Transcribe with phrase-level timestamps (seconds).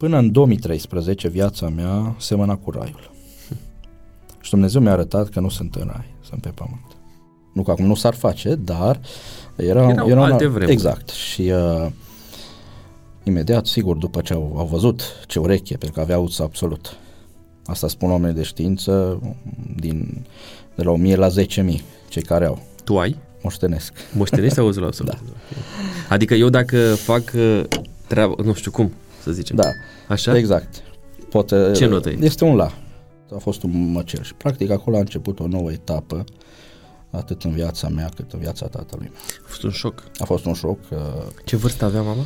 [0.00, 3.10] Până în 2013, viața mea semăna cu raiul.
[4.40, 6.96] Și Dumnezeu mi-a arătat că nu sunt în rai, sunt pe pământ.
[7.54, 9.00] Nu că acum nu s-ar face, dar
[9.56, 10.72] era, Erau era alte una, vremuri.
[10.72, 11.08] Exact.
[11.08, 11.86] Și uh,
[13.22, 16.96] imediat, sigur, după ce au, au văzut ce ureche, pentru că aveau absolut.
[17.64, 19.20] Asta spun oamenii de știință
[19.76, 20.26] din,
[20.74, 21.34] de la 1000 la 10.000,
[22.08, 22.62] cei care au.
[22.84, 23.16] Tu ai?
[23.42, 23.92] Moștenesc.
[24.12, 25.12] Moștenești sau auzul absolut?
[25.12, 25.18] Da.
[26.08, 27.62] Adică eu dacă fac uh,
[28.06, 28.92] treabă, nu știu cum
[29.22, 29.56] să zicem.
[29.56, 29.70] Da,
[30.08, 30.36] Așa?
[30.36, 30.82] exact.
[31.28, 32.18] Poate, Ce notă e?
[32.20, 32.72] Este un la.
[33.34, 36.24] A fost un măcel și practic acolo a început o nouă etapă
[37.10, 39.20] atât în viața mea cât în viața tatălui meu.
[39.44, 40.04] A fost un șoc.
[40.18, 40.98] A fost un șoc, uh,
[41.44, 42.24] Ce vârstă avea mama?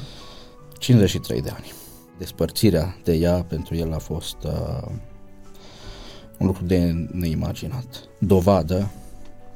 [0.79, 1.73] 53 de ani.
[2.19, 4.91] Despărțirea de ea pentru el a fost uh,
[6.39, 8.09] un lucru de neimaginat.
[8.19, 8.91] Dovadă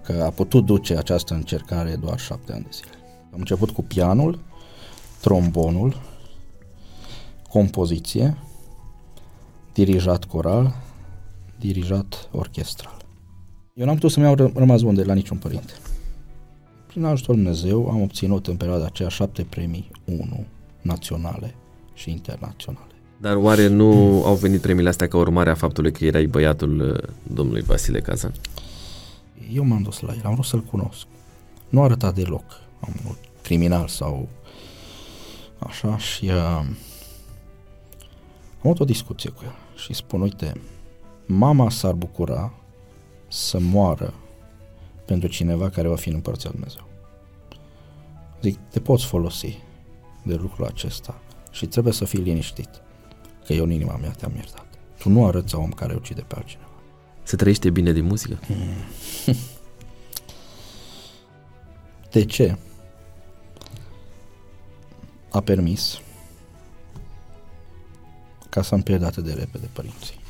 [0.05, 2.91] că a putut duce această încercare doar șapte ani de zile.
[3.33, 4.45] Am început cu pianul,
[5.21, 6.01] trombonul,
[7.49, 8.39] compoziție,
[9.73, 10.75] dirijat coral,
[11.59, 12.97] dirijat orchestral.
[13.75, 15.73] Eu n-am putut să-mi iau ră- rămas bun de la niciun părinte.
[16.87, 20.47] Prin ajutorul Dumnezeu am obținut în perioada aceea șapte premii 1
[20.83, 21.55] naționale
[21.95, 22.87] și internaționale.
[23.21, 27.15] Dar oare nu au venit premiile astea ca urmare a faptului că erai băiatul uh,
[27.35, 28.33] domnului Vasile Cazan?
[29.53, 31.07] Eu m-am dus la el, am vrut să-l cunosc.
[31.69, 32.45] Nu arăta deloc
[32.81, 34.29] am un criminal sau
[35.59, 36.67] așa și uh,
[38.63, 40.61] am avut o discuție cu el și spun, uite,
[41.27, 42.53] mama s-ar bucura
[43.29, 44.15] să moară
[45.05, 46.87] pentru cineva care va fi în împărția Lui Dumnezeu.
[48.43, 49.59] Zic, te poți folosi
[50.23, 51.21] de lucrul acesta
[51.51, 52.69] și trebuie să fii liniștit
[53.45, 54.67] că eu în inima mea te-am iertat.
[54.99, 56.69] Tu nu arăți om care ucide pe altcineva.
[57.23, 58.39] Se trăiește bine din muzică?
[62.11, 62.59] De ce?
[65.31, 66.01] A permis
[68.59, 70.21] ca să-mi pierd atât de repede părinții.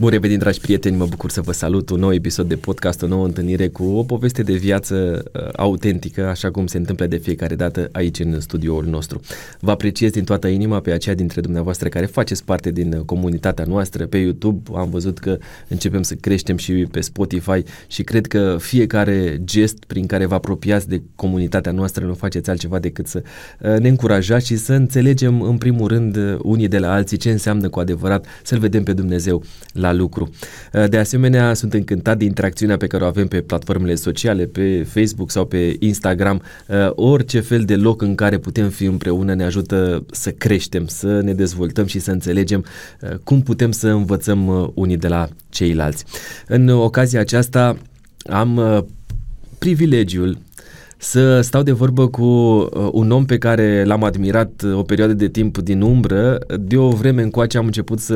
[0.00, 3.06] Bun revenit, dragi prieteni, mă bucur să vă salut un nou episod de podcast, o
[3.06, 7.54] nouă întâlnire cu o poveste de viață uh, autentică, așa cum se întâmplă de fiecare
[7.54, 9.20] dată aici în studioul nostru.
[9.60, 13.64] Vă apreciez din toată inima pe aceia dintre dumneavoastră care faceți parte din uh, comunitatea
[13.64, 14.70] noastră pe YouTube.
[14.74, 15.38] Am văzut că
[15.68, 20.88] începem să creștem și pe Spotify și cred că fiecare gest prin care vă apropiați
[20.88, 23.22] de comunitatea noastră nu faceți altceva decât să
[23.60, 27.30] uh, ne încurajați și să înțelegem în primul rând uh, unii de la alții ce
[27.30, 29.42] înseamnă cu adevărat să-L vedem pe Dumnezeu
[29.72, 30.30] la lucru.
[30.72, 34.86] Uh, De asemenea, sunt încântat de interacțiunea pe care o avem pe platformele sociale, pe
[34.88, 36.42] Facebook sau pe Instagram.
[36.66, 41.20] Uh, Orice fel de loc în care putem fi împreună ne ajută să creștem, să
[41.20, 42.64] ne dezvoltăm și să înțelegem
[43.00, 46.04] uh, cum putem să învățăm uh, unii de la ceilalți.
[46.46, 47.76] În ocazia aceasta
[48.26, 48.78] am uh,
[49.58, 50.38] privilegiul
[51.00, 55.12] să stau de vorbă cu uh, un om pe care l-am admirat uh, o perioadă
[55.12, 56.38] de timp din umbră.
[56.60, 58.14] De o vreme încoace am început să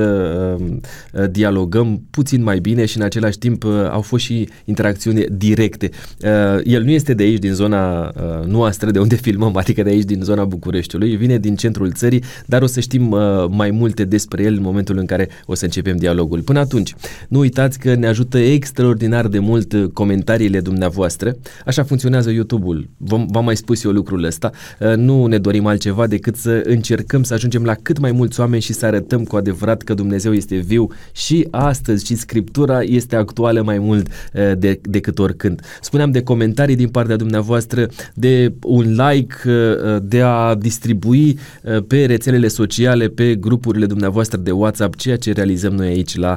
[0.59, 0.67] uh,
[1.13, 5.91] uh, dialogăm puțin mai bine și în același timp uh, au fost și interacțiuni directe.
[6.25, 9.91] Uh, el nu este de aici, din zona uh, noastră, de unde filmăm, adică de
[9.91, 11.17] aici, din zona Bucureștiului.
[11.17, 14.99] Vine din centrul țării, dar o să știm uh, mai multe despre el în momentul
[14.99, 16.41] în care o să începem dialogul.
[16.41, 16.95] Până atunci,
[17.29, 21.37] nu uitați că ne ajută extraordinar de mult uh, comentariile dumneavoastră.
[21.67, 22.72] Așa funcționează YouTube-ul.
[22.97, 24.51] V-am, v-am mai spus eu lucrul ăsta.
[24.81, 28.63] Uh, Nu ne dorim altceva decât să încercăm să ajungem la cât mai mulți oameni
[28.63, 33.63] și să arătăm cu adevărat că Dumnezeu este viu și astăzi și Scriptura este actuală
[33.63, 35.61] mai mult uh, de, decât oricând.
[35.81, 42.05] Spuneam de comentarii din partea dumneavoastră, de un like, uh, de a distribui uh, pe
[42.05, 46.37] rețelele sociale, pe grupurile dumneavoastră de WhatsApp, ceea ce realizăm noi aici la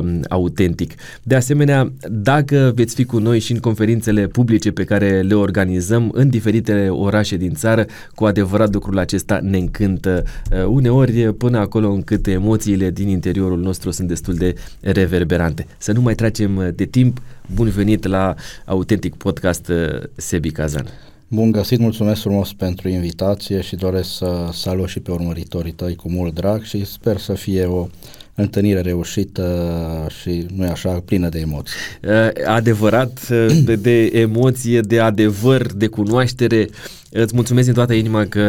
[0.00, 0.92] um, Autentic.
[1.22, 5.73] De asemenea, dacă veți fi cu noi și în conferințele publice pe care le organizăm
[6.12, 11.90] în diferitele orașe din țară, cu adevărat lucrul acesta ne încântă uh, uneori până acolo
[11.90, 15.66] încât emoțiile din interiorul nostru sunt destul de reverberante.
[15.78, 17.22] Să nu mai tragem de timp,
[17.54, 20.86] bun venit la Autentic Podcast uh, Sebi Kazan.
[21.28, 26.10] Bun găsit, mulțumesc frumos pentru invitație și doresc să salut și pe urmăritorii tăi cu
[26.10, 27.86] mult drag și sper să fie o
[28.34, 31.74] întâlnire reușită și nu e așa, plină de emoții.
[32.02, 36.68] Uh, adevărat, uh, de, de emoție, de adevăr, de cunoaștere.
[37.10, 38.42] Îți mulțumesc din toată inima că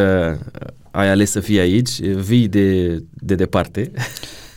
[0.92, 3.92] ai ales să fii aici, vii de, de departe.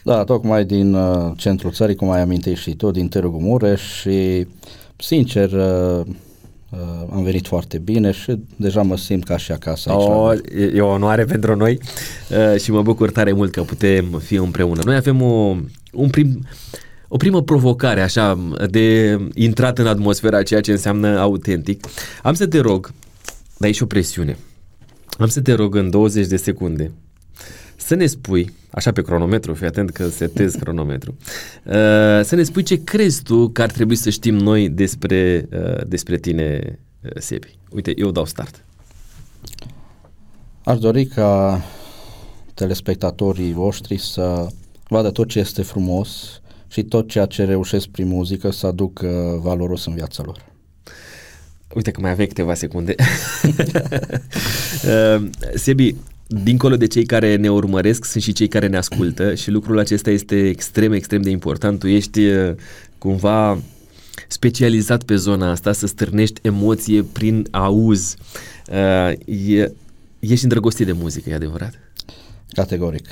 [0.05, 4.47] Da, tocmai din uh, centrul țării, cum ai amintit și tu, din Târgu Mureș și,
[4.97, 5.51] sincer,
[6.71, 9.99] uh, uh, am venit foarte bine și deja mă simt ca și acasă aici.
[9.99, 10.41] la O, noi.
[10.57, 11.79] e, e o onoare pentru noi
[12.31, 14.83] uh, și mă bucur tare mult că putem fi împreună.
[14.85, 15.57] Noi avem o,
[15.93, 16.47] un prim,
[17.09, 18.39] o primă provocare așa
[18.71, 21.87] de intrat în atmosfera ceea ce înseamnă autentic.
[22.23, 22.93] Am să te rog,
[23.57, 24.39] dar e și o presiune.
[25.19, 26.93] Am să te rog în 20 de secunde
[27.89, 31.17] să ne spui, așa pe cronometru, fii atent că setez cronometru,
[31.65, 31.73] uh,
[32.23, 36.17] să ne spui ce crezi tu că ar trebui să știm noi despre, uh, despre
[36.19, 37.59] tine, uh, Sebi.
[37.71, 38.65] Uite, eu dau start.
[40.65, 41.63] Aș dori ca
[42.55, 44.47] telespectatorii voștri să
[44.89, 49.87] vadă tot ce este frumos și tot ceea ce reușesc prin muzică să aducă valoros
[49.87, 50.47] în viața lor.
[51.75, 52.95] Uite că mai aveai câteva secunde.
[55.17, 55.95] uh, Sebi,
[56.29, 60.11] dincolo de cei care ne urmăresc, sunt și cei care ne ascultă și lucrul acesta
[60.11, 61.79] este extrem, extrem de important.
[61.79, 62.55] Tu ești uh,
[62.99, 63.59] cumva
[64.29, 68.17] specializat pe zona asta, să stârnești emoție prin auz.
[68.71, 69.13] Uh,
[69.49, 69.73] e,
[70.19, 71.75] ești îndrăgostit de muzică, e adevărat?
[72.53, 73.09] Categoric.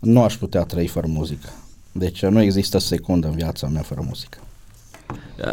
[0.00, 1.48] Nu aș putea trăi fără muzică.
[1.92, 4.38] Deci nu există secundă în viața mea fără muzică.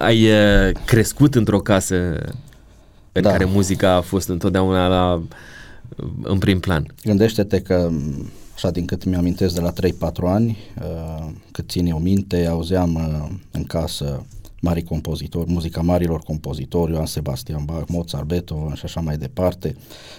[0.02, 1.96] Ai uh, crescut într-o casă
[3.12, 3.32] în da.
[3.32, 5.22] care muzica a fost întotdeauna la,
[6.22, 6.94] în prim plan.
[7.04, 7.92] Gândește-te că,
[8.56, 9.74] așa din cât mi-amintesc de la 3-4
[10.24, 14.26] ani, uh, cât țin eu minte, auzeam uh, în casă
[14.62, 19.76] mari compozitori, muzica marilor compozitori, Ioan Sebastian Bach, Mozart, Beethoven și așa mai departe,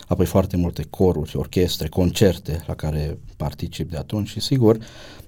[0.07, 4.79] apoi foarte multe coruri, orchestre, concerte la care particip de atunci și sigur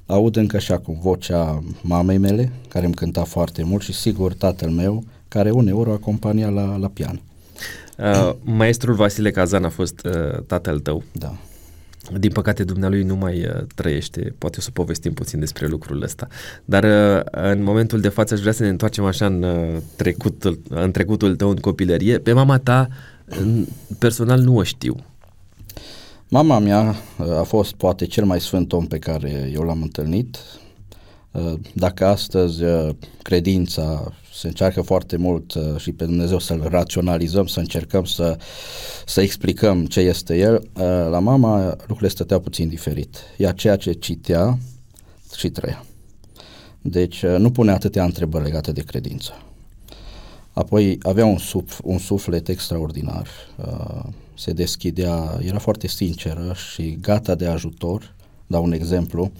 [0.06, 4.70] aud încă și acum vocea mamei mele, care îmi cânta foarte mult și sigur tatăl
[4.70, 7.20] meu, care uneori o acompania la, la pian.
[8.00, 11.02] Uh, maestrul Vasile Cazan a fost uh, tatăl tău.
[11.12, 11.36] Da.
[12.18, 16.26] Din păcate, dumnealui nu mai uh, trăiește, poate o să povestim puțin despre lucrul ăsta.
[16.64, 20.58] Dar uh, în momentul de față aș vrea să ne întoarcem așa în, uh, trecut,
[20.68, 22.18] în trecutul tău, în copilărie.
[22.18, 22.88] Pe mama ta,
[23.98, 24.96] personal, nu o știu.
[26.28, 30.38] Mama mea uh, a fost poate cel mai sfânt om pe care eu l-am întâlnit.
[31.30, 32.90] Uh, dacă astăzi uh,
[33.22, 38.36] credința se încearcă foarte mult și pe Dumnezeu să-L raționalizăm, să încercăm să,
[39.06, 40.68] să explicăm ce este El,
[41.10, 43.16] la mama lucrurile stăteau puțin diferit.
[43.36, 44.58] Ea ceea ce citea
[45.36, 45.84] și trăia.
[46.80, 49.32] Deci nu pune atâtea întrebări legate de credință.
[50.52, 54.02] Apoi avea un, suf, un suflet extraordinar, uh,
[54.34, 58.14] se deschidea, era foarte sinceră și gata de ajutor.
[58.46, 59.30] Dau un exemplu, uh,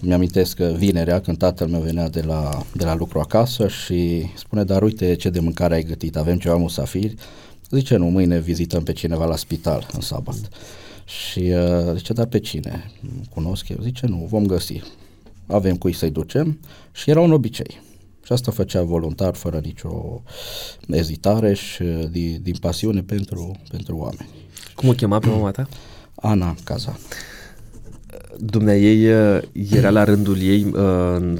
[0.00, 4.64] mi-amintesc că vinerea, când tatăl meu venea de la, de la lucru acasă și spune,
[4.64, 7.14] dar uite ce de mâncare ai gătit, avem ceva musafiri,
[7.70, 10.48] zice, nu, mâine vizităm pe cineva la spital în sabat.
[11.04, 12.90] Și uh, zice, dar pe cine?
[13.30, 13.76] Cunosc eu?
[13.82, 14.82] Zice, nu, vom găsi.
[15.46, 16.58] Avem cui să-i ducem
[16.92, 17.80] și era un obicei
[18.24, 20.22] și asta făcea voluntar, fără nicio
[20.88, 24.28] ezitare și din, din pasiune pentru, pentru oameni.
[24.74, 25.68] Cum o chema pe mama ta?
[26.14, 26.98] Ana Cazan.
[28.38, 31.38] Dumnea ei uh, era la rândul ei uh, în,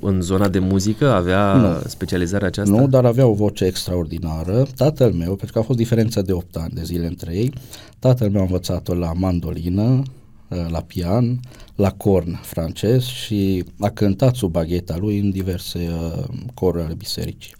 [0.00, 1.12] în zona de muzică?
[1.12, 1.82] Avea nu.
[1.86, 2.74] specializarea aceasta?
[2.74, 4.66] Nu, dar avea o voce extraordinară.
[4.76, 7.52] Tatăl meu, pentru că a fost diferența de 8 ani de zile între ei,
[7.98, 10.02] tatăl meu a învățat-o la mandolină,
[10.48, 11.40] uh, la pian,
[11.74, 16.24] la corn francez și a cântat sub bagheta lui în diverse uh,
[16.54, 17.56] coruri ale bisericii.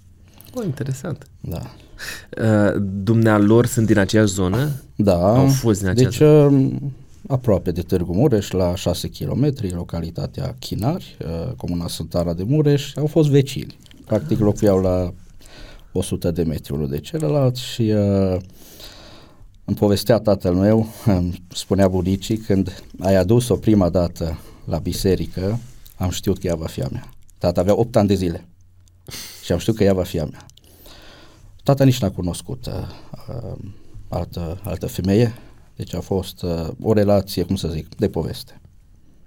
[0.55, 1.26] Oh, interesant.
[1.41, 1.61] Da.
[2.43, 4.71] Uh, dumnealor sunt din aceeași zonă?
[4.97, 5.37] Da.
[5.37, 6.73] Au fost din aceeași deci, zonă?
[7.23, 12.97] Uh, aproape de Târgu Mureș, la 6 km, localitatea Chinari, uh, comuna Sântara de Mureș,
[12.97, 13.76] au fost vecini.
[14.05, 15.12] Practic locuiau la
[15.93, 18.37] 100 de metri unul de celălalt și uh,
[19.64, 25.59] îmi povestea tatăl meu, îmi spunea bunicii, când ai adus-o prima dată la biserică,
[25.97, 27.09] am știut că ea va fi a mea.
[27.38, 28.49] Tata avea 8 ani de zile
[29.45, 30.47] și am știut că ea va fi a mea.
[31.62, 32.73] Tata nici n-a cunoscut uh,
[33.28, 33.59] uh,
[34.09, 35.35] altă, altă femeie,
[35.78, 38.61] deci a fost uh, o relație, cum să zic, de poveste.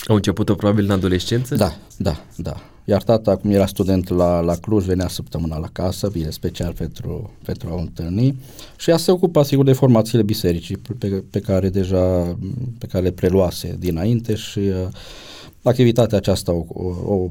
[0.07, 1.55] Au început-o probabil în adolescență?
[1.55, 2.55] Da, da, da.
[2.85, 7.31] Iar tata, cum era student la, la Cluj, venea săptămâna la casă, bine, special pentru,
[7.43, 8.41] pentru a întâlni
[8.77, 12.37] și ea se ocupa, sigur, de formațiile bisericii pe, pe care deja,
[12.77, 14.87] pe care le preluase dinainte și uh,
[15.61, 16.65] activitatea aceasta o,
[17.03, 17.29] o,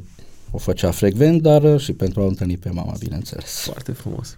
[0.51, 3.51] o făcea frecvent, dar și pentru a întâlni pe mama, bineînțeles.
[3.51, 4.37] Foarte frumos.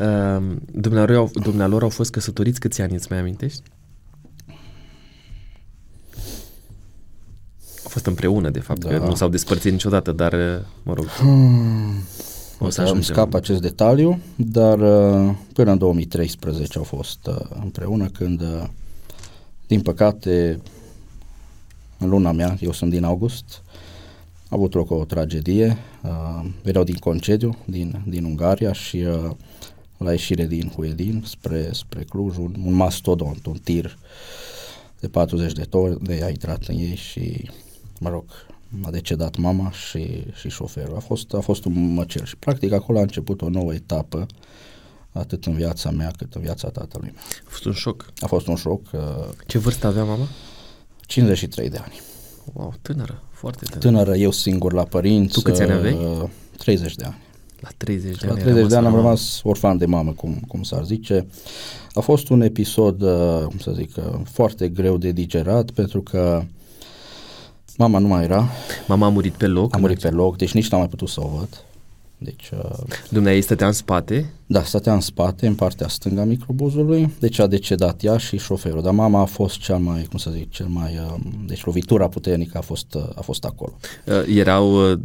[0.00, 3.62] Uh, dumnealor, au, dumnealor au fost căsătoriți câți ani, îți mai amintești?
[7.92, 8.88] Fost împreună, de fapt, da.
[8.88, 10.34] că nu s-au despărțit niciodată, dar,
[10.82, 12.02] mă rog, hmm.
[12.58, 13.02] o să ajungem.
[13.02, 18.64] scap acest detaliu, dar uh, până în 2013 au fost uh, împreună, când, uh,
[19.66, 20.60] din păcate,
[21.98, 23.62] în luna mea, eu sunt din august,
[24.48, 25.76] a avut loc o tragedie,
[26.62, 29.04] veneau din concediu, din, din Ungaria și
[29.96, 33.98] la ieșire din Huedin spre, spre Cluj, un, un mastodont, un tir
[35.00, 37.50] de 40 de toni de a intrat în ei și
[38.02, 38.24] mă rog,
[38.84, 40.96] a decedat mama și, și șoferul.
[40.96, 44.26] A fost, a fost un măcel și practic acolo a început o nouă etapă
[45.12, 47.22] atât în viața mea cât în viața tatălui meu.
[47.46, 48.12] A fost un șoc.
[48.20, 48.80] A fost un șoc.
[48.92, 49.00] Uh,
[49.46, 50.26] Ce vârstă avea mama?
[51.00, 52.00] 53 de ani.
[52.52, 53.80] Wow, tânără, foarte tânără.
[53.88, 55.32] Tânără, eu singur la părinți.
[55.32, 55.92] Tu câți ani aveai?
[56.22, 56.28] uh,
[56.58, 57.16] 30 de ani.
[57.60, 58.40] La 30 de La ani.
[58.42, 61.26] 30 de ani am la- rămas orfan de mamă, cum, cum s-ar zice.
[61.92, 66.44] A fost un episod, uh, cum să zic, uh, foarte greu de digerat, pentru că
[67.76, 68.48] mama nu mai era,
[68.86, 69.74] Mama a murit pe loc.
[69.74, 71.64] a murit pe loc, deci nici n-am mai putut să o văd.
[72.18, 72.78] Deci, uh,
[73.10, 74.32] Dumnezeu stătea în spate.
[74.46, 78.82] da, stătea în spate, în partea stângă a microbuzului, deci a decedat ea și șoferul.
[78.82, 82.58] Dar mama a fost cel mai, cum să zic, cel mai, uh, deci lovitura puternică
[82.58, 83.72] a fost, uh, a fost acolo.
[84.06, 84.98] Uh, Erau uh,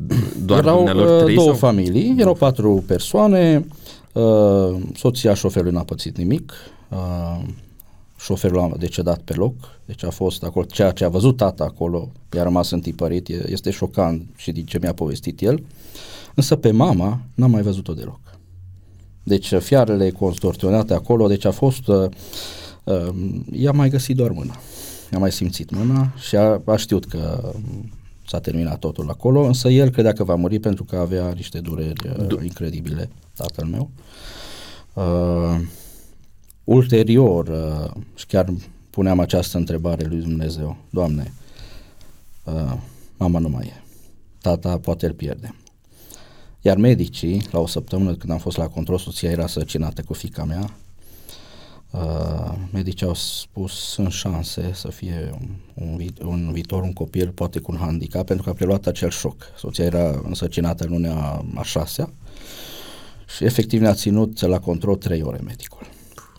[0.45, 1.55] doar erau dumnealor uh, trei două sau?
[1.55, 3.65] familii, erau patru persoane,
[4.13, 6.53] uh, soția șoferului n-a pățit nimic,
[6.89, 7.39] uh,
[8.19, 9.55] șoferul a decedat pe loc,
[9.85, 13.71] deci a fost acolo, ceea ce a văzut tata acolo, i-a rămas întipărit, e- este
[13.71, 15.63] șocant și din ce mi-a povestit el,
[16.35, 18.19] însă pe mama n-am mai văzut-o deloc.
[19.23, 22.09] Deci uh, fiarele constorsionate acolo, deci a fost, uh,
[22.83, 23.13] uh,
[23.51, 24.55] i-a mai găsit doar mâna,
[25.11, 27.91] i-a mai simțit mâna și a, a știut că um,
[28.27, 32.09] s-a terminat totul acolo, însă el credea că va muri pentru că avea niște dureri
[32.19, 33.89] uh, incredibile, tatăl meu.
[34.93, 35.61] Uh,
[36.67, 38.53] ulterior, uh, și chiar
[38.89, 41.33] puneam această întrebare lui Dumnezeu, Doamne,
[42.43, 42.73] uh,
[43.17, 43.81] mama nu mai e,
[44.41, 45.55] tata poate îl pierde.
[46.61, 50.43] Iar medicii, la o săptămână când am fost la control, soția era săcinată cu fica
[50.43, 50.69] mea,
[51.91, 57.29] Uh, medicii au spus sunt șanse să fie un, un, vi- un viitor, un copil,
[57.29, 59.35] poate cu un handicap, pentru că a preluat acel șoc.
[59.57, 62.09] Soția era însăcinată în lunea a, a șasea
[63.37, 65.96] și efectiv ne-a ținut la control trei ore medicul.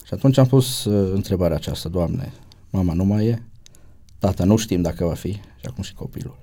[0.08, 2.32] Și atunci am pus uh, întrebarea aceasta, Doamne,
[2.70, 3.42] mama nu mai e,
[4.18, 6.38] tata nu știm dacă va fi și acum și copilul.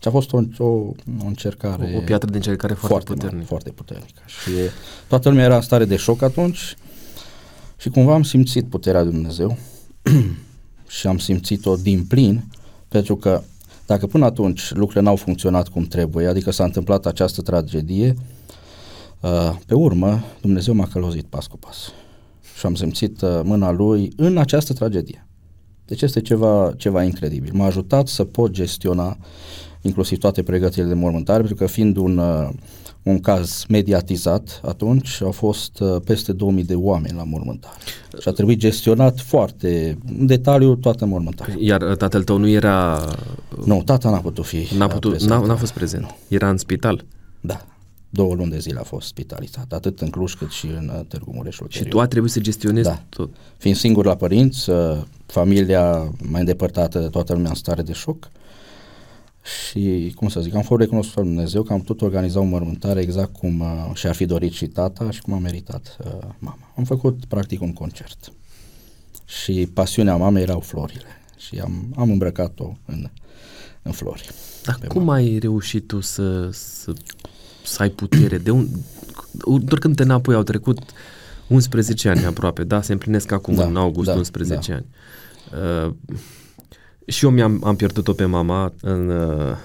[0.00, 3.34] Și a fost o, o, o încercare O, o piatră de încercare foarte, foarte puternică.
[3.34, 4.22] mare, foarte puternică.
[4.26, 4.50] Și
[5.08, 6.76] toată lumea era în stare de șoc atunci
[7.76, 9.56] și cumva am simțit puterea lui Dumnezeu
[10.98, 12.44] și am simțit-o din plin
[12.88, 13.42] pentru că
[13.86, 18.14] dacă până atunci lucrurile n-au funcționat cum trebuie, adică s-a întâmplat această tragedie,
[19.20, 21.92] uh, pe urmă Dumnezeu m-a călăuzit pas cu pas
[22.58, 25.26] și am simțit uh, mâna Lui în această tragedie.
[25.84, 27.50] Deci este ceva, ceva incredibil.
[27.54, 29.16] M-a ajutat să pot gestiona
[29.80, 32.48] inclusiv toate pregătirile de mormântare, pentru că fiind un, uh,
[33.02, 37.76] un caz mediatizat, atunci au fost uh, peste 2000 de oameni la mormântare.
[38.20, 41.54] Și a trebuit gestionat foarte în detaliu toată mormântarea.
[41.58, 43.04] Iar uh, tatăl tău nu era...
[43.64, 45.30] Nu, tata n-a putut fi N-a, uh, putut, prezent.
[45.30, 46.14] n-a, n-a fost prezent.
[46.28, 47.04] Era în spital.
[47.40, 47.64] Da.
[48.16, 51.30] Două luni de zile a fost spitalizat, atât în Cluj cât și în uh, Târgu
[51.34, 51.54] Mureș.
[51.54, 51.90] Și ulterior.
[51.90, 53.02] tu a trebuit să gestionezi Da.
[53.08, 53.30] tot.
[53.56, 54.96] Fiind singur la părinți, uh,
[55.26, 58.30] familia mai îndepărtată de toată lumea în stare de șoc
[59.68, 63.00] și, cum să zic, am fost recunoscut lui Dumnezeu că am putut organiza o mormântare
[63.00, 66.72] exact cum uh, și-ar fi dorit și tata și cum a meritat uh, mama.
[66.76, 68.32] Am făcut practic un concert
[69.24, 73.10] și pasiunea mamei erau florile și am, am îmbrăcat-o în,
[73.82, 74.30] în flori.
[74.64, 76.92] Dar Pe cum ai reușit tu să, să,
[77.66, 78.38] să ai putere?
[78.38, 78.68] De un,
[79.44, 80.78] doar când te înapoi au trecut
[81.48, 82.82] 11 ani aproape, da?
[82.82, 84.76] Se împlinesc acum Da, în august da, 11 da.
[84.76, 84.86] ani.
[85.86, 85.94] Uh,
[87.06, 89.56] și eu mi-am am pierdut-o pe mama în uh,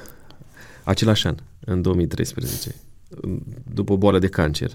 [0.83, 2.75] același an, în 2013,
[3.73, 4.71] după o boală de cancer,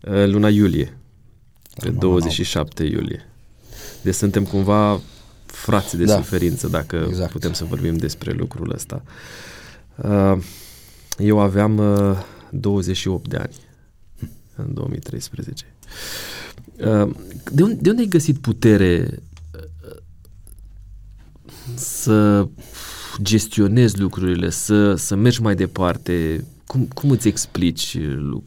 [0.00, 0.96] în luna iulie,
[1.80, 3.28] pe Mama 27 iulie.
[4.02, 5.00] Deci suntem cumva
[5.46, 6.16] frați de Da.
[6.16, 7.30] suferință, dacă Exact.
[7.30, 9.02] putem să vorbim despre lucrul ăsta.
[9.96, 10.36] Uh,
[11.18, 12.16] Eu aveam uh,
[12.50, 13.54] 28 de ani
[14.56, 15.64] în 2013.
[16.80, 17.10] Uh,
[17.52, 19.08] De unde, de unde ai găsit putere
[19.54, 19.96] uh,
[21.74, 22.48] să
[23.22, 26.44] gestionezi lucrurile, să, să mergi mai departe?
[26.66, 28.44] Cum, cum îți explici lu-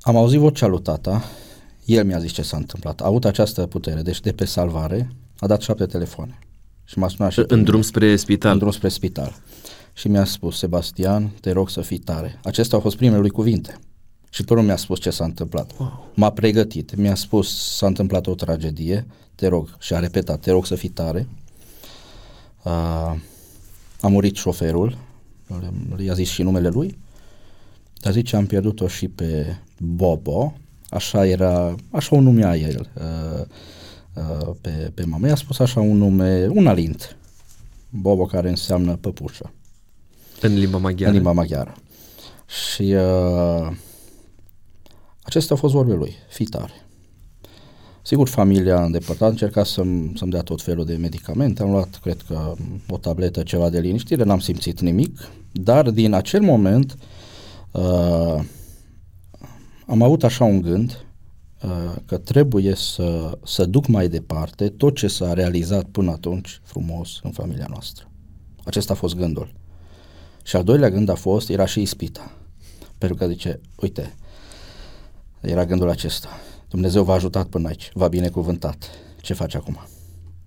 [0.00, 1.24] Am auzit vocea lui tata,
[1.84, 3.00] el mi-a zis ce s-a întâmplat.
[3.00, 6.38] A avut această putere, deci de pe salvare a dat șapte telefoane.
[6.84, 7.68] Și m-a sunat și pe în mine.
[7.70, 8.52] drum spre spital?
[8.52, 9.34] în drum spre spital.
[9.96, 12.40] Și mi-a spus, Sebastian, te rog să fii tare.
[12.44, 13.78] Acestea au fost primele lui cuvinte.
[14.30, 15.70] Și pe urmă mi-a spus ce s-a întâmplat.
[15.78, 16.10] Wow.
[16.14, 20.66] M-a pregătit, mi-a spus s-a întâmplat o tragedie, te rog, și a repetat, te rog
[20.66, 21.28] să fii tare.
[22.62, 22.72] Uh,
[24.00, 24.98] a murit șoferul,
[25.98, 26.98] i-a zis și numele lui,
[28.00, 30.56] dar zice am pierdut-o și pe Bobo,
[30.88, 33.44] așa era, așa o numea el uh,
[34.14, 35.28] uh, pe, pe mama.
[35.28, 37.16] I-a spus așa un nume, un alint,
[37.90, 39.50] Bobo care înseamnă păpușă
[40.40, 41.10] În limba maghiară?
[41.10, 41.74] în limba maghiară.
[42.46, 43.76] Și uh,
[45.22, 46.72] acestea au fost vorbe lui, fii tare.
[48.02, 51.62] Sigur, familia îndepărtată încerca să-mi, să-mi dea tot felul de medicamente.
[51.62, 52.54] Am luat, cred că,
[52.88, 56.96] o tabletă, ceva de liniștire, n-am simțit nimic, dar din acel moment
[57.72, 58.44] uh,
[59.86, 61.06] am avut așa un gând
[61.62, 67.20] uh, că trebuie să, să duc mai departe tot ce s-a realizat până atunci frumos
[67.22, 68.10] în familia noastră.
[68.64, 69.52] Acesta a fost gândul.
[70.46, 72.32] Și al doilea gând a fost, era și ispita.
[72.98, 74.14] Pentru că zice, uite,
[75.40, 76.28] era gândul acesta.
[76.68, 78.90] Dumnezeu v-a ajutat până aici, v-a binecuvântat.
[79.20, 79.78] Ce faci acum?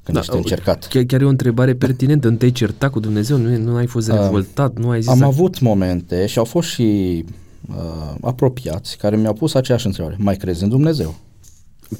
[0.03, 0.87] Când da, ești încercat.
[0.87, 2.29] Chiar, chiar e o întrebare pertinentă.
[2.29, 3.37] Nu te-ai certat cu Dumnezeu?
[3.37, 4.77] Nu, nu ai fost revoltat?
[4.77, 7.25] Uh, nu ai zis am avut momente și au fost și
[7.69, 10.15] uh, apropiați care mi-au pus aceeași întrebare.
[10.19, 11.15] Mai crezi în Dumnezeu?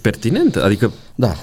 [0.01, 0.63] Pertinentă?
[0.63, 1.34] Adică da.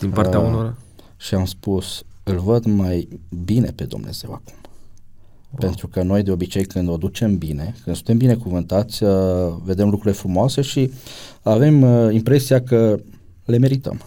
[0.00, 0.76] din partea uh, unora?
[1.16, 3.08] Și am spus, îl văd mai
[3.44, 4.54] bine pe Dumnezeu acum.
[5.50, 5.58] Wow.
[5.58, 9.10] Pentru că noi de obicei când o ducem bine, când suntem binecuvântați, uh,
[9.62, 10.92] vedem lucrurile frumoase și
[11.42, 13.00] avem uh, impresia că
[13.44, 14.00] le merităm.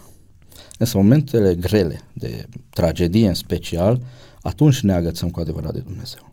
[0.78, 4.02] Însă momentele grele, de tragedie în special,
[4.42, 6.32] atunci ne agățăm cu adevărat de Dumnezeu.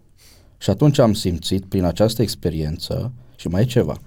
[0.58, 3.98] Și atunci am simțit prin această experiență și mai e ceva,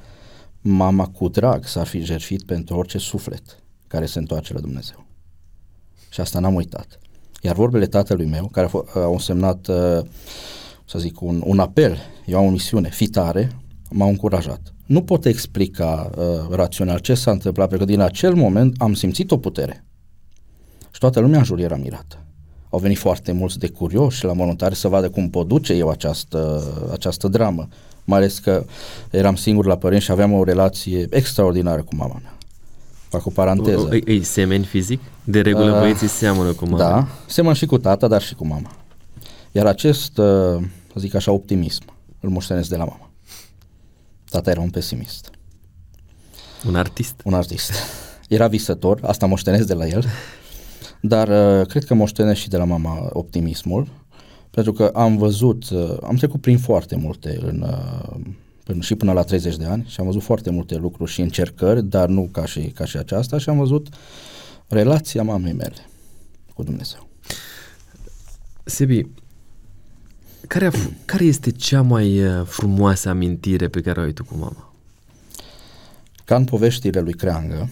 [0.61, 5.05] mama cu drag s-ar fi jertfit pentru orice suflet care se întoarce la Dumnezeu.
[6.09, 6.99] Și asta n-am uitat.
[7.41, 9.99] Iar vorbele tatălui meu, care au însemnat, uh,
[10.85, 13.51] să zic, un, un apel, eu am o misiune, fitare,
[13.89, 14.73] m-au încurajat.
[14.85, 19.31] Nu pot explica uh, rațional ce s-a întâmplat, pentru că din acel moment am simțit
[19.31, 19.85] o putere.
[20.91, 22.17] Și toată lumea în jur era mirată.
[22.69, 26.63] Au venit foarte mulți de curioși la mormântare să vadă cum pot duce eu această,
[26.91, 27.67] această dramă.
[28.03, 28.65] Mai ales că
[29.09, 32.37] eram singur la părinți și aveam o relație extraordinară cu mama mea.
[33.09, 33.87] Fac o paranteză.
[33.89, 35.01] Îi, îi semeni fizic?
[35.23, 36.77] De regulă uh, băieții seamănă cu mama.
[36.77, 38.71] Da, semăn și cu tata, dar și cu mama.
[39.55, 41.83] Iar acest, uh, să zic așa, optimism
[42.19, 43.11] îl moștenesc de la mama.
[44.29, 45.29] Tata era un pesimist.
[46.67, 47.21] Un artist.
[47.23, 47.71] Un artist.
[48.27, 50.05] Era visător, asta moștenesc de la el,
[51.01, 53.87] dar uh, cred că moștenesc și de la mama optimismul,
[54.49, 58.19] pentru că am văzut, uh, am trecut prin foarte multe în, uh,
[58.63, 61.83] până, și până la 30 de ani și am văzut foarte multe lucruri și încercări,
[61.83, 63.87] dar nu ca și, ca și aceasta și am văzut
[64.67, 65.87] relația mamei mele
[66.53, 67.07] cu Dumnezeu.
[68.63, 69.05] Sebi,
[70.47, 70.71] care, a,
[71.05, 74.73] care este cea mai uh, frumoasă amintire pe care o ai tu cu mama?
[76.25, 77.69] Ca în poveștile lui Creangă,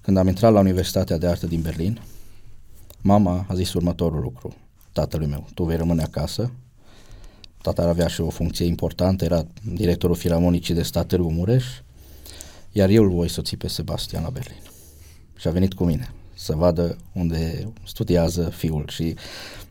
[0.00, 2.00] când am intrat la Universitatea de Artă din Berlin,
[3.00, 4.56] mama a zis următorul lucru
[4.92, 6.50] tatălui meu, tu vei rămâne acasă,
[7.62, 11.64] tata avea și o funcție importantă, era directorul filarmonicii de stat Târgu Mureș,
[12.72, 14.62] iar eu îl voi soți pe Sebastian la Berlin.
[15.36, 19.14] Și a venit cu mine să vadă unde studiază fiul și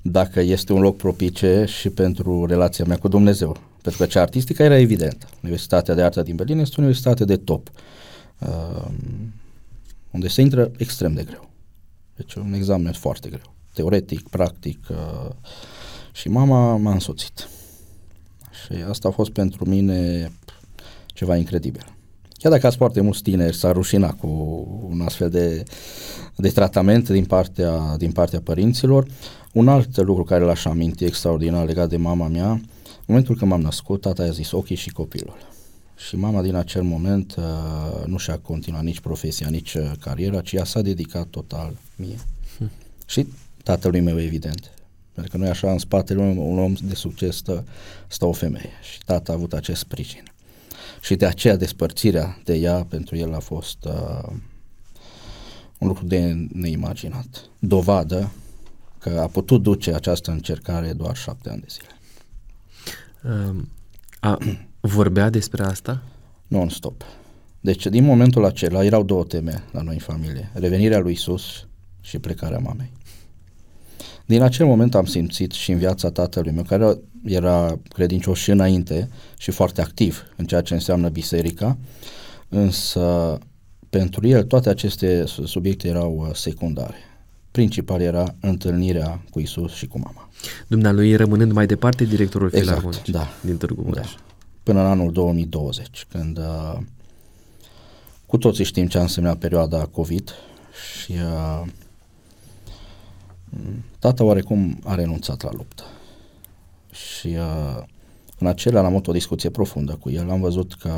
[0.06, 3.58] dacă este un loc propice și pentru relația mea cu Dumnezeu.
[3.82, 5.28] Pentru că cea artistică era evident.
[5.42, 7.72] Universitatea de Artă din Berlin este o universitate de top,
[8.40, 8.88] uh,
[10.12, 11.50] unde se intră extrem de greu.
[12.16, 14.88] Deci un examen foarte greu, teoretic, practic.
[14.90, 15.30] Uh,
[16.12, 17.48] și mama m-a însoțit.
[18.64, 20.32] Și asta a fost pentru mine
[21.06, 21.93] ceva incredibil.
[22.44, 24.28] Chiar dacă ați foarte mulți tineri s-ar rușina cu
[24.90, 25.64] un astfel de,
[26.36, 29.08] de tratament din partea, din partea părinților,
[29.54, 32.62] un alt lucru care l-aș aminti extraordinar legat de mama mea, în
[33.06, 35.38] momentul când m-am născut, tata i-a zis ochii și copilul.
[36.08, 40.52] Și mama din acel moment uh, nu și-a continuat nici profesia, nici uh, cariera, ci
[40.52, 42.18] ea s-a dedicat total mie.
[42.58, 42.72] Hm.
[43.06, 43.28] Și
[43.64, 44.72] tatălui meu, evident.
[45.14, 47.64] Pentru că nu e așa, în spatele un, un om de succes stă,
[48.08, 48.72] stă o femeie.
[48.92, 50.33] Și tata a avut acest sprijin.
[51.04, 54.34] Și de aceea despărțirea de ea pentru el a fost uh,
[55.78, 57.50] un lucru de neimaginat.
[57.60, 58.32] Dovadă
[59.00, 61.88] că a putut duce această încercare doar șapte ani de zile.
[63.50, 63.70] Um,
[64.20, 64.38] a,
[64.80, 66.04] vorbea despre asta?
[66.48, 67.04] Non-stop.
[67.60, 70.50] Deci, din momentul acela, erau două teme la noi în familie.
[70.54, 71.68] Revenirea lui Isus
[72.02, 72.92] și plecarea mamei.
[74.26, 79.10] Din acel moment am simțit și în viața tatălui meu, care era credincios și înainte
[79.38, 81.78] și foarte activ în ceea ce înseamnă biserica,
[82.50, 83.38] însă
[83.90, 86.96] pentru el toate aceste subiecte erau uh, secundare
[87.54, 90.30] principal era întâlnirea cu Isus și cu mama.
[90.68, 94.06] Dumnealui rămânând mai departe directorul exact, filarmonic da, din Târgu Mureș.
[94.06, 94.22] Da.
[94.64, 96.78] Până în anul 2020, când uh,
[98.26, 100.30] cu toții știm ce a însemnat perioada COVID
[100.94, 101.68] și uh,
[104.00, 105.84] tata oarecum a renunțat la luptă.
[106.92, 107.84] Și uh,
[108.40, 110.92] în acelea am avut o discuție profundă cu el, am văzut că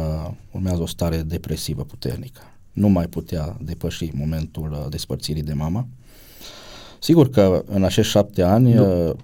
[0.52, 2.42] urmează o stare depresivă puternică.
[2.74, 5.88] Nu mai putea depăși momentul uh, despărțirii de mama
[7.06, 9.08] Sigur că în acești șapte ani nu.
[9.08, 9.16] Uh,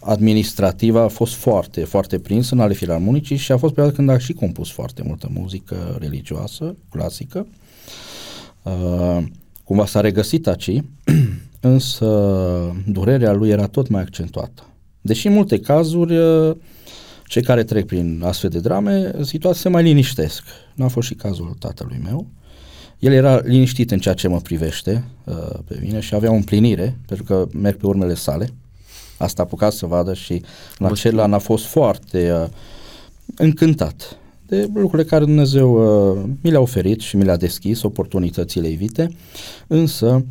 [0.00, 4.18] administrativ a fost foarte, foarte prins în ale filarmonicii și a fost perioada când a
[4.18, 7.46] și compus foarte multă muzică religioasă, clasică.
[8.62, 9.24] Uh,
[9.64, 10.82] cumva s-a regăsit aici,
[11.66, 12.06] însă
[12.86, 14.62] durerea lui era tot mai accentuată.
[15.00, 16.56] Deși în multe cazuri uh,
[17.26, 20.42] cei care trec prin astfel de drame, situația se mai liniștesc.
[20.74, 22.26] Nu a fost și cazul tatălui meu.
[22.98, 26.98] El era liniștit în ceea ce mă privește uh, pe mine și avea o împlinire,
[27.06, 28.48] pentru că merg pe urmele sale.
[29.18, 30.42] Asta a apucat să vadă și
[30.76, 32.48] la acel an a fost foarte uh,
[33.36, 39.08] încântat de lucrurile care Dumnezeu uh, mi le-a oferit și mi le-a deschis, oportunitățile evite,
[39.66, 40.22] însă uh,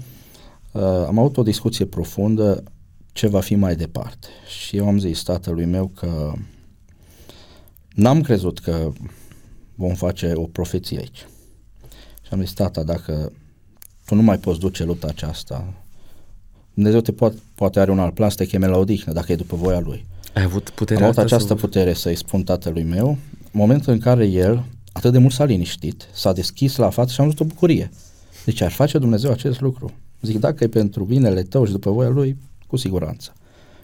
[0.81, 2.63] am avut o discuție profundă
[3.13, 4.27] ce va fi mai departe.
[4.59, 6.33] Și eu am zis tatălui meu că
[7.93, 8.91] n-am crezut că
[9.75, 11.25] vom face o profeție aici.
[12.21, 13.31] Și am zis, tata, dacă
[14.05, 15.73] tu nu mai poți duce lupta aceasta,
[16.73, 19.35] Dumnezeu te poate, poate are un alt plan să te cheme la odihnă, dacă e
[19.35, 20.05] după voia Lui.
[20.33, 21.65] Ai avut puterea Am avut asta această să...
[21.65, 23.17] putere să-i spun tatălui meu,
[23.51, 27.25] momentul în care el atât de mult s-a liniștit, s-a deschis la față și am
[27.25, 27.91] văzut o bucurie.
[28.45, 29.93] Deci ar face Dumnezeu acest lucru.
[30.21, 33.33] Zic, dacă e pentru binele tău și după voia Lui, cu siguranță.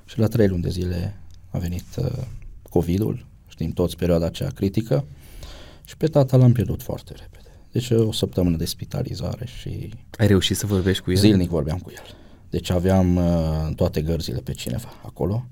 [0.05, 2.11] Și la trei luni de zile a venit uh,
[2.69, 5.05] COVID-ul, știm toți perioada aceea critică,
[5.85, 7.49] și pe tata l-am pierdut foarte repede.
[7.71, 9.93] Deci o săptămână de spitalizare și...
[10.17, 11.17] Ai reușit să vorbești cu el?
[11.17, 12.15] Zilnic vorbeam cu el.
[12.49, 15.45] Deci aveam uh, toate gărzile pe cineva acolo.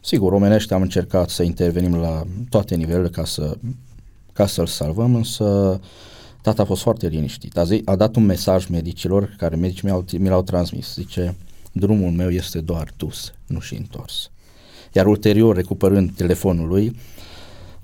[0.00, 3.56] Sigur, omenește am încercat să intervenim la toate nivelurile ca, să,
[4.32, 5.80] ca să-l salvăm, însă
[6.42, 7.56] tata a fost foarte liniștit.
[7.56, 10.94] A, zi, a dat un mesaj medicilor care medicii mi-au, mi l-au transmis.
[10.94, 11.34] Zice,
[11.72, 14.30] drumul meu este doar dus, nu și întors.
[14.92, 16.96] Iar ulterior, recuperând telefonul lui,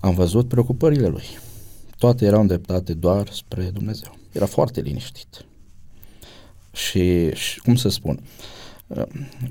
[0.00, 1.24] am văzut preocupările lui.
[1.98, 4.16] Toate erau îndreptate doar spre Dumnezeu.
[4.32, 5.44] Era foarte liniștit.
[6.72, 8.20] Și, și cum să spun,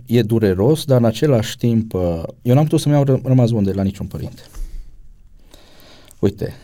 [0.05, 1.93] e dureros, dar în același timp,
[2.41, 4.41] eu n-am putut să-mi iau rămas bun de la niciun părinte.
[6.19, 6.55] Uite,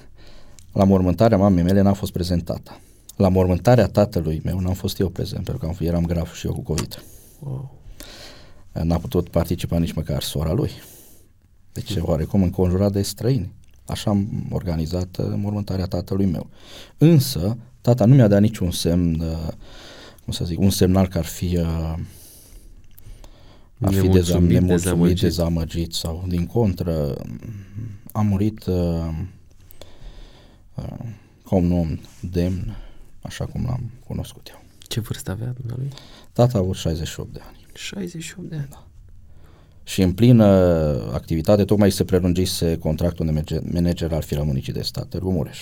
[0.74, 2.80] la mormântarea mamei mele n-a fost prezentată.
[3.16, 6.62] La mormântarea tatălui meu n-am fost eu prezent, pentru că eram grav și eu cu
[6.62, 7.04] COVID.
[7.40, 7.80] Wow.
[8.72, 10.72] N-a putut participa nici măcar sora lui.
[11.72, 12.04] Deci, mm.
[12.06, 13.54] oarecum înconjurat de străini.
[13.86, 16.48] Așa am organizat uh, mormântarea tatălui meu.
[16.98, 19.54] Însă, tata nu mi-a dat niciun semn, uh,
[20.24, 21.96] cum să zic, un semnal că ar fi uh,
[23.82, 25.20] ar fi dezam, nemulțumit, dezamăgit.
[25.20, 27.16] dezamăgit sau din contră
[28.12, 29.14] a murit uh, uh,
[31.46, 32.78] ca un om demn,
[33.22, 34.64] așa cum l-am cunoscut eu.
[34.78, 35.88] Ce vârstă avea dumnealui?
[36.32, 37.58] Tata a avut 68 de ani.
[37.74, 38.68] 68 de ani?
[38.70, 38.88] Da.
[39.84, 40.46] Și în plină
[41.14, 45.60] activitate, tocmai se prelungise contractul de manager al Filarmonicii de Stat, Târgu Mureș.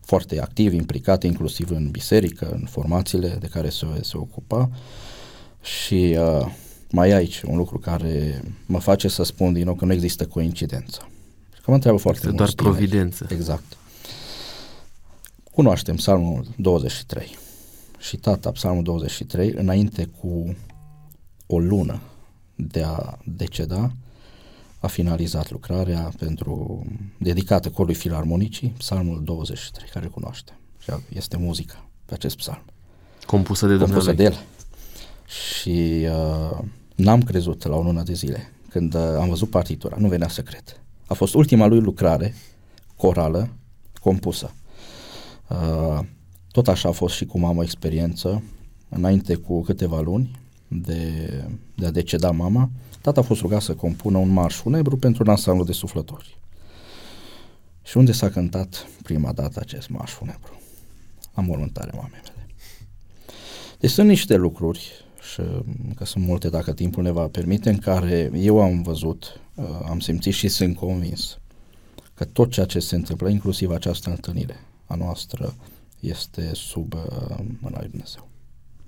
[0.00, 4.70] Foarte activ, implicat inclusiv în biserică, în formațiile de care se, se ocupa
[5.62, 6.46] și uh,
[6.90, 10.26] mai e aici un lucru care mă face să spun din nou că nu există
[10.26, 11.08] coincidență.
[11.50, 12.36] Că mă întreabă foarte mult.
[12.36, 13.26] doar providență.
[13.30, 13.76] Exact.
[15.52, 17.36] Cunoaștem psalmul 23
[17.98, 20.56] și tata psalmul 23 înainte cu
[21.46, 22.00] o lună
[22.54, 23.92] de a deceda
[24.78, 26.84] a finalizat lucrarea pentru
[27.18, 30.58] dedicată corului filarmonicii, psalmul 23, care cunoaște.
[30.78, 32.62] Și este muzică pe acest psalm.
[33.26, 34.44] Compusă de Compusă de el.
[35.26, 36.58] Și uh,
[36.94, 40.42] N-am crezut la o lună de zile când uh, am văzut partitura, nu venea să
[40.42, 40.80] cred.
[41.06, 42.34] A fost ultima lui lucrare
[42.96, 43.48] corală
[44.00, 44.54] compusă.
[45.52, 46.04] Uh,
[46.50, 48.42] tot așa a fost și cu mama experiență,
[48.88, 51.10] înainte cu câteva luni de,
[51.74, 55.30] de a deceda mama, tata a fost rugat să compună un marș funebru pentru un
[55.30, 56.40] ansamblu de suflători.
[57.82, 60.60] Și unde s-a cântat prima dată acest marș funebru?
[61.34, 62.46] La mormântarea mamei mele.
[63.78, 64.90] Deci sunt niște lucruri
[65.32, 65.42] și
[65.94, 70.00] că sunt multe dacă timpul ne va permite, în care eu am văzut, uh, am
[70.00, 71.38] simțit și sunt convins
[72.14, 74.56] că tot ceea ce se întâmplă, inclusiv această întâlnire
[74.92, 75.54] a noastră,
[76.00, 78.28] este sub uh, mâna lui Dumnezeu.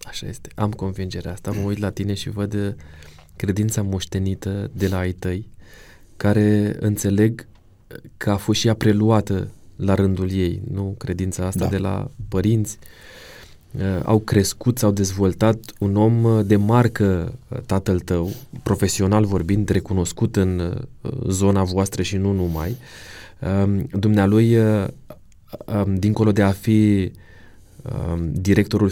[0.02, 0.48] Așa este.
[0.54, 1.50] Am convingerea asta.
[1.50, 2.74] Mă uit la tine și văd uh,
[3.36, 5.48] credința moștenită de la ai tăi,
[6.16, 7.46] care înțeleg
[8.16, 10.94] că a fost și ea preluată la rândul ei, nu?
[10.98, 11.70] Credința asta da.
[11.70, 12.86] de la părinți, uh,
[13.78, 18.30] Uh, au crescut, s-au dezvoltat un om uh, de marcă, uh, tatăl tău,
[18.62, 20.78] profesional vorbind, recunoscut în
[21.28, 22.76] zona voastră și nu numai.
[23.64, 24.94] Um, dumnealui, um,
[25.86, 27.12] dincolo de a fi
[27.82, 28.90] um, directorul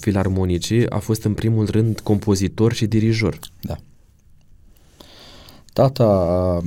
[0.00, 3.38] filarmonicii, a fost în primul rând compozitor și dirijor.
[3.60, 3.76] Da.
[5.72, 6.62] Tata a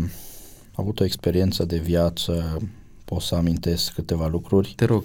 [0.76, 2.62] avut o experiență de viață,
[3.06, 4.74] pot să amintesc câteva lucruri.
[4.76, 5.04] Te rog.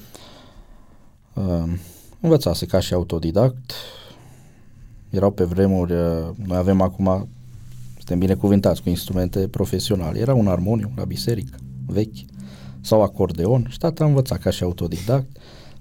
[1.34, 1.72] Uh,
[2.20, 3.72] învățase ca și autodidact,
[5.10, 7.28] erau pe vremuri, uh, noi avem acum,
[7.96, 12.16] suntem binecuvântați cu instrumente profesionale, era un armoniu la biserică, vechi,
[12.80, 15.26] sau acordeon și tata a învățat ca și autodidact,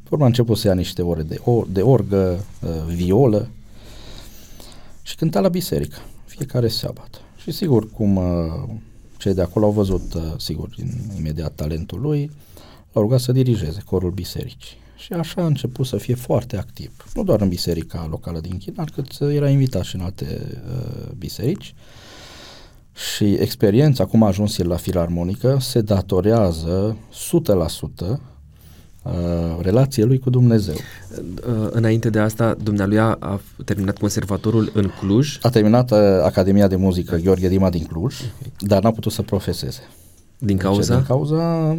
[0.03, 3.49] Pe urmă a început să ia niște ore de, or, de orgă, uh, violă
[5.01, 7.21] și cânta la biserică, fiecare sabat.
[7.41, 8.69] Și sigur, cum uh,
[9.17, 10.69] cei de acolo au văzut, uh, sigur,
[11.17, 12.31] imediat talentul lui,
[12.91, 14.77] l-au rugat să dirigeze corul bisericii.
[14.97, 18.83] Și așa a început să fie foarte activ, nu doar în biserica locală din China,
[18.83, 21.73] cât era invitat și în alte uh, biserici.
[23.15, 26.97] Și experiența, cum a ajuns el la filarmonică, se datorează
[28.13, 28.19] 100%
[29.03, 29.11] Uh,
[29.61, 30.75] relație lui cu Dumnezeu.
[30.75, 35.37] Uh, înainte de asta, dumnealui a, a terminat conservatorul în Cluj?
[35.41, 38.51] A terminat uh, Academia de Muzică Gheorghe Dima din Cluj, okay.
[38.59, 39.81] dar n-a putut să profeseze.
[40.37, 40.95] Din cauza?
[40.95, 41.77] Din cauza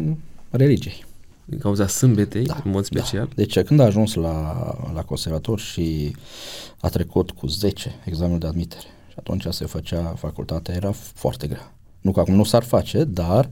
[0.49, 1.05] religiei.
[1.45, 3.25] Din cauza sâmbetei, da, în mod special?
[3.25, 3.33] Da.
[3.35, 4.55] Deci când a ajuns la,
[4.93, 6.15] la conservator și
[6.79, 11.73] a trecut cu 10 examenul de admitere și atunci se făcea facultatea, era foarte grea.
[12.01, 13.49] Nu că acum nu s-ar face, dar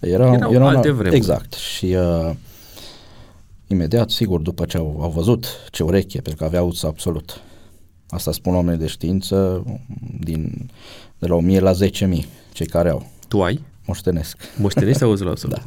[0.00, 1.16] era, Erau era alte una, vremuri.
[1.16, 1.52] Exact.
[1.52, 2.30] Și uh,
[3.66, 7.40] imediat, sigur, după ce au, au văzut ce ureche, pentru că avea auz absolut.
[8.08, 9.64] Asta spun oamenii de știință
[10.20, 10.70] din,
[11.18, 11.78] de la 1000 la 10.000,
[12.52, 13.10] cei care au.
[13.28, 13.60] Tu ai?
[13.84, 14.36] Moștenesc.
[14.56, 15.56] Moștenești auzul absolut.
[15.56, 15.62] da.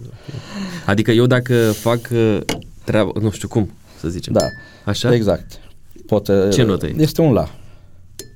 [0.85, 2.39] Adică eu dacă fac uh,
[2.83, 4.33] treabă, nu știu cum să zicem.
[4.33, 4.47] Da.
[4.85, 5.13] Așa?
[5.13, 5.59] Exact.
[6.05, 6.93] Pot, Ce notă e?
[6.97, 7.49] Este un la.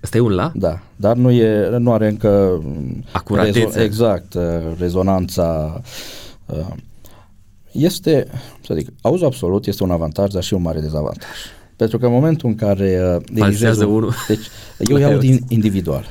[0.04, 0.52] Asta e un la?
[0.56, 2.64] Da, dar nu, e, nu are încă
[3.12, 3.60] Acuratețe.
[3.60, 4.44] Rezo- exact, uh,
[4.78, 5.82] rezonanța
[6.46, 6.68] uh,
[7.72, 8.28] este,
[8.66, 11.30] să zic, auzul absolut este un avantaj, dar și un mare dezavantaj.
[11.76, 14.14] Pentru că în momentul în care uh, dirigează unul.
[14.28, 16.06] Deci eu iau din individual.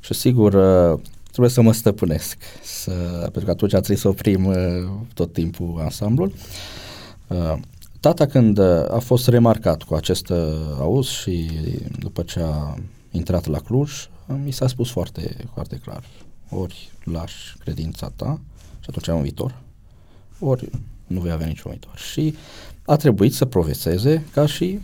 [0.00, 4.56] Și sigur uh, trebuie să mă stăpânesc, să, pentru că atunci trebuie să oprim uh,
[5.14, 6.32] tot timpul ansamblul.
[7.26, 7.54] Uh,
[8.00, 10.38] tata când uh, a fost remarcat cu acest uh,
[10.80, 11.50] auz și
[11.98, 12.74] după ce a
[13.16, 13.92] intrat la Cluj,
[14.44, 16.04] mi s-a spus foarte, foarte clar,
[16.48, 18.40] ori lași credința ta
[18.80, 19.60] și atunci ai un viitor,
[20.38, 20.70] ori
[21.06, 21.98] nu vei avea niciun viitor.
[21.98, 22.34] Și
[22.84, 24.78] a trebuit să profeseze ca și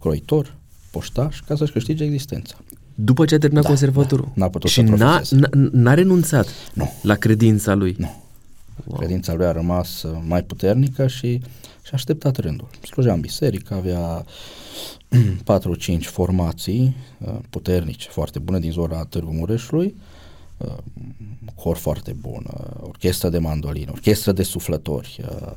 [0.00, 0.54] croitor,
[0.90, 2.56] poștaș, ca să-și câștige existența.
[2.94, 4.24] După ce a terminat da, conservatorul?
[4.24, 6.92] Da, n-a putut și să n-a, n-a, n-a renunțat nu.
[7.02, 7.94] la credința lui?
[7.98, 8.22] Nu.
[8.84, 8.98] Wow.
[8.98, 11.40] Credința lui a rămas uh, mai puternică și
[11.82, 12.68] și-a așteptat rândul.
[12.82, 14.24] Slujea în biserică, avea
[15.98, 19.94] 4-5 formații uh, puternice, foarte bune din zona Târgu Mureșului,
[20.56, 20.76] uh,
[21.54, 25.24] cor foarte bun, uh, orchestră de mandolină, orchestră de suflători.
[25.30, 25.52] Uh,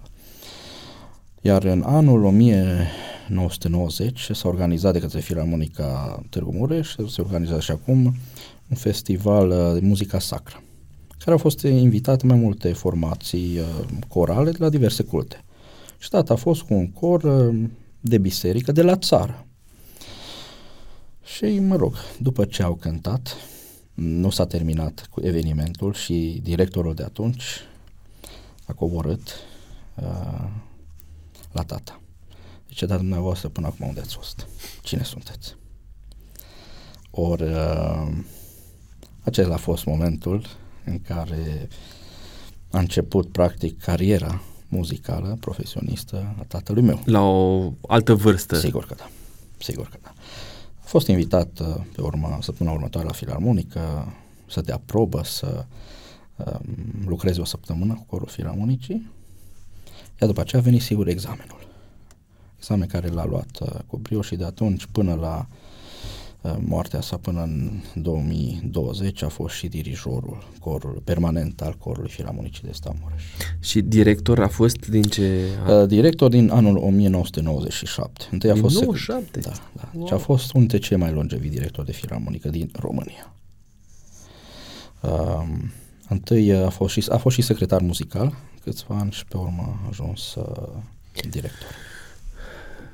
[1.41, 8.15] iar în anul 1990 s-a organizat de către Filarmonica Târgu Mureș, se organizează și acum
[8.67, 10.63] un festival uh, de muzica sacră,
[11.17, 13.60] care au fost invitate mai multe formații
[14.08, 15.43] corale de la diverse culte.
[15.97, 17.51] Și tata a fost cu un cor
[18.08, 19.46] de biserică de la țară.
[21.24, 23.36] Și, mă rog, după ce au cântat,
[23.93, 27.43] nu s-a terminat cu evenimentul și directorul de atunci
[28.65, 29.30] a coborât
[29.96, 30.50] uh,
[31.52, 32.02] la tata.
[32.67, 34.48] Zice, dar dumneavoastră până acum unde ați fost?
[34.82, 35.56] Cine sunteți?
[37.12, 38.08] Ori uh,
[39.24, 40.46] acela a fost momentul
[40.86, 41.67] în care
[42.72, 47.01] a început practic cariera muzicală, profesionistă a tatălui meu.
[47.06, 48.56] La o altă vârstă?
[48.56, 49.10] Sigur că da.
[49.58, 50.13] Sigur că da.
[50.80, 54.13] A fost invitat uh, pe urma, săptămâna următoare la Filarmonică
[54.49, 55.65] să dea probă, să
[56.36, 56.75] um,
[57.06, 59.12] lucreze o săptămână cu corul Filarmonicii.
[60.19, 61.67] Iar după aceea a venit sigur examenul.
[62.58, 65.57] Examen care l-a luat uh, cu brioș și de atunci până la uh,
[66.60, 72.71] moartea sa până în 2020 a fost și dirijorul corul, permanent al corului Filarmonicii de
[72.71, 73.23] Stamureș.
[73.60, 75.45] Și director a fost din ce?
[75.67, 78.26] Uh, director din anul 1997.
[78.32, 79.39] Întâi a din fost 97?
[79.39, 79.89] Da, da.
[79.93, 80.04] Wow.
[80.04, 83.34] Deci a fost unul dintre cei mai longevi directori de filarmonică din România.
[85.02, 85.43] Uh,
[86.10, 89.88] întâi a fost, și, a fost și secretar muzical câțiva ani și pe urmă a
[89.89, 90.67] ajuns uh,
[91.30, 91.67] director.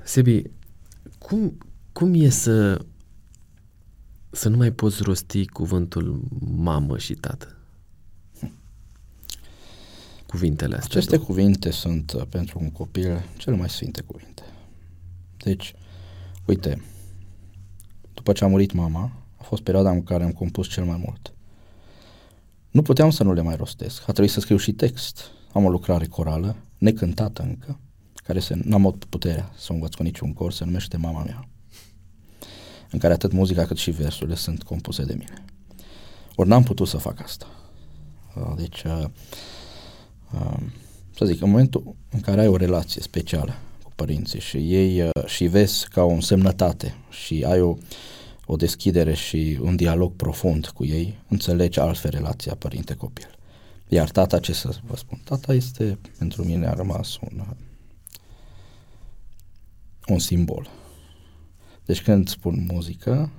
[0.04, 0.42] Sebi,
[1.18, 1.58] cum,
[1.92, 2.86] cum e să
[4.34, 6.22] să nu mai poți rosti cuvântul
[6.56, 7.58] mamă și tată?
[10.28, 10.90] Cuvintele astea.
[10.90, 11.28] Aceste două.
[11.28, 14.42] cuvinte sunt uh, pentru un copil cele mai sfinte cuvinte.
[15.38, 15.74] Deci,
[16.46, 16.82] uite,
[18.14, 21.34] după ce a murit mama, a fost perioada în care am compus cel mai mult.
[22.72, 24.02] Nu puteam să nu le mai rostesc.
[24.02, 25.32] A trebuit să scriu și text.
[25.52, 27.80] Am o lucrare corală, necântată încă,
[28.14, 31.48] care se, n-am avut puterea să o învăț cu niciun cor, se numește Mama mea,
[32.94, 35.46] în care atât muzica cât și versurile sunt compuse de mine.
[36.36, 37.48] Ori n-am putut să fac asta.
[38.36, 39.04] Uh, deci, uh,
[40.34, 40.58] uh,
[41.16, 45.46] să zic, în momentul în care ai o relație specială cu părinții și ei și
[45.46, 47.76] vezi ca o însemnătate și ai o,
[48.46, 53.38] o deschidere și un dialog profund cu ei, înțelegi altfel relația părinte-copil.
[53.88, 57.44] Iar tata, ce să vă spun, tata este, pentru mine a rămas un,
[60.08, 60.70] un simbol.
[61.86, 63.32] Deci când spun muzică,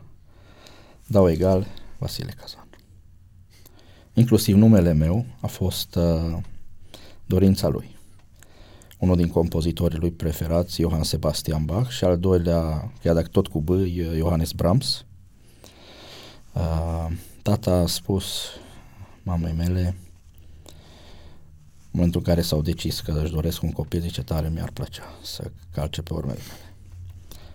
[1.07, 1.67] dau egal
[1.99, 2.69] Vasile Cazan.
[4.15, 6.37] Inclusiv numele meu a fost uh,
[7.27, 7.97] dorința lui.
[8.99, 13.61] Unul din compozitorii lui preferați, Johann Sebastian Bach, și al doilea, chiar dacă tot cu
[13.61, 13.71] B,
[14.17, 15.05] Johannes Brahms.
[16.53, 17.07] Uh,
[17.43, 18.25] tata a spus
[19.23, 19.97] mamei mele,
[21.95, 25.19] în momentul în care s-au decis că își doresc un copil, zice, tare mi-ar plăcea
[25.23, 26.64] să calce pe urmele mele.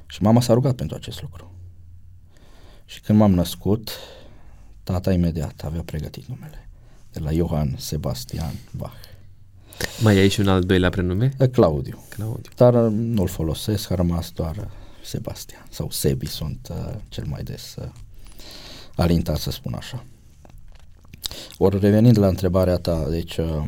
[0.09, 1.51] Și mama s-a rugat pentru acest lucru.
[2.85, 3.89] Și când m-am născut,
[4.83, 6.69] tata imediat avea pregătit numele.
[7.11, 8.97] De la Johann Sebastian Bach.
[10.01, 11.29] Mai ai și un al doilea prenume?
[11.51, 12.03] Claudiu.
[12.09, 12.51] Claudiu.
[12.55, 14.69] Dar nu-l folosesc, a rămas doar
[15.03, 17.89] Sebastian sau Sebi sunt uh, cel mai des uh,
[18.95, 20.03] alintat să spun așa.
[21.57, 23.63] Ori revenind la întrebarea ta, deci uh,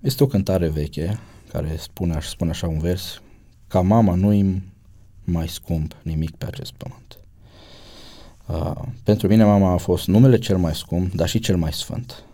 [0.00, 1.18] este o cântare veche
[1.52, 3.20] care spune, aș spune așa un vers,
[3.76, 4.62] ca mama nu-i
[5.24, 7.18] mai scump nimic pe acest pământ.
[8.46, 12.24] Uh, pentru mine mama a fost numele cel mai scump, dar și cel mai sfânt.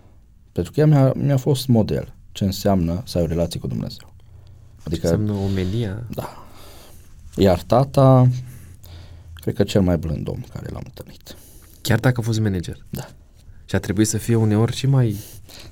[0.52, 4.12] Pentru că ea mi-a, mi-a fost model ce înseamnă să ai o relație cu Dumnezeu.
[4.82, 6.02] Adică, ce înseamnă omenia?
[6.10, 6.46] Da.
[7.36, 8.28] Iar tata,
[9.34, 11.36] cred că cel mai blând om care l-am întâlnit.
[11.80, 12.76] Chiar dacă a fost manager?
[12.90, 13.08] Da.
[13.64, 15.16] Și a trebuit să fie uneori și mai...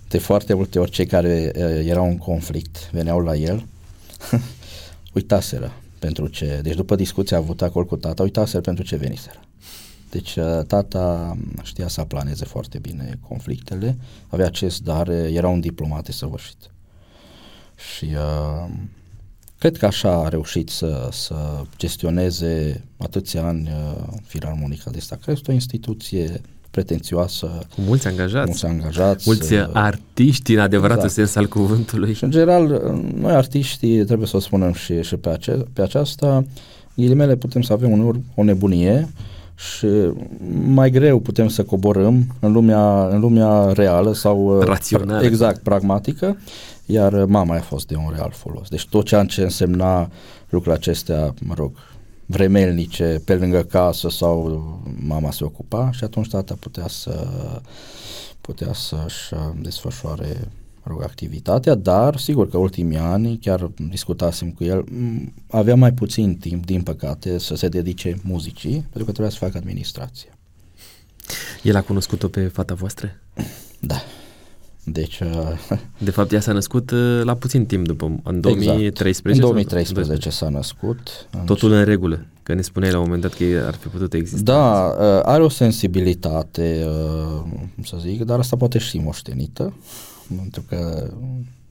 [0.09, 3.66] De foarte multe ori cei care uh, erau în conflict veneau la el,
[5.12, 9.40] uitaseră pentru ce, deci după discuția avut acolo cu tata, uitaseră pentru ce veniseră.
[10.11, 16.07] Deci uh, tata știa să planeze foarte bine conflictele, avea acest dar, era un diplomat
[16.07, 16.70] săvârșit.
[17.96, 18.70] Și uh,
[19.59, 25.16] cred că așa a reușit să, să gestioneze atâția ani uh, Filarmonica de asta.
[25.16, 27.59] Cred că este o instituție pretențioasă.
[27.74, 28.46] Cu mulți angajați.
[28.46, 29.22] Mulți angajați.
[29.26, 31.12] Mulți uh, artiști în adevăratul exact.
[31.12, 32.14] sens al cuvântului.
[32.14, 32.66] Și în general,
[33.14, 36.44] noi artiștii, trebuie să o spunem și, și pe, ace- pe aceasta,
[36.94, 39.09] ghilimele putem să avem uneori o nebunie
[39.54, 39.87] și
[40.66, 45.26] mai greu putem să coborâm în lumea, în lumea reală sau uh, rațională.
[45.26, 46.37] Exact, pragmatică,
[46.87, 48.68] iar mama a fost de un real folos.
[48.68, 50.11] Deci tot ce însemna
[50.48, 51.72] lucrurile acestea, mă rog,
[52.30, 57.26] vremelnice pe lângă casă sau mama se ocupa și atunci tata putea să
[58.40, 60.48] putea să-și desfășoare
[60.82, 64.84] rog, activitatea, dar sigur că ultimii ani, chiar discutasem cu el,
[65.50, 69.56] avea mai puțin timp, din păcate, să se dedice muzicii, pentru că trebuia să facă
[69.56, 70.28] administrație.
[71.62, 73.20] El a cunoscut-o pe fata voastră?
[73.80, 74.02] Da.
[74.92, 75.20] Deci...
[75.20, 79.29] Uh, de fapt, ea s-a născut uh, la puțin timp după, în 2013?
[79.29, 79.35] Exact.
[79.35, 81.29] În 2013 s-a născut.
[81.44, 84.53] Totul în regulă, că ne spuneai la un moment dat că ar fi putut exista.
[84.53, 86.88] Da, uh, are o sensibilitate,
[87.85, 89.74] să zic, dar asta poate și moștenită,
[90.37, 91.11] pentru că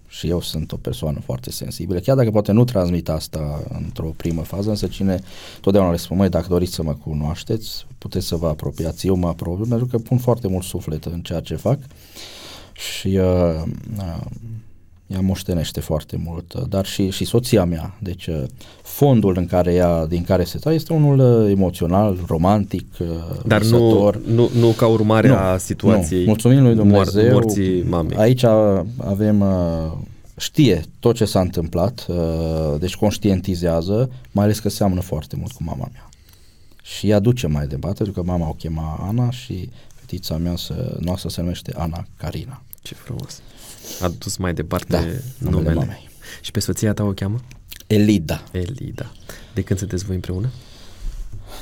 [0.07, 4.41] și eu sunt o persoană foarte sensibilă, chiar dacă poate nu transmit asta într-o primă
[4.41, 5.19] fază, însă cine
[5.61, 9.27] totdeauna le spun, măi, dacă doriți să mă cunoașteți, puteți să vă apropiați, eu mă
[9.27, 11.79] apropii, pentru că pun foarte mult suflet în ceea ce fac
[12.79, 13.61] și uh,
[13.97, 14.25] uh,
[15.09, 17.97] ea moștenește foarte mult, uh, dar și, și soția mea.
[17.99, 18.43] Deci uh,
[18.81, 22.85] fondul în care ea, din care se taie este unul uh, emoțional, romantic,
[23.45, 26.19] Dar nu, nu, nu ca urmare nu, a situației.
[26.19, 26.25] Nu.
[26.25, 27.23] Mulțumim lui Dumnezeu.
[27.23, 28.17] Moar, morții mamei.
[28.17, 28.43] Aici
[28.97, 29.43] avem
[30.37, 32.07] știe tot ce s-a întâmplat,
[32.79, 36.09] deci conștientizează, mai ales că seamănă foarte mult cu mama mea.
[36.81, 40.97] Și ea duce mai departe, pentru că mama o chema Ana și fetița mea să,
[40.99, 42.61] noastră se numește Ana Carina.
[42.81, 43.41] Ce frumos.
[44.01, 45.23] A dus mai departe da, numele.
[45.39, 45.73] numele.
[45.73, 46.09] Mamei.
[46.41, 47.39] Și pe soția ta o cheamă?
[47.87, 48.43] Elida.
[48.51, 49.11] Elida.
[49.53, 50.49] De când sunteți voi împreună?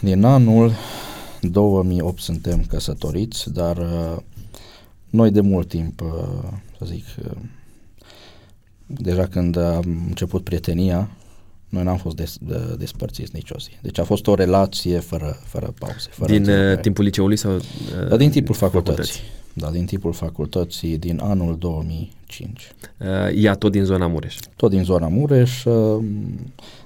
[0.02, 0.72] Din anul
[1.42, 4.18] 2008 suntem căsătoriți, dar uh,
[5.10, 7.38] noi de mult timp, uh, să zic, uh,
[8.86, 11.10] deja când am început prietenia,
[11.70, 13.70] noi n-am fost des, de, despărțiți nicio zi.
[13.82, 16.10] Deci a fost o relație fără, fără pauze.
[16.12, 17.56] Fără din uh, timpul liceului sau?
[17.56, 17.62] Uh,
[18.10, 19.04] da, din timpul facultății.
[19.04, 19.36] facultății.
[19.54, 22.72] Da, din timpul facultății din anul 2005.
[22.98, 24.38] Uh, ea tot din zona Mureș?
[24.56, 26.04] Tot din zona Mureș, uh,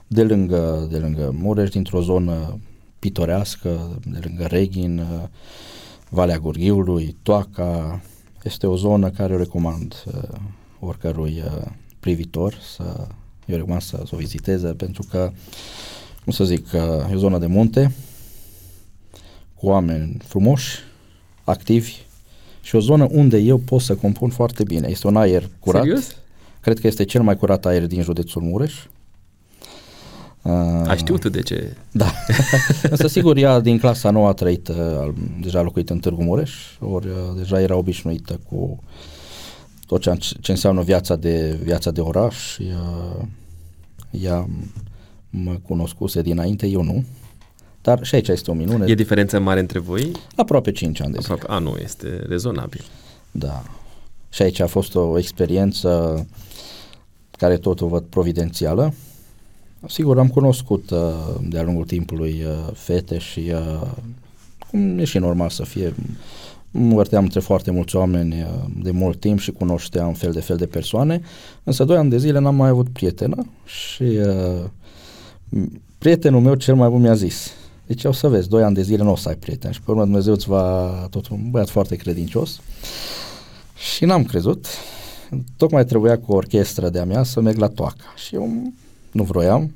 [0.07, 2.59] de lângă, de lângă Mureș, dintr-o zonă
[2.99, 5.27] pitorească, de lângă Reghin, uh,
[6.09, 8.01] Valea Gurghiului, Toaca.
[8.43, 10.39] Este o zonă care o recomand uh,
[10.79, 11.67] oricărui uh,
[11.99, 13.07] privitor să
[13.51, 15.31] eu recomand să, să o viziteze pentru că,
[16.23, 17.91] cum să zic, uh, e o zonă de munte
[19.55, 20.79] cu oameni frumoși,
[21.43, 21.95] activi
[22.61, 24.87] și o zonă unde eu pot să compun foarte bine.
[24.89, 25.81] Este un aer curat.
[25.81, 26.15] Serios?
[26.59, 28.73] Cred că este cel mai curat aer din județul Mureș.
[30.41, 30.51] Uh,
[30.87, 31.75] a știut de ce?
[31.91, 32.11] Da.
[32.89, 36.51] Însă sigur ea din clasa nouă a trăit, uh, deja a locuit în Târgu Mureș,
[36.79, 38.83] ori uh, deja era obișnuită cu
[39.87, 42.57] tot ce, ce înseamnă viața de, viața de oraș.
[42.57, 42.79] Ea,
[44.11, 44.47] ea
[45.29, 47.03] mă cunoscuse dinainte, eu nu.
[47.81, 48.85] Dar și aici este o minune.
[48.87, 50.11] E diferență mare între voi?
[50.35, 51.45] Aproape 5 ani de Aproape.
[51.47, 52.83] A, nu, este rezonabil.
[53.31, 53.63] Da.
[54.29, 56.27] Și aici a fost o experiență
[57.31, 58.93] care tot o văd providențială.
[59.87, 60.99] Sigur, am cunoscut uh,
[61.41, 63.87] de-a lungul timpului uh, fete și uh,
[64.69, 65.93] cum e și normal să fie,
[66.71, 68.47] mă vărteam între foarte mulți oameni uh,
[68.83, 71.21] de mult timp și cunoșteam fel de fel de persoane,
[71.63, 74.63] însă doi ani de zile n-am mai avut prietenă și uh,
[75.97, 77.51] prietenul meu cel mai bun mi-a zis,
[77.87, 79.73] deci o să vezi, doi ani de zile nu o să ai prieteni.
[79.73, 82.61] Și pe urmă Dumnezeu îți va, tot un băiat foarte credincios.
[83.93, 84.65] Și n-am crezut,
[85.57, 88.49] tocmai trebuia cu o orchestră de-a mea să merg la toaca și eu
[89.11, 89.71] nu vroiam,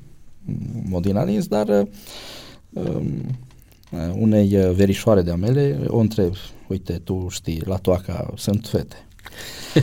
[0.88, 1.86] mod din dar uh,
[2.72, 3.36] um,
[4.18, 6.34] unei verișoare de-a mele o întreb,
[6.68, 9.06] uite, tu știi, la toaca sunt fete.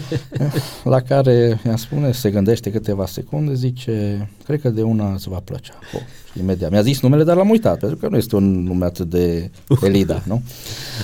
[0.84, 5.40] la care ea spune, se gândește câteva secunde, zice, cred că de una îți va
[5.40, 5.74] plăcea.
[5.94, 6.02] Oh,
[6.40, 6.72] imediat.
[6.72, 9.52] Mi-a zis numele, dar l-am uitat, pentru că nu este un nume atât de
[9.84, 10.42] Elida, nu?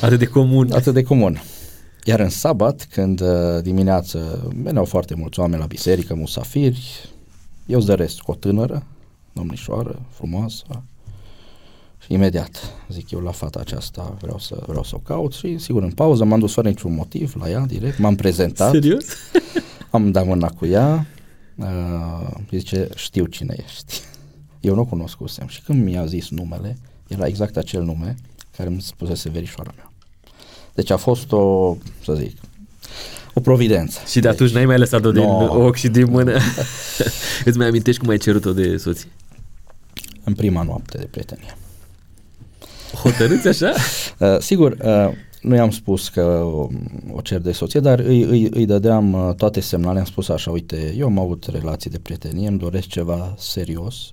[0.01, 0.71] Atât de comun.
[0.71, 1.41] Atât de comun.
[2.03, 7.09] Iar în sabat, când uh, dimineață veneau foarte mulți oameni la biserică, musafiri,
[7.65, 8.83] eu zăresc cu o tânără,
[9.33, 10.88] domnișoară, frumoasă, și
[12.11, 15.91] imediat zic eu la fata aceasta vreau să, vreau să o caut și sigur în
[15.91, 18.71] pauză m-am dus fără niciun motiv la ea direct, m-am prezentat.
[18.71, 19.05] Serios?
[19.91, 21.07] am dat mâna cu ea,
[21.55, 24.01] uh, zice știu cine ești.
[24.59, 28.15] Eu nu o cunoscusem și când mi-a zis numele, era exact acel nume
[28.57, 29.91] care mi spusese verișoara mea.
[30.73, 32.37] Deci a fost o, să zic,
[33.33, 33.99] o providență.
[34.07, 35.65] Și de atunci deci, n-ai mai lăsat-o din no.
[35.65, 36.31] ochi și din mână.
[37.45, 39.09] Îți mai amintești cum ai cerut-o de soție?
[40.23, 41.57] În prima noapte de prietenie.
[42.93, 43.73] Hotărâți așa?
[44.19, 45.09] uh, sigur, uh,
[45.41, 46.67] nu i-am spus că o,
[47.11, 50.51] o cer de soție, dar îi, îi, îi dădeam uh, toate semnale, am spus așa,
[50.51, 54.11] uite, eu am avut relații de prietenie, îmi doresc ceva serios,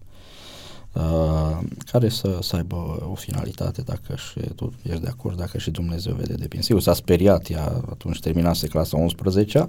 [0.92, 1.58] uh,
[1.90, 6.14] care să, să aibă o finalitate, dacă și tu ești de acord, dacă și Dumnezeu
[6.14, 6.62] vede de bine.
[6.62, 9.68] Sigur, s-a speriat, ea atunci terminase clasa 11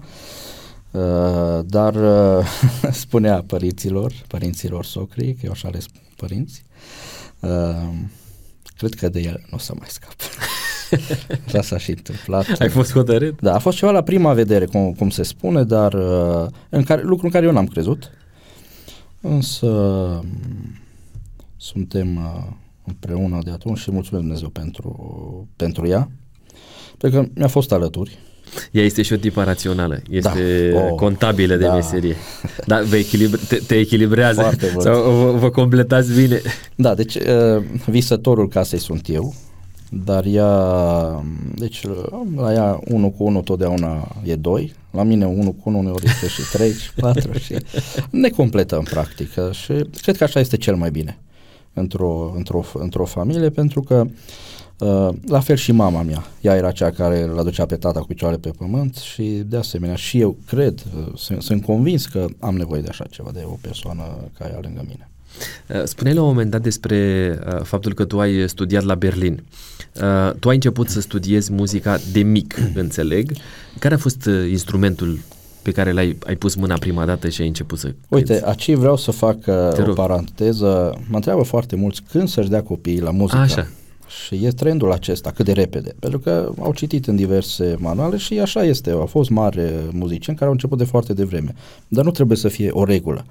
[0.92, 2.46] Uh, dar uh,
[3.04, 5.80] spunea părinților, părinților socrii, că eu așa le
[6.16, 6.64] părinți,
[7.40, 7.94] uh,
[8.78, 10.16] cred că de el nu o să mai scap.
[11.48, 12.46] Așa s-a și întâmplat.
[12.60, 13.42] Ai fost hotărât?
[13.42, 17.02] Da, a fost ceva la prima vedere, cum, cum se spune, dar uh, în care,
[17.02, 18.12] lucru în care eu n-am crezut.
[19.22, 20.26] Însă um,
[21.58, 22.54] suntem uh,
[22.84, 26.10] împreună de atunci și mulțumesc Dumnezeu pentru, pentru ea.
[26.98, 28.18] Pentru că mi-a fost alături.
[28.72, 30.80] Ea este și o tipă rațională, este da.
[30.80, 31.74] oh, contabilă de da.
[31.74, 32.16] meserie.
[32.66, 36.42] Da, vă echilibra, te, te echilibrează Foarte sau vă, vă completați bine.
[36.76, 39.34] Da, deci uh, visătorul casei sunt eu,
[39.90, 40.52] dar ea,
[41.56, 41.82] deci
[42.36, 46.28] la ea 1 cu 1 totdeauna e 2, la mine 1 cu 1 uneori este
[46.28, 47.56] și 3 și 4 și
[48.10, 51.20] ne completăm practic și cred că așa este cel mai bine
[51.74, 54.12] într-o, într-o, într-o familie pentru că Uh,
[55.28, 56.24] la fel și mama mea.
[56.42, 59.96] Ea era cea care îl aducea pe tata cu picioarele pe pământ și de asemenea
[59.96, 63.58] și eu cred, uh, sunt, sunt convins că am nevoie de așa ceva, de o
[63.62, 64.04] persoană
[64.40, 65.10] ca ea lângă mine.
[65.70, 69.44] Uh, spuneai la un moment dat despre uh, faptul că tu ai studiat la Berlin.
[70.02, 73.32] Uh, tu ai început să studiezi muzica de mic, înțeleg.
[73.80, 75.20] Care a fost uh, instrumentul
[75.62, 78.46] pe care l-ai ai pus mâna prima dată și ai început să Uite, cânti?
[78.48, 80.98] aici vreau să fac uh, o paranteză.
[81.10, 83.38] Mă întreabă foarte mulți când să-și dea copiii la muzică.
[83.38, 83.68] Așa.
[84.08, 85.96] Și e trendul acesta, cât de repede.
[86.00, 88.90] Pentru că au citit în diverse manuale și așa este.
[88.90, 91.56] Au fost mari muzicieni care au început de foarte devreme.
[91.88, 93.26] Dar nu trebuie să fie o regulă.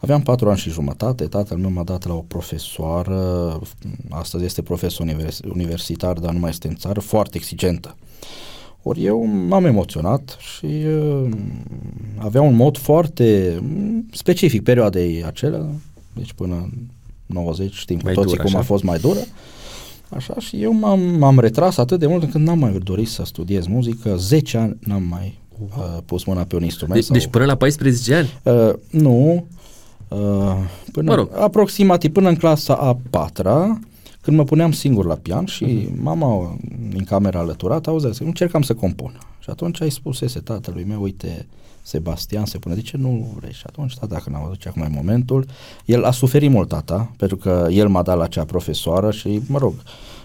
[0.00, 3.60] Aveam patru ani și jumătate, tatăl meu m-a dat la o profesoară,
[4.08, 7.96] astăzi este profesor univers- universitar, dar nu mai este în țară, foarte exigentă.
[8.82, 11.28] Ori eu m-am emoționat și uh,
[12.16, 13.60] avea un mod foarte
[14.12, 15.66] specific perioadei acelea,
[16.12, 16.70] deci până în
[17.26, 18.58] 90, știm cu toții cum așa.
[18.58, 19.20] a fost mai dură.
[20.10, 23.66] Așa, și eu m-am, m-am retras atât de mult încât n-am mai dorit să studiez
[23.66, 24.16] muzică.
[24.16, 27.00] 10 ani n-am mai uh, pus mâna pe un instrument.
[27.00, 27.16] De, sau...
[27.16, 28.40] Deci până la 14 ani?
[28.42, 29.46] Uh, nu.
[30.08, 30.56] Uh,
[30.92, 31.30] până, mă rog.
[31.38, 33.80] Aproximativ până în clasa a patra,
[34.20, 36.00] când mă puneam singur la pian și uh-huh.
[36.00, 36.58] mama
[36.92, 39.18] în camera alăturată auzea, încercam să compun.
[39.38, 41.46] Și atunci ai spusese tatălui meu, uite,
[41.88, 43.52] Sebastian se pune, de ce nu vrei?
[43.52, 45.46] Și atunci, tata, când am văzut ce acum e momentul,
[45.84, 49.58] el a suferit mult, tata, pentru că el m-a dat la acea profesoară și, mă
[49.58, 49.74] rog,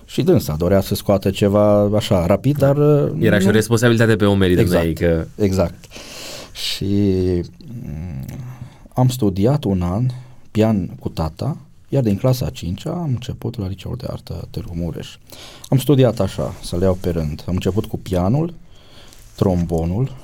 [0.06, 2.78] și dânsa dorea să scoată ceva așa rapid, dar...
[3.20, 3.42] Era nu...
[3.42, 5.26] și o responsabilitate pe omerii exact, ei, că...
[5.36, 5.86] Exact.
[6.54, 6.86] Și
[7.84, 8.26] mm,
[8.94, 10.06] am studiat un an
[10.52, 11.58] pian cu tata,
[11.90, 15.16] iar din clasa a 5 am început la liceul de artă Târgu Mureș.
[15.70, 17.44] Am studiat așa, să le iau pe rând.
[17.48, 18.54] Am început cu pianul,
[19.36, 20.23] trombonul,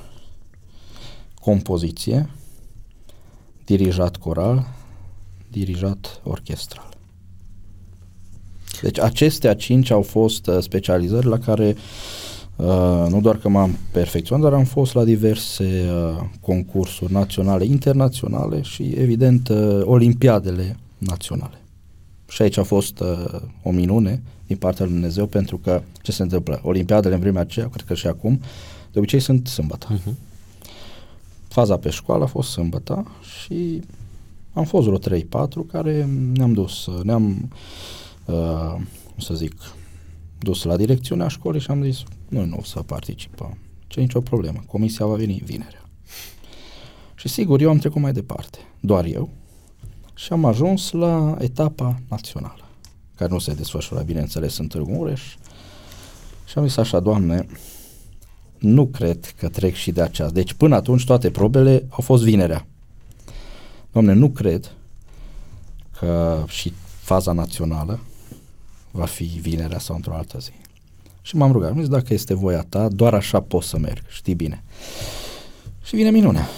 [1.40, 2.30] compoziție,
[3.64, 4.66] dirijat coral,
[5.50, 6.88] dirijat orchestral.
[8.82, 11.76] Deci acestea cinci au fost uh, specializări la care
[12.56, 18.62] uh, nu doar că m-am perfecționat, dar am fost la diverse uh, concursuri naționale, internaționale
[18.62, 21.60] și evident uh, olimpiadele naționale.
[22.28, 26.22] Și aici a fost uh, o minune din partea lui Dumnezeu pentru că ce se
[26.22, 26.60] întâmplă?
[26.62, 28.40] Olimpiadele în vremea aceea, cred că și acum,
[28.92, 29.86] de obicei sunt sâmbătă.
[29.98, 30.29] Uh-huh.
[31.50, 33.82] Faza pe școală a fost sâmbătă și
[34.52, 35.22] am fost vreo 3-4
[35.66, 37.50] care ne-am dus, ne-am,
[38.24, 38.80] uh,
[39.18, 39.54] să zic,
[40.38, 43.58] dus la direcțiunea școlii și am zis, noi nu o să participăm.
[43.86, 45.82] Ce nicio problemă, comisia va veni vinerea.
[47.14, 49.30] Și sigur, eu am trecut mai departe, doar eu,
[50.14, 52.68] și am ajuns la etapa națională,
[53.16, 55.22] care nu se desfășura, bineînțeles, în Târgu Mureș.
[56.46, 57.46] Și am zis așa, Doamne,
[58.60, 60.34] nu cred că trec și de aceasta.
[60.34, 62.66] Deci până atunci toate probele au fost vinerea.
[63.92, 64.72] Doamne, nu cred
[65.98, 68.00] că și faza națională
[68.90, 70.50] va fi vinerea sau într-o altă zi.
[71.22, 74.62] Și m-am rugat, zis, dacă este voia ta, doar așa pot să merg, știi bine.
[75.82, 76.48] Și vine minunea.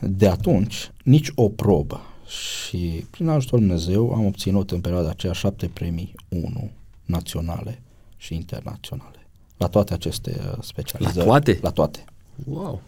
[0.00, 5.66] De atunci, nici o probă și prin ajutorul Dumnezeu am obținut în perioada aceea șapte
[5.66, 6.70] premii 1
[7.04, 7.82] naționale
[8.16, 9.23] și internaționale.
[9.64, 11.18] La toate aceste uh, specializări.
[11.18, 11.58] La toate?
[11.62, 12.04] La toate.
[12.44, 12.80] Wow.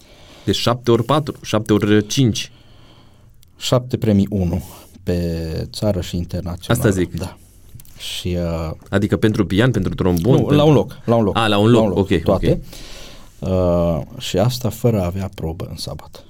[0.45, 2.53] Deci 7 ori 4, 7 ori 5.
[3.57, 4.63] Șapte premii 1
[5.03, 6.83] pe țară și internațional.
[6.83, 7.17] Asta zic.
[7.17, 7.37] Da.
[7.99, 10.33] Și, uh, adică pentru pian, pentru trombon?
[10.33, 10.57] Nu, pentru...
[10.57, 10.99] la un loc.
[11.05, 11.37] La un loc.
[11.37, 11.99] A, la un loc, la un loc.
[11.99, 12.23] ok.
[12.23, 12.61] Toate.
[13.41, 13.57] Okay.
[13.57, 16.25] Uh, și asta fără a avea probă în sabat.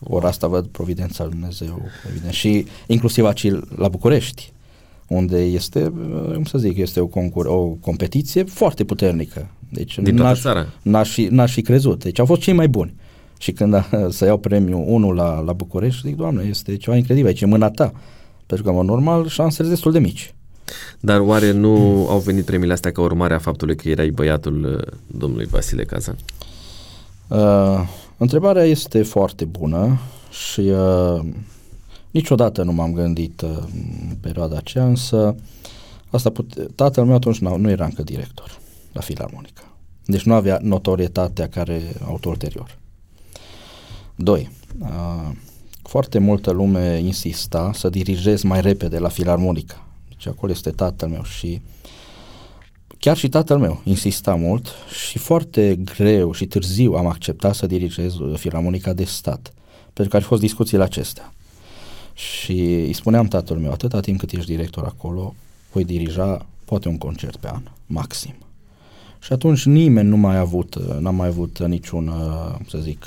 [0.00, 2.32] Ori asta văd providența lui Dumnezeu, evident.
[2.32, 4.52] Și inclusiv aici la București,
[5.06, 5.92] unde este,
[6.34, 9.48] cum să zic, este o, concur- o competiție foarte puternică.
[9.68, 10.66] Deci Din n-aș, țara.
[10.82, 12.02] N-aș, fi, n-aș fi crezut.
[12.02, 12.94] Deci au fost cei mai buni.
[13.38, 17.28] Și când a, să iau premiul 1 la, la București, zic, Doamne, este ceva incredibil,
[17.28, 17.92] aici e mâna ta.
[18.46, 20.34] Pentru că, în normal, șansele destul de mici.
[21.00, 22.06] Dar oare nu mm.
[22.14, 26.16] au venit premiile astea ca urmare a faptului că erai băiatul uh, domnului Vasile Cazan?
[27.28, 29.98] Uh, întrebarea este foarte bună
[30.30, 31.20] și uh,
[32.10, 33.50] niciodată nu m-am gândit uh,
[34.10, 35.36] în perioada aceea, însă
[36.10, 38.58] asta pute- tatăl meu atunci nu, nu era încă director
[38.96, 39.62] la Filarmonica.
[40.04, 42.78] Deci nu avea notorietatea care a avut ulterior.
[44.14, 45.30] Doi, uh,
[45.82, 49.86] foarte multă lume insista să dirigez mai repede la Filarmonica.
[50.08, 51.60] Deci acolo este tatăl meu și
[52.98, 54.68] chiar și tatăl meu insista mult
[55.08, 59.52] și foarte greu și târziu am acceptat să dirigez Filarmonica de stat,
[59.92, 61.32] pentru că au fost discuțiile acestea.
[62.14, 65.34] Și îi spuneam tatăl meu, atâta timp cât ești director acolo,
[65.72, 68.45] voi dirija poate un concert pe an, maxim.
[69.26, 72.12] Și atunci nimeni nu mai a avut, n-a mai avut niciun,
[72.68, 73.06] să zic,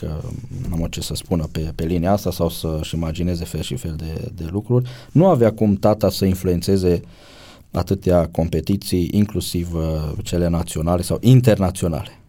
[0.70, 4.32] n-am ce să spună pe, pe linia asta sau să-și imagineze fel și fel de,
[4.36, 4.90] de lucruri.
[5.12, 7.02] Nu avea cum tata să influențeze
[7.72, 9.84] atâtea competiții, inclusiv uh,
[10.24, 12.20] cele naționale sau internaționale.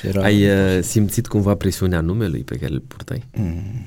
[0.00, 3.24] Și era Ai uh, simțit cumva presiunea numelui pe care îl purtai?
[3.36, 3.86] Mm.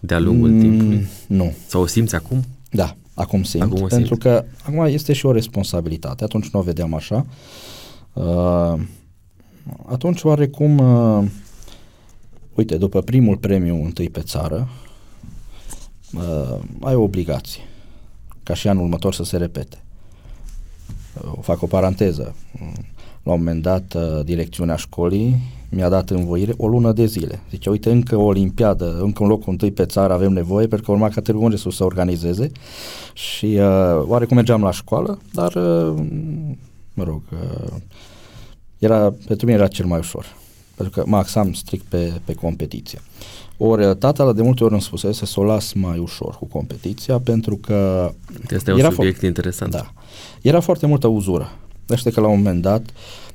[0.00, 1.06] De-a lungul mm, timpului?
[1.26, 1.54] Nu.
[1.66, 2.44] Sau o simți acum?
[2.70, 4.20] Da, acum simt, acum pentru simt.
[4.20, 6.24] că acum este și o responsabilitate.
[6.24, 7.16] Atunci nu o vedeam așa.
[7.16, 7.76] Uh,
[9.86, 11.28] atunci oarecum, uh,
[12.54, 14.68] uite, după primul premiu întâi pe țară,
[16.14, 17.62] uh, ai o obligație
[18.42, 19.82] ca și anul următor să se repete.
[21.22, 22.34] Uh, fac o paranteză.
[23.22, 25.36] La un moment dat, uh, direcțiunea școlii
[25.68, 27.40] mi-a dat învoire o lună de zile.
[27.50, 30.92] Zice, uite, încă o olimpiadă, încă un loc întâi pe țară avem nevoie, pentru că
[30.92, 32.50] urma ca Târgu Mureș să organizeze
[33.12, 35.94] și uh, oarecum mergeam la școală, dar, uh,
[36.98, 37.74] mă rog, uh,
[38.78, 40.26] era, pentru mine era cel mai ușor,
[40.74, 43.00] pentru că mă axam strict pe, pe competiție.
[43.56, 47.18] Ori uh, tata de multe ori îmi spusese să o las mai ușor cu competiția
[47.18, 48.10] pentru că...
[48.50, 49.70] Este un subiect fo- interesant.
[49.70, 49.92] Da.
[50.42, 51.52] Era foarte multă uzură.
[51.86, 52.82] Deci că la un moment dat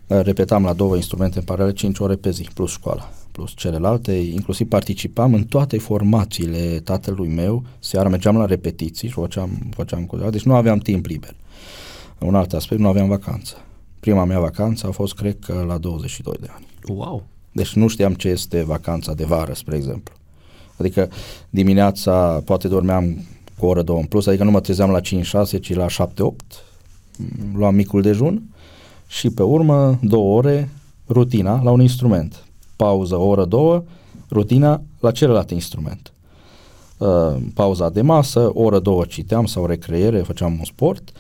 [0.07, 4.11] uh, repetam la două instrumente în paralel 5 ore pe zi, plus școala, plus celelalte,
[4.11, 10.18] inclusiv participam în toate formațiile tatălui meu, seara mergeam la repetiții și făceam, făceam cu
[10.18, 11.36] deci nu aveam timp liber.
[12.20, 13.55] Un alt aspect, nu aveam vacanță.
[13.99, 16.66] Prima mea vacanță a fost, cred că, la 22 de ani.
[16.97, 17.24] Wow!
[17.51, 20.14] Deci nu știam ce este vacanța de vară, spre exemplu.
[20.78, 21.09] Adică
[21.49, 23.26] dimineața poate dormeam
[23.57, 25.89] cu o oră, două în plus, adică nu mă trezeam la 5-6, ci la 7-8,
[27.53, 28.41] luam micul dejun
[29.07, 30.70] și pe urmă două ore
[31.07, 32.47] rutina la un instrument.
[32.76, 33.84] Pauză o oră, două,
[34.30, 36.14] rutina la celălalt instrument.
[36.97, 41.11] Uh, pauza de masă, o oră, două citeam sau recreere, făceam un sport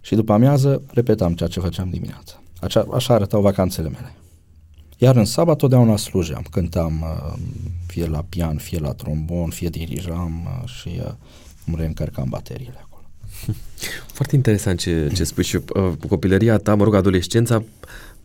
[0.00, 2.42] și după amiază repetam ceea ce făceam dimineața.
[2.60, 4.14] Așa, așa arătau vacanțele mele.
[4.98, 7.38] Iar în sabat totdeauna slujeam, cântam uh,
[7.86, 11.12] fie la pian, fie la trombon, fie dirijam uh, și uh,
[11.66, 13.02] îmi reîncărcam bateriile acolo.
[14.16, 17.62] Foarte interesant ce, ce spui și uh, copilăria ta, mă rog, adolescența,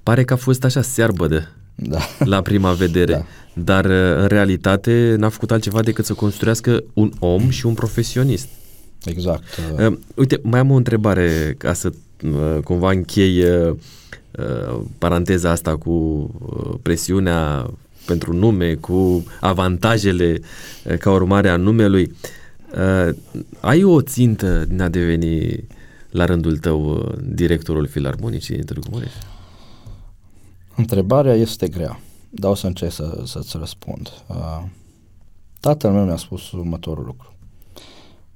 [0.04, 2.00] pare că a fost așa searbădă Da.
[2.20, 3.14] la prima vedere,
[3.54, 3.62] Da.
[3.64, 8.48] dar uh, în realitate n-a făcut altceva decât să construiască un om și un profesionist.
[9.06, 9.44] Exact.
[9.78, 11.92] uh, Uh, uite, mai am o întrebare ca să
[12.24, 13.76] uh, cumva închei uh,
[14.40, 17.70] uh, paranteza asta cu uh, presiunea
[18.06, 20.40] pentru nume, cu avantajele
[20.86, 22.16] uh, ca urmare a numelui.
[22.76, 23.16] Uh,
[23.60, 25.66] ai o țintă din a deveni
[26.10, 29.12] la rândul tău uh, directorul filarmonicii din Târgu Mureș?
[30.76, 32.00] Întrebarea este grea,
[32.30, 34.10] dar o să încerc să, să-ți răspund.
[34.28, 34.64] Uh,
[35.60, 37.33] tatăl meu mi-a spus următorul lucru.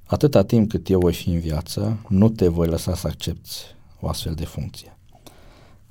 [0.08, 3.52] Atâta timp cât eu voi fi în viață, nu te voi lăsa să accepti
[4.00, 4.98] o astfel de funcție.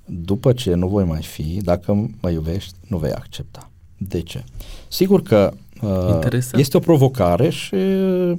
[0.05, 3.71] După ce nu voi mai fi, dacă mă iubești, nu vei accepta.
[3.97, 4.45] De ce?
[4.89, 5.53] Sigur că
[5.83, 6.63] uh, Interesant.
[6.63, 8.39] este o provocare și uh,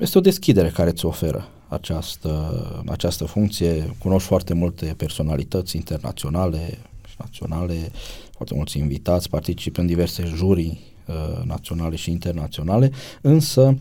[0.00, 3.94] este o deschidere care îți oferă această, această funcție.
[3.98, 7.90] Cunoști foarte multe personalități internaționale și naționale,
[8.30, 13.76] foarte mulți invitați, participă în diverse jurii uh, naționale și internaționale, însă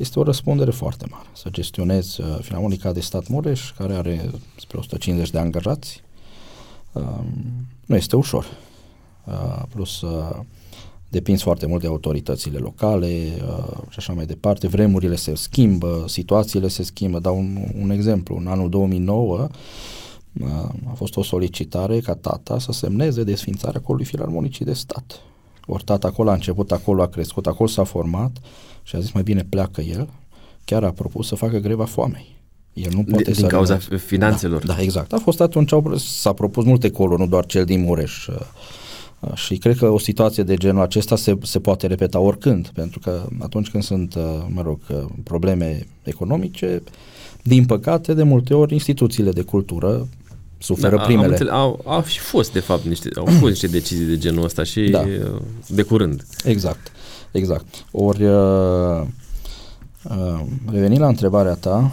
[0.00, 4.78] este o răspundere foarte mare să gestionezi uh, Filarmonica de Stat Mureș, care are spre
[4.78, 6.02] 150 de angajați.
[6.92, 7.02] Uh,
[7.86, 8.46] nu este ușor.
[9.26, 10.38] Uh, plus uh,
[11.08, 14.68] depinzi foarte mult de autoritățile locale uh, și așa mai departe.
[14.68, 17.18] Vremurile se schimbă, situațiile se schimbă.
[17.18, 18.36] Dau un, un exemplu.
[18.36, 19.48] În anul 2009
[20.40, 20.48] uh,
[20.90, 25.20] a fost o solicitare ca tata să semneze desfințarea colului filarmonicii de stat.
[25.66, 28.30] Ori tata acolo a început, acolo a crescut, acolo s-a format
[28.82, 30.08] și a zis mai bine pleacă el.
[30.64, 32.38] Chiar a propus să facă greva foamei.
[32.72, 34.06] El nu poate din să cauza renunțe.
[34.06, 34.66] finanțelor.
[34.66, 35.12] Da, da, exact.
[35.12, 38.26] A fost atunci, au- s-a propus multe coluri, nu doar cel din Mureș.
[38.26, 38.34] Uh,
[39.20, 42.98] uh, Și cred că o situație de genul acesta se, se poate repeta oricând, pentru
[42.98, 46.82] că atunci când sunt, uh, mă rog, uh, probleme economice,
[47.42, 50.08] din păcate, de multe ori, instituțiile de cultură
[50.58, 51.28] suferă Da, Am primele.
[51.28, 54.62] înțeles, au, au și fost, de fapt, niște, au fost niște decizii de genul ăsta
[54.64, 55.00] și Da.
[55.00, 56.24] uh, de curând.
[56.44, 56.92] Exact,
[57.32, 57.84] exact.
[57.92, 59.02] Ori, uh,
[60.04, 61.92] uh, revenind la întrebarea ta,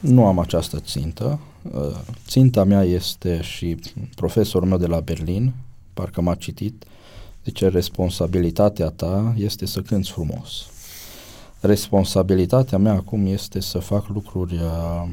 [0.00, 1.38] nu am această țintă.
[1.72, 1.96] Uh,
[2.26, 3.76] ținta mea este și
[4.14, 5.52] profesorul meu de la Berlin,
[5.94, 6.84] parcă m-a citit,
[7.44, 10.66] zice responsabilitatea ta este să cânți frumos.
[11.60, 15.08] Responsabilitatea mea acum este să fac lucruri uh,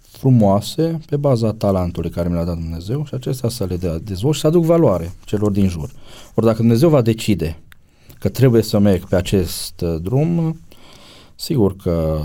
[0.00, 4.34] frumoase pe baza talentului care mi l-a dat Dumnezeu și acestea să le dea dezvolt
[4.34, 5.90] și să aduc valoare celor din jur.
[6.34, 7.58] Ori dacă Dumnezeu va decide
[8.18, 10.60] că trebuie să merg pe acest uh, drum,
[11.34, 12.20] sigur că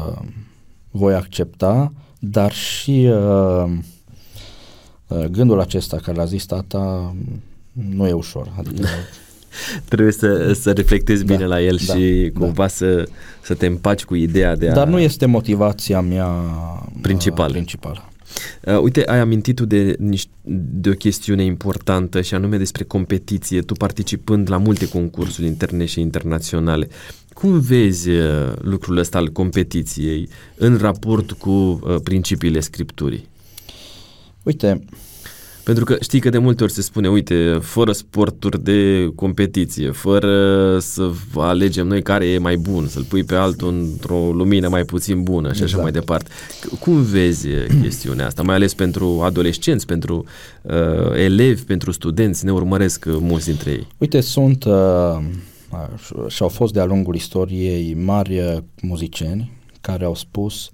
[0.92, 3.72] voi accepta, dar și uh,
[5.08, 7.16] uh, gândul acesta care l-a zis tata
[7.72, 8.52] nu e ușor.
[8.58, 8.88] Adică,
[9.90, 12.40] Trebuie să, să reflectezi Da, bine la el da, și da.
[12.40, 13.08] cumva să,
[13.42, 14.74] să te împaci cu ideea de a...
[14.74, 16.28] dar nu este motivația mea
[17.02, 17.48] Principală.
[17.48, 18.11] Uh, principală.
[18.66, 20.30] Uh, uite, ai amintit tu de, niș-
[20.82, 26.00] de o chestiune importantă și anume despre competiție, tu participând la multe concursuri interne și
[26.00, 26.88] internaționale.
[27.34, 33.30] Cum vezi uh, lucrul ăsta al competiției în raport cu uh, principiile scripturii?
[34.44, 34.86] Uite,
[35.74, 40.78] Pentru că știi că de multe ori se spune, uite, fără sporturi de competiție, fără
[40.80, 45.24] să alegem noi care e mai bun, să-l pui pe altul într-o lumină mai puțin
[45.24, 45.82] bună și așa Exact.
[45.82, 46.30] mai departe.
[46.30, 50.26] C- Cum vezi uh, chestiunea asta, mai ales pentru adolescenți, pentru
[50.62, 50.74] uh,
[51.16, 53.88] elevi, pentru studenți, ne urmăresc uh, mulți dintre ei.
[53.98, 59.52] Uite, sunt uh, uh, și au fost de-a lungul istoriei mari uh, muzicieni
[59.82, 60.70] care au spus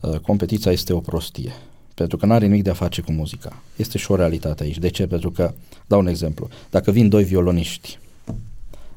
[0.00, 1.52] uh, competiția este o prostie.
[1.96, 3.62] Pentru că nu are nimic de a face cu muzica.
[3.76, 4.78] Este și o realitate aici.
[4.78, 5.06] De ce?
[5.06, 5.52] Pentru că,
[5.86, 7.98] dau un exemplu, dacă vin doi violoniști,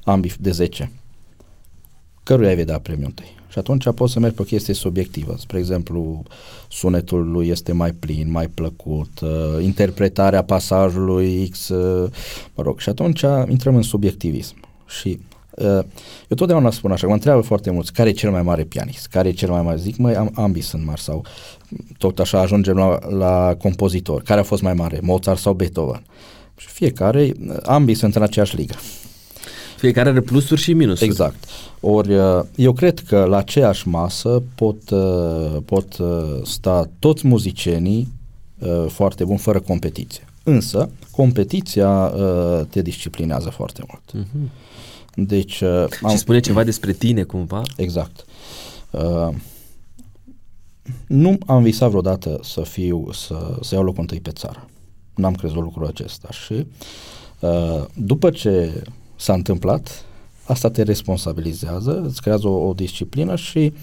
[0.04, 0.92] ambii de 10,
[2.24, 3.38] căruia ai vedea premiul întâi?
[3.50, 5.36] Și atunci poți să mergi pe o chestie subiectivă.
[5.38, 6.24] Spre exemplu,
[6.70, 12.12] sunetul lui este mai plin, mai plăcut, uh, interpretarea pasajului X, uh,
[12.56, 14.56] mă rog, și atunci intrăm în subiectivism.
[14.88, 15.20] Și
[15.52, 15.84] uh,
[16.28, 19.28] eu totdeauna spun așa, mă întreabă foarte mulți, care e cel mai mare pianist, care
[19.28, 21.26] e cel mai mare, zic, măi, am, ambii sunt mari sau
[21.98, 26.04] tot așa ajungem la, la compozitor, care a fost mai mare, Mozart sau Beethoven.
[26.58, 28.76] Și fiecare, ambii sunt în aceeași ligă.
[29.78, 31.10] Fiecare are plusuri și minusuri.
[31.10, 31.44] Exact.
[31.80, 36.08] Ori uh, eu cred că la aceeași masă pot, uh, pot uh,
[36.44, 38.08] sta toți muzicienii
[38.60, 40.24] uh, foarte buni fără competiție.
[40.44, 44.28] Însă, competiția uh, te disciplinează foarte mult.
[44.32, 44.50] Mhm.
[45.28, 47.62] Deci, uh, Și spune ceva despre tine cumva?
[47.76, 48.26] Exact.
[48.92, 49.30] Uh,
[51.08, 54.66] nu am visat vreodată să fiu, să, să iau locul întâi pe țară.
[55.16, 56.66] N-am crezut lucrul acesta și
[57.40, 58.84] uh, după ce
[59.16, 60.06] s-a întâmplat,
[60.46, 63.74] asta te responsabilizează, îți creează o, o disciplină și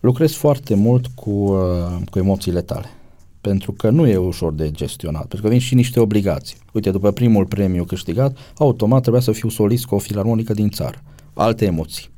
[0.00, 2.86] lucrezi foarte mult cu, uh, cu emoțiile tale.
[3.40, 6.56] Pentru că nu e ușor de gestionat, pentru că vin și niște obligații.
[6.72, 11.02] Uite, după primul premiu câștigat, automat trebuia să fiu solist cu o filarmonică din țară.
[11.32, 12.10] Alte emoții.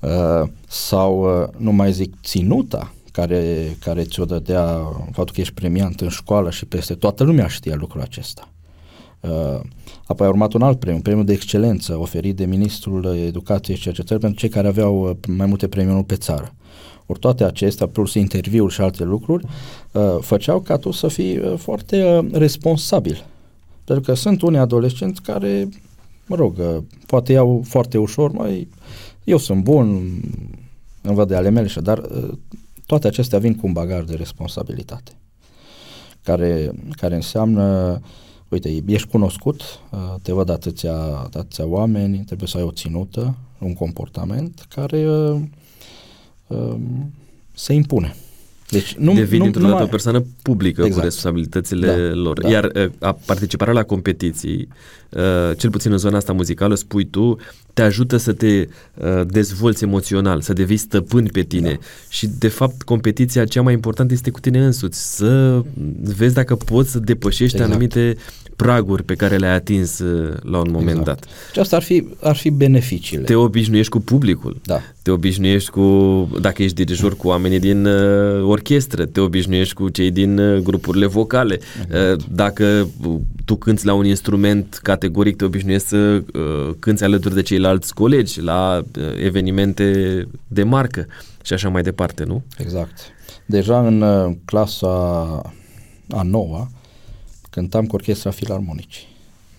[0.00, 4.64] Uh, sau, uh, nu mai zic, ținuta care, care ți-o dădea
[5.12, 8.48] faptul că ești premiant în școală și peste toată lumea știa lucrul acesta.
[9.20, 9.60] Uh,
[10.06, 14.22] apoi a urmat un alt premiu, premiul de excelență oferit de Ministrul Educației și Cercetării
[14.22, 16.54] pentru cei care aveau uh, mai multe premiuri pe țară.
[17.06, 19.44] Ori toate acestea, plus interviuri și alte lucruri,
[19.92, 23.24] uh, făceau ca tu să fii uh, foarte uh, responsabil.
[23.84, 25.68] Pentru că sunt unii adolescenți care,
[26.26, 26.76] mă rog, uh,
[27.06, 28.68] poate iau foarte ușor, mai
[29.24, 29.86] eu sunt bun,
[31.02, 32.28] îmi văd de ale mele, dar uh,
[32.86, 35.12] toate acestea vin cu un bagaj de responsabilitate
[36.22, 37.98] care, care înseamnă
[38.48, 39.60] uite, ești cunoscut,
[39.90, 40.94] uh, te văd atâția,
[41.34, 45.40] atâția oameni, trebuie să ai o ținută, un comportament care uh,
[46.46, 46.76] uh,
[47.52, 48.14] se impune.
[48.68, 50.98] Deci nu, Devin nu, dintr-o dată o persoană publică exact.
[50.98, 52.40] cu responsabilitățile da, lor.
[52.40, 52.48] Da.
[52.48, 54.68] Iar uh, a, participarea la competiții,
[55.10, 57.36] uh, cel puțin în zona asta muzicală, spui tu,
[57.74, 61.70] te ajută să te uh, dezvolți emoțional, să devii stăpân pe tine.
[61.70, 61.86] Da.
[62.08, 65.16] Și, de fapt, competiția cea mai importantă este cu tine însuți.
[65.16, 65.62] Să
[66.02, 67.70] vezi dacă poți să depășești exact.
[67.70, 68.16] anumite
[68.56, 71.04] praguri pe care le-ai atins uh, la un moment exact.
[71.04, 71.24] dat.
[71.52, 73.24] Și asta ar fi, ar fi beneficiile.
[73.24, 74.60] Te obișnuiești cu publicul.
[74.64, 74.80] Da.
[75.02, 80.10] Te obișnuiești cu, dacă ești dirijor, cu oamenii din uh, orchestră, te obișnuiești cu cei
[80.10, 81.58] din uh, grupurile vocale.
[81.84, 82.20] Exact.
[82.20, 82.88] Uh, dacă
[83.44, 85.96] tu cânți la un instrument categoric, te obișnuiești să
[86.34, 91.06] uh, cânți alături de ceilalți colegi la uh, evenimente de marcă
[91.42, 92.42] și așa mai departe, nu?
[92.58, 92.98] Exact.
[93.46, 94.88] Deja în uh, clasa
[96.08, 96.70] a noua,
[97.50, 99.06] cântam cu orchestra filarmonicii.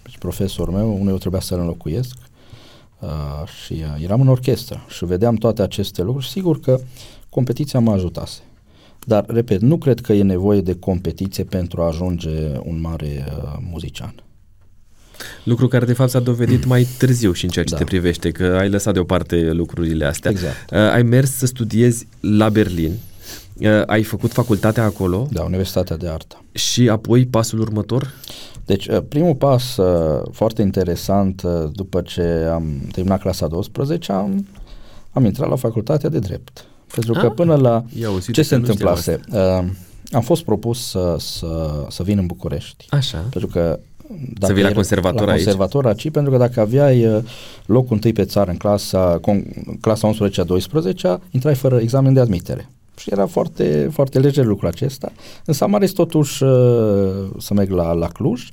[0.03, 2.15] Deci profesorul meu, unul eu trebuia să-l înlocuiesc
[2.99, 3.09] uh,
[3.65, 6.27] și uh, eram în orchestră și vedeam toate aceste lucruri.
[6.27, 6.79] Sigur că
[7.29, 8.39] competiția mă ajutase.
[9.05, 12.29] Dar, repet, nu cred că e nevoie de competiție pentru a ajunge
[12.63, 14.13] un mare uh, muzician.
[15.43, 17.77] Lucru care de fapt s-a dovedit mai târziu și în ceea ce da.
[17.77, 20.31] te privește, că ai lăsat deoparte lucrurile astea.
[20.31, 20.71] Exact.
[20.71, 22.91] Uh, ai mers să studiezi la Berlin,
[23.61, 25.27] Uh, ai făcut facultatea acolo.
[25.31, 26.43] Da, Universitatea de Artă.
[26.51, 28.13] Și apoi pasul următor?
[28.65, 31.41] Deci, uh, primul pas uh, foarte interesant,
[31.71, 34.47] după ce am terminat clasa 12, am,
[35.11, 36.65] am intrat la facultatea de drept.
[36.93, 37.83] Pentru că ah, până la...
[38.31, 39.19] Ce se întâmplase?
[39.31, 39.63] Uh,
[40.11, 42.85] am fost propus să, să, să vin în București.
[42.89, 43.17] Așa.
[43.17, 43.79] Pentru că
[44.33, 45.43] dacă să vii la conservator la aici?
[45.43, 47.23] conservator aici, pentru că dacă aveai
[47.65, 49.43] locul întâi pe țară în clasa, con,
[49.81, 50.11] clasa
[51.17, 52.69] 11-12, intrai fără examen de admitere.
[52.97, 55.11] Și era foarte, foarte lejer lucrul acesta.
[55.45, 56.49] Însă am ales totuși uh,
[57.37, 58.49] să merg la, la Cluj,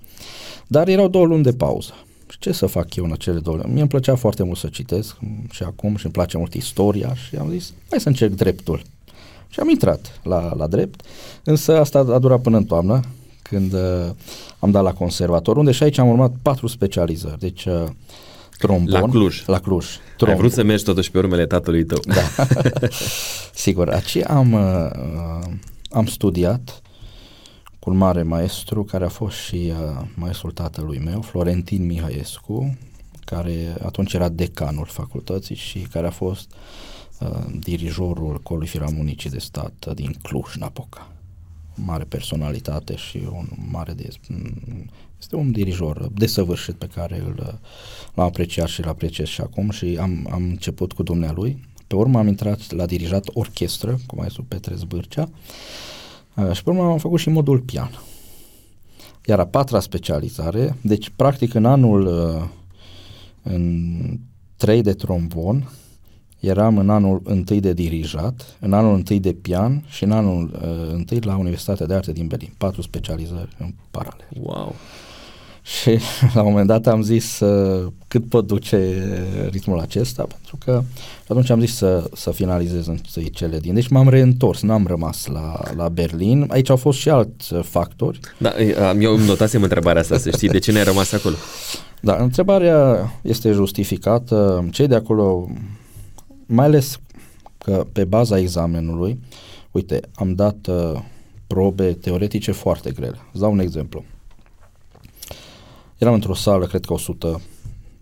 [0.67, 1.93] dar erau două luni de pauză.
[2.29, 3.71] Și ce să fac eu în acele două luni?
[3.71, 5.17] Mie îmi plăcea foarte mult să citesc
[5.51, 8.83] și acum și îmi place mult istoria și am zis, hai să încerc dreptul.
[9.49, 11.03] Și am intrat la, la drept,
[11.45, 13.01] însă asta a durat până în toamnă,
[13.49, 14.11] când uh,
[14.59, 17.39] am dat la conservator, unde și aici am urmat patru specializări.
[17.39, 17.85] Deci uh,
[18.59, 19.01] trombon.
[19.01, 19.43] La Cluj.
[19.47, 19.87] La Cluj.
[20.17, 20.37] Trombon.
[20.37, 21.99] Ai vrut să mergi totuși pe urmele tatălui tău.
[22.07, 22.45] Da.
[23.65, 25.53] Sigur, aici am, uh,
[25.91, 26.83] am studiat
[27.79, 32.79] cu un mare maestru care a fost și uh, maestrul tatălui meu, Florentin Mihaiescu,
[33.25, 36.51] care atunci era decanul facultății și care a fost
[37.21, 37.29] uh,
[37.61, 41.09] dirijorul Colului Firamunicii de Stat din Cluj-Napoca
[41.85, 44.09] mare personalitate și un mare de,
[45.19, 47.61] este un dirijor desăvârșit pe care îl,
[48.15, 51.67] l-am apreciat și îl apreciez și acum și am, am început cu dumnealui.
[51.87, 55.31] Pe urmă am intrat la dirijat orchestră, cum mai sunt Petre Zbârcea,
[56.37, 58.01] uh, și pe urmă am făcut și modul pian.
[59.25, 62.49] Iar a patra specializare, deci practic în anul uh,
[63.43, 63.95] în
[64.57, 65.71] 3 de trombon,
[66.41, 70.93] eram în anul întâi de dirijat, în anul întâi de pian și în anul uh,
[70.93, 72.53] întâi la Universitatea de Arte din Berlin.
[72.57, 74.27] Patru specializări în paralel.
[74.41, 74.75] Wow!
[75.63, 75.91] Și
[76.35, 79.03] la un moment dat am zis uh, cât pot duce
[79.51, 80.83] ritmul acesta, pentru că
[81.29, 83.75] atunci am zis să, să finalizez întâi cele din...
[83.75, 86.47] Deci m-am reîntors, n-am rămas la, la Berlin.
[86.49, 88.21] Aici au fost și alți factori.
[88.39, 88.53] Da,
[89.01, 91.35] eu îmi notasem întrebarea asta, să știi, de ce n-ai rămas acolo?
[92.01, 94.69] Da, întrebarea este justificată.
[94.71, 95.49] Cei de acolo
[96.49, 97.01] mai ales
[97.59, 99.21] că pe baza examenului,
[99.71, 101.03] uite, am dat uh,
[101.47, 103.19] probe teoretice foarte grele.
[103.33, 104.05] Îți dau un exemplu.
[105.99, 107.41] Eram într-o sală, cred că 100,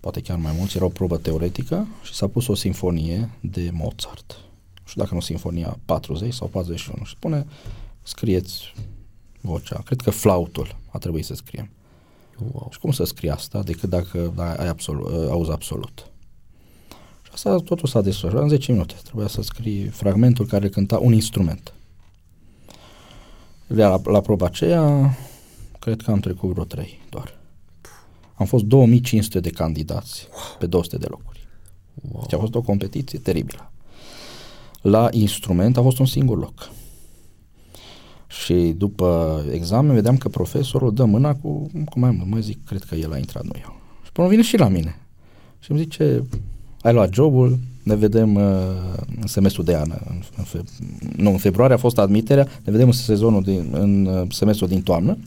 [0.01, 4.37] poate chiar mai mulți, era o probă teoretică și s-a pus o sinfonie de Mozart.
[4.75, 7.05] Nu știu dacă nu sinfonia 40 sau 41.
[7.05, 7.47] Și spune,
[8.03, 8.75] scrieți
[9.41, 9.83] vocea.
[9.85, 11.71] Cred că flautul a trebuit să scriem.
[12.53, 12.69] Wow.
[12.71, 16.11] Și cum să scrie asta decât dacă ai absolut, auzi absolut.
[17.37, 18.95] Asta totul s-a desfășurat în 10 minute.
[19.03, 21.73] Trebuia să scrii fragmentul care cânta un instrument.
[23.67, 25.17] La, la proba aceea,
[25.79, 27.39] cred că am trecut vreo 3 doar.
[28.35, 30.29] Am fost 2500 de candidați
[30.59, 31.49] pe 200 de locuri.
[32.11, 32.21] Wow.
[32.21, 33.73] Deci a fost o competiție teribilă.
[34.83, 36.71] La instrument a fost un singur loc.
[38.27, 42.29] Și după examen vedeam că profesorul dă mâna cu, cu mai mult.
[42.29, 43.81] Mă zic, cred că el a intrat, nu eu.
[44.05, 45.01] Și până vine și la mine.
[45.59, 46.23] Și îmi zice,
[46.87, 48.43] ai luat jobul, ne vedem uh,
[49.21, 49.91] în semestrul de an.
[50.09, 50.63] În, în fe,
[51.17, 54.83] nu, în februarie a fost admiterea, ne vedem în sezonul din, în uh, semestrul din
[54.83, 55.19] toamnă.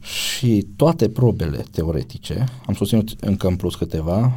[0.00, 4.32] Și toate probele teoretice, am susținut încă în plus câteva,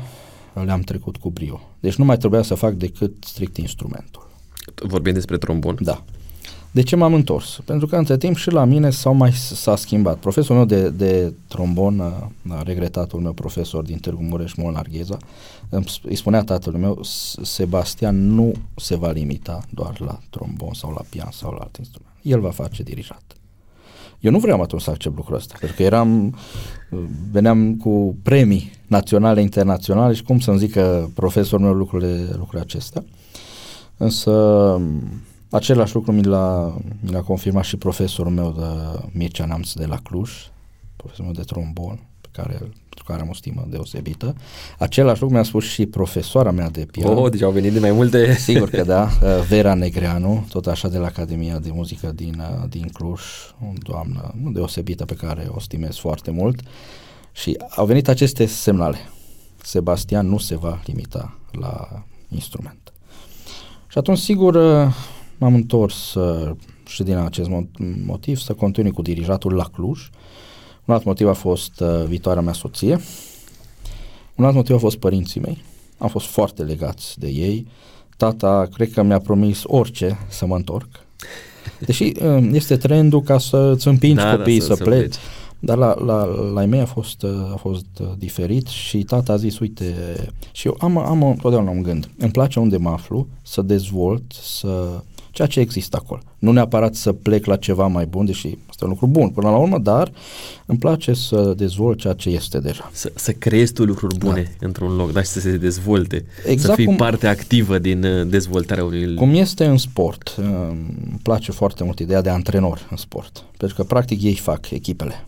[0.65, 1.61] le-am trecut cu brio.
[1.79, 4.29] Deci nu mai trebuia să fac decât strict instrumentul.
[4.75, 5.77] Vorbim despre trombon?
[5.79, 6.03] Da.
[6.73, 7.61] De ce m-am întors?
[7.65, 10.17] Pentru că între timp și la mine s-au mai s-a schimbat.
[10.17, 15.17] Profesorul meu de, de trombon, a, a regretatul meu profesor din Târgu Mureș, Mon Argheza,
[16.03, 16.99] îi spunea tatălui meu,
[17.41, 22.15] Sebastian nu se va limita doar la trombon sau la pian sau la alt instrument.
[22.21, 23.23] El va face dirijat.
[24.19, 26.35] Eu nu vreau atunci să accept lucrul ăsta, pentru că eram,
[27.31, 33.03] veneam cu premii naționale, internaționale și cum să-mi zică profesorul meu lucrurile, lucrurile acestea.
[33.97, 34.31] Însă
[35.49, 39.97] același lucru mi l-a, mi l-a confirmat și profesorul meu de Mircea Namț de la
[39.97, 40.31] Cluj,
[40.95, 44.35] profesorul meu de trombon, pe care, pentru care am o stimă deosebită.
[44.77, 47.17] Același lucru mi-a spus și profesoara mea de pian.
[47.17, 48.33] Oh, deci au venit de mai multe...
[48.33, 49.09] Sigur că da,
[49.49, 53.21] Vera Negreanu, tot așa de la Academia de Muzică din, din Cluj,
[53.61, 56.59] o doamnă deosebită pe care o stimez foarte mult.
[57.31, 58.97] Și au venit aceste semnale.
[59.63, 62.93] Sebastian nu se va limita la instrument.
[63.87, 64.55] Și atunci, sigur,
[65.37, 66.55] m-am întors uh,
[66.87, 67.49] și din acest
[68.05, 70.09] motiv să continui cu dirijatul la Cluj.
[70.85, 72.99] Un alt motiv a fost uh, viitoarea mea soție.
[74.35, 75.63] Un alt motiv a fost părinții mei.
[75.97, 77.67] Am fost foarte legați de ei.
[78.17, 80.87] Tata, cred că mi-a promis orice să mă întorc.
[81.79, 84.99] Deși uh, este trendul ca să îți împingi da, copiii da, să, să pleci.
[84.99, 85.15] pleci.
[85.59, 87.85] Dar la, la, la ei mei a fost, a fost
[88.17, 89.93] diferit și tata a zis, uite,
[90.51, 92.09] și eu am, am totdeauna un gând.
[92.17, 95.01] Îmi place unde mă aflu, să dezvolt, să
[95.33, 96.21] ceea ce există acolo.
[96.39, 99.57] Nu neapărat să plec la ceva mai bun, deși este un lucru bun până la
[99.57, 100.11] urmă, dar
[100.65, 102.89] îmi place să dezvolt ceea ce este deja.
[102.93, 104.65] Să, să creezi tu lucruri bune da.
[104.65, 108.27] într-un loc, dar și să se dezvolte, exact să fii cum, parte activă din uh,
[108.27, 109.15] dezvoltarea unui...
[109.15, 113.77] Cum este în sport, uh, îmi place foarte mult ideea de antrenor în sport, pentru
[113.77, 115.25] că practic ei fac echipele.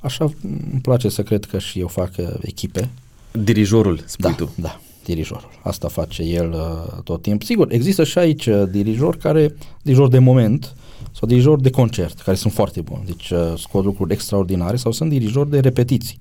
[0.00, 2.88] Așa îmi place să cred că și eu fac uh, echipe.
[3.32, 4.52] Dirijorul, spui da, tu.
[4.54, 4.80] Da,
[5.10, 5.50] dirijorul.
[5.62, 7.46] Asta face el uh, tot timpul.
[7.46, 10.74] Sigur, există și aici uh, dirijori care, dirijori de moment
[11.12, 15.10] sau dirijori de concert, care sunt foarte buni, deci uh, scot lucruri extraordinare sau sunt
[15.10, 16.20] dirijori de repetiții.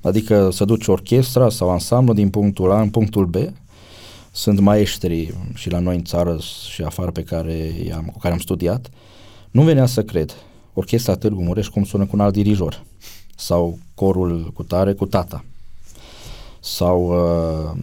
[0.00, 3.36] Adică să duci orchestra sau ansamblu din punctul A în punctul B.
[4.32, 6.38] Sunt maestri și la noi în țară
[6.72, 8.90] și afară pe care am, cu care am studiat.
[9.50, 10.34] Nu venea să cred.
[10.74, 12.82] Orchestra Târgu Mureș cum sună cu un alt dirijor.
[13.36, 15.44] Sau corul cu tare cu tata
[16.62, 17.78] sau uh,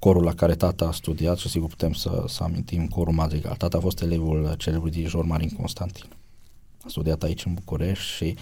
[0.00, 3.54] corul la care tata a studiat și sigur putem să, să amintim corul Madrigal.
[3.56, 6.04] Tata a fost elevul celebrului dirijor Marin Constantin.
[6.84, 8.36] A studiat aici în București și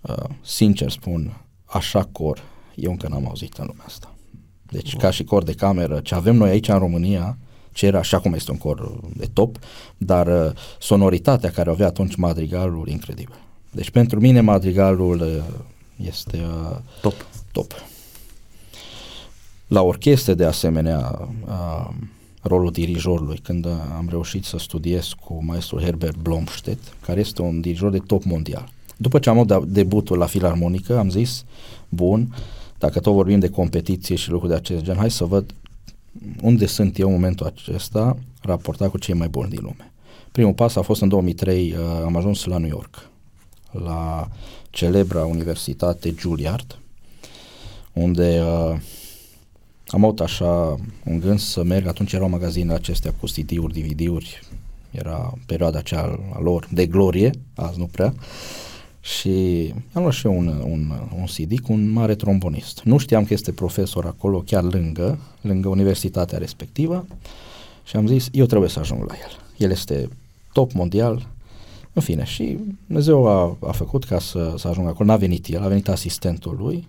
[0.00, 2.42] uh, sincer spun, așa cor
[2.74, 4.14] eu încă n-am auzit în lumea asta.
[4.62, 5.00] Deci wow.
[5.00, 7.38] ca și cor de cameră, ce avem noi aici în România,
[7.72, 9.58] ce era așa cum este un cor de top,
[9.96, 13.38] dar uh, sonoritatea care avea atunci Madrigalul, incredibil.
[13.70, 15.42] Deci pentru mine Madrigalul uh,
[15.96, 17.14] este uh, top.
[17.52, 17.72] top.
[19.68, 21.94] La orchestre, de asemenea, a,
[22.42, 23.66] rolul dirijorului, când
[23.96, 28.68] am reușit să studiez cu maestrul Herbert Blomstedt, care este un dirijor de top mondial.
[28.96, 31.44] După ce am avut debutul la filarmonică, am zis,
[31.88, 32.34] bun,
[32.78, 35.54] dacă tot vorbim de competiție și lucruri de acest gen, hai să văd
[36.42, 39.92] unde sunt eu în momentul acesta raportat cu cei mai buni din lume.
[40.32, 43.08] Primul pas a fost în 2003, uh, am ajuns la New York,
[43.70, 44.28] la
[44.70, 46.78] celebra universitate Juilliard,
[47.92, 48.78] unde uh,
[49.88, 54.42] am avut așa un gând să merg, atunci erau magazinele acestea cu CD-uri, DVD-uri,
[54.90, 58.14] era perioada aceea a lor de glorie, azi nu prea,
[59.00, 59.30] și
[59.92, 62.80] am luat și eu un, un, un CD cu un mare trombonist.
[62.84, 67.06] Nu știam că este profesor acolo, chiar lângă, lângă universitatea respectivă
[67.84, 69.38] și am zis, eu trebuie să ajung la el.
[69.56, 70.08] El este
[70.52, 71.28] top mondial,
[71.92, 75.08] în fine, și Dumnezeu a, a făcut ca să, să ajung acolo.
[75.08, 76.86] N-a venit el, a venit asistentul lui,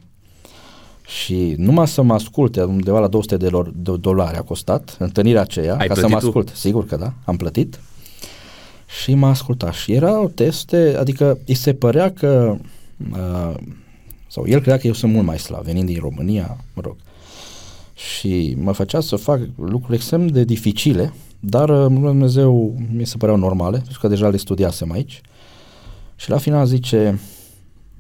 [1.10, 5.42] și numai să mă asculte undeva la 200 de, lor, de dolari a costat întâlnirea
[5.42, 6.50] aceea, Ai ca să mă ascult.
[6.50, 6.56] Tu?
[6.56, 7.80] Sigur că da, am plătit.
[9.02, 12.58] Și m-a ascultat și erau teste, adică îi se părea că
[13.12, 13.56] uh,
[14.28, 16.96] sau el credea că eu sunt mult mai slab, venind din România, mă rog.
[17.94, 23.38] și mă făcea să fac lucruri extrem de dificile, dar uh, Dumnezeu mi se păreau
[23.38, 25.22] normale, pentru că deja le studiasem aici.
[26.16, 27.20] Și la final zice,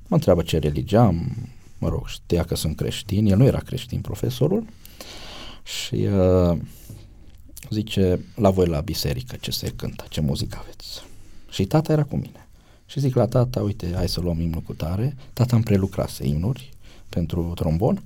[0.07, 1.31] mă întreabă ce religie am,
[1.79, 4.65] mă rog, știa că sunt creștin, el nu era creștin, profesorul,
[5.63, 6.57] și uh,
[7.69, 11.03] zice, la voi la biserică ce se cântă, ce muzică aveți.
[11.49, 12.47] Și tata era cu mine.
[12.85, 15.15] Și zic la tata, uite, hai să luăm imnul cu tare.
[15.33, 16.69] Tata îmi prelucrase imnuri
[17.09, 18.03] pentru trombon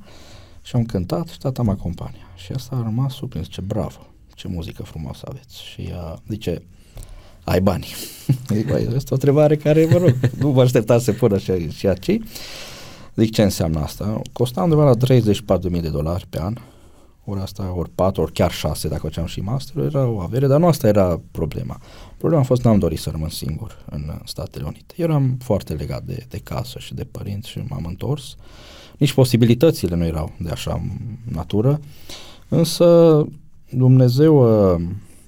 [0.63, 2.27] și am cântat și tata mă acompania.
[2.35, 5.63] Și asta a rămas surprins, ce bravo, ce muzică frumoasă aveți.
[5.63, 6.61] Și uh, zice,
[7.43, 7.87] ai bani.
[8.53, 11.87] Zic, băi, asta o întrebare care, mă rog, nu vă aștepta să pună și, și
[11.87, 12.21] aici.
[13.15, 14.21] Zic, ce înseamnă asta?
[14.31, 16.55] Costa undeva la 34.000 de dolari pe an,
[17.25, 20.59] ori asta, ori 4, ori chiar 6, dacă făceam și master, era o avere, dar
[20.59, 21.79] nu asta era problema.
[22.17, 24.93] Problema a fost că n-am dorit să rămân singur în Statele Unite.
[24.97, 28.35] Eu eram foarte legat de, de casă și de părinți și m-am întors.
[28.97, 30.81] Nici posibilitățile nu erau de așa
[31.31, 31.79] natură,
[32.47, 33.27] însă
[33.69, 34.81] Dumnezeu uh,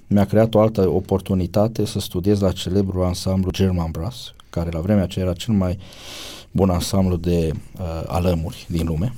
[0.08, 5.04] mi-a creat o altă oportunitate să studiez la celebru ansamblu German Brass, care la vremea
[5.04, 5.78] aceea era cel mai
[6.56, 9.14] bun ansamblu de uh, alămuri din lume.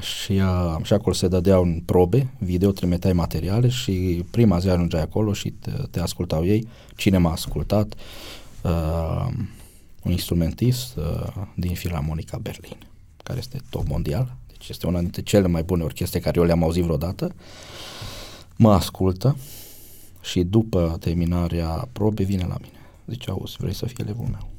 [0.00, 5.02] Și, uh, și acolo se dădeau în probe, video, trimiteai materiale și prima zi ajungeai
[5.02, 6.68] acolo și te, te ascultau ei.
[6.96, 7.94] Cine m-a ascultat?
[8.62, 9.26] Uh,
[10.02, 12.76] un instrumentist uh, din Filarmonica Berlin,
[13.22, 16.62] care este top mondial, deci este una dintre cele mai bune orchestre care eu le-am
[16.62, 17.34] auzit vreodată.
[18.56, 19.36] Mă ascultă
[20.22, 22.78] și după terminarea probei vine la mine.
[23.06, 24.49] Zice, auzi, vrei să fii elevul meu?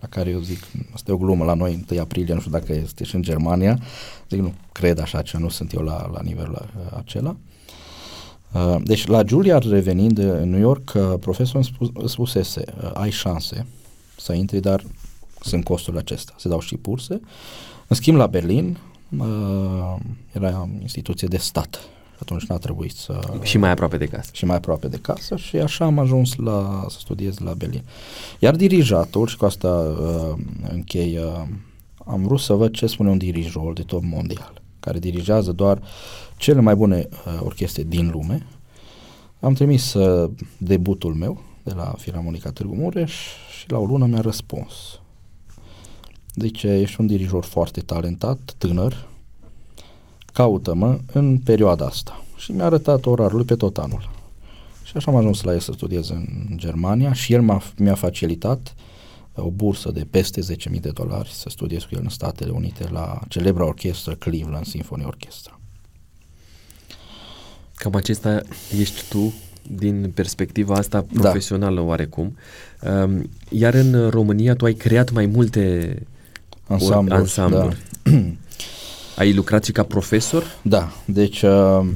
[0.00, 0.58] La care eu zic,
[0.92, 3.80] asta e o glumă la noi, 1 aprilie, nu știu dacă este și în Germania.
[4.28, 7.36] Zic, nu cred așa, ce nu sunt eu la, la nivelul uh, acela.
[8.52, 13.66] Uh, deci la Julia revenind în New York, uh, profesorul spus, spusese, uh, ai șanse
[14.16, 14.84] să intri, dar
[15.40, 16.34] sunt costurile acestea.
[16.38, 17.20] Se dau și burse.
[17.86, 18.78] În schimb, la Berlin
[19.18, 19.96] uh,
[20.32, 21.80] era instituție de stat.
[22.20, 23.20] Atunci n-a trebuit să...
[23.42, 24.30] Și mai aproape de casă.
[24.32, 27.82] Și mai aproape de casă și așa am ajuns la, să studiez la Berlin.
[28.38, 30.38] Iar dirijatul, și cu asta uh,
[30.70, 31.42] închei, uh,
[32.04, 35.82] am vrut să văd ce spune un dirijor de top mondial, care dirigează doar
[36.36, 38.46] cele mai bune uh, orchestre din lume.
[39.40, 43.12] Am trimis uh, debutul meu de la Filarmonica Târgu Mureș
[43.58, 45.00] și la o lună mi-a răspuns.
[46.34, 49.08] Zice, ești un dirijor foarte talentat, tânăr,
[50.36, 52.24] caută-mă în perioada asta.
[52.36, 54.10] Și mi-a arătat orarul pe tot anul.
[54.82, 56.26] Și așa am ajuns la el să studiez în
[56.56, 58.74] Germania și el m-a, mi-a facilitat
[59.34, 63.20] o bursă de peste 10.000 de dolari să studiez cu el în Statele Unite la
[63.28, 65.60] celebra orchestră Cleveland Symphony Orchestra.
[67.74, 68.40] Cam acesta
[68.78, 69.34] ești tu
[69.70, 71.20] din perspectiva asta da.
[71.20, 71.86] profesională da.
[71.86, 72.36] oarecum.
[73.48, 75.96] Iar în România tu ai creat mai multe
[76.66, 77.20] ansambluri.
[77.20, 77.76] ansambluri.
[78.02, 78.10] Da.
[79.16, 80.44] ai lucrat și ca profesor?
[80.62, 81.86] Da, deci uh,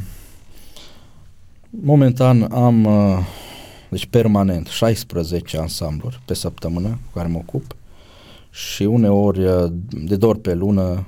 [1.71, 3.18] momentan am uh,
[3.89, 7.75] deci permanent 16 ansambluri pe săptămână cu care mă ocup
[8.51, 11.07] și uneori uh, de două ori pe lună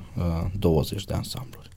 [0.59, 1.69] 20 de ansambluri.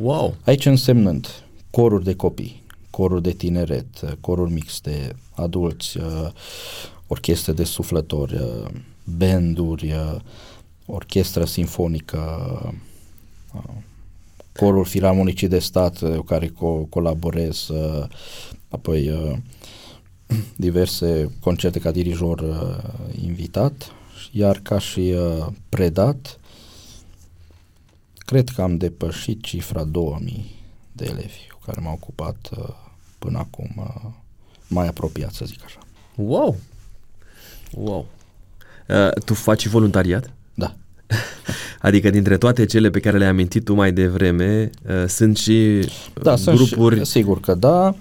[0.00, 0.34] Wow!
[0.44, 1.28] Aici însemnând
[1.70, 6.28] coruri de copii, coruri de tineret, coruri mixte, adulți, uh,
[7.06, 8.70] orchestre de suflători, uh,
[9.04, 10.20] banduri, uh,
[10.86, 12.18] orchestră sinfonică,
[14.56, 17.68] corul filarmonicii de stat cu care co- colaborez,
[18.68, 19.10] apoi
[20.56, 22.44] diverse concerte ca dirijor
[23.20, 23.92] invitat,
[24.32, 25.14] iar ca și
[25.68, 26.38] predat,
[28.18, 30.54] cred că am depășit cifra 2000
[30.92, 32.50] de elevi cu care m-au ocupat
[33.22, 34.10] până acum uh,
[34.68, 35.78] mai apropiat, să zic așa.
[36.16, 36.56] Wow!
[37.72, 38.06] Wow!
[38.88, 40.30] Uh, tu faci voluntariat?
[41.82, 41.88] Da.
[41.88, 45.88] Adică dintre toate cele pe care le-ai amintit tu mai devreme, uh, sunt și
[46.22, 46.94] da, grupuri...
[46.94, 47.94] Sunt și, sigur că da.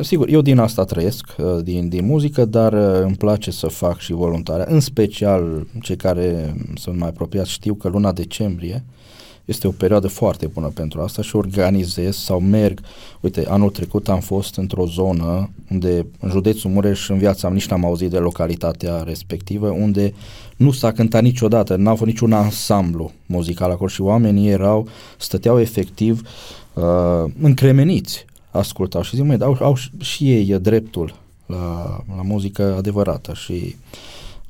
[0.00, 3.98] Sigur, eu din asta trăiesc, uh, din, din muzică, dar uh, îmi place să fac
[3.98, 4.68] și voluntariat.
[4.68, 9.01] În special, cei care sunt mai apropiați știu că luna decembrie uh,
[9.44, 12.80] este o perioadă foarte bună pentru asta și organizez sau merg.
[13.20, 17.68] Uite, anul trecut am fost într-o zonă unde, în județul Mureș, în viața am nici
[17.68, 20.14] n-am auzit de localitatea respectivă, unde
[20.56, 24.88] nu s-a cântat niciodată, n-a fost niciun ansamblu muzical acolo și oamenii erau,
[25.18, 26.28] stăteau efectiv
[26.72, 31.14] uh, încremeniți, ascultau și zic, măi, au, au și ei dreptul
[31.46, 33.74] la, la muzică adevărată și uh,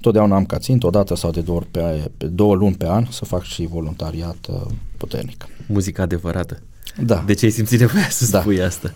[0.02, 2.88] Totdeauna am ca țintă, o dată sau de două, ori pe, pe două luni pe
[2.88, 4.60] an, să fac și voluntariat uh,
[4.96, 5.46] puternic.
[5.66, 6.62] Muzică adevărată.
[7.00, 7.22] Da.
[7.26, 8.40] De ce ai simțit nevoia să da.
[8.40, 8.94] spui asta?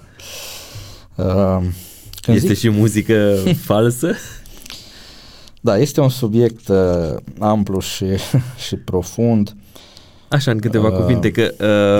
[1.14, 1.66] Uh,
[2.26, 2.56] este zic...
[2.56, 4.14] și muzică falsă?
[5.60, 8.04] Da, este un subiect uh, amplu și,
[8.66, 9.56] și profund.
[10.28, 11.54] Așa, în câteva uh, cuvinte, că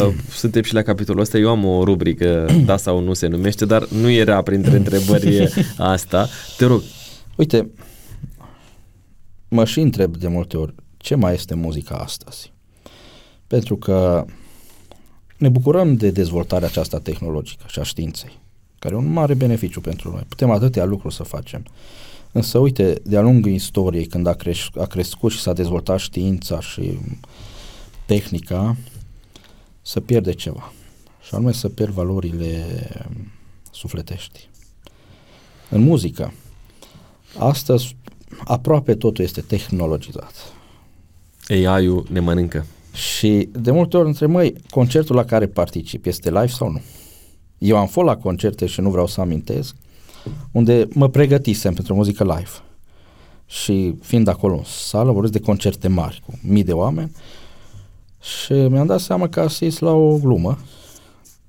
[0.07, 3.65] uh, suntem și la capitolul ăsta, eu am o rubrică, da sau nu se numește,
[3.65, 6.29] dar nu era printre întrebări asta.
[6.57, 6.83] Te rog.
[7.37, 7.71] Uite,
[9.49, 12.53] mă și întreb de multe ori, ce mai este muzica astăzi?
[13.47, 14.25] Pentru că
[15.37, 18.39] ne bucurăm de dezvoltarea aceasta tehnologică și a științei,
[18.79, 20.23] care e un mare beneficiu pentru noi.
[20.29, 21.65] Putem atâtea lucruri să facem.
[22.33, 26.99] Însă, uite, de-a lungul istoriei, când a, creș- a crescut și s-a dezvoltat știința și
[28.07, 28.77] tehnica,
[29.83, 30.73] să pierde ceva.
[31.23, 32.65] Și anume să pierd valorile
[33.71, 34.49] sufletești.
[35.71, 36.33] În muzică,
[37.39, 37.97] astăzi
[38.45, 40.33] aproape totul este tehnologizat.
[41.49, 42.67] AI-ul ne mănâncă.
[42.93, 46.81] Și de multe ori între măi, concertul la care particip este live sau nu?
[47.59, 49.77] Eu am fost la concerte și nu vreau să amintesc,
[50.53, 52.51] unde mă pregătisem pentru muzică live.
[53.47, 57.13] Și fiind acolo în sală, vorbesc de concerte mari, cu mii de oameni,
[58.21, 60.59] și mi-am dat seama că asist la o glumă,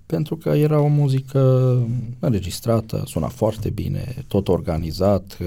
[0.08, 1.74] pentru că era o muzică
[2.20, 5.38] înregistrată, suna foarte bine, tot organizat.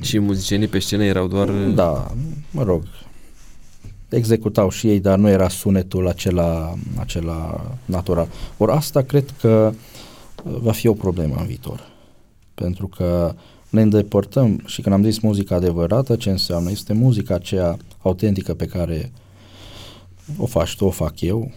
[0.00, 1.50] Și muzicienii pe scenă erau doar...
[1.50, 2.14] Da,
[2.50, 2.82] mă rog,
[4.08, 8.28] executau și ei, dar nu era sunetul acela, acela natural.
[8.56, 9.72] Ori asta cred că
[10.44, 11.88] va fi o problemă în viitor.
[12.54, 13.34] Pentru că
[13.70, 16.70] ne îndepărtăm și când am zis muzica adevărată, ce înseamnă?
[16.70, 19.12] Este muzica aceea autentică pe care
[20.38, 21.50] o faci tu, o fac eu.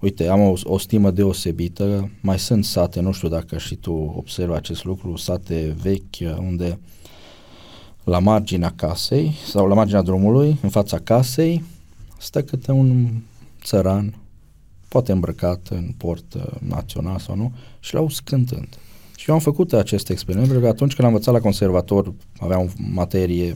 [0.00, 2.10] Uh, uite, am o, o stimă deosebită.
[2.20, 6.78] Mai sunt sate, nu știu dacă și tu observi acest lucru, sate vechi unde
[8.04, 11.64] la marginea casei sau la marginea drumului, în fața casei,
[12.18, 13.08] stă câte un
[13.62, 14.14] țăran,
[14.88, 18.68] poate îmbrăcat în port uh, național sau nu, și l-au cântând.
[19.16, 22.60] Și eu am făcut acest experiment pentru că atunci când am învățat la conservator, aveam
[22.60, 23.54] o materie,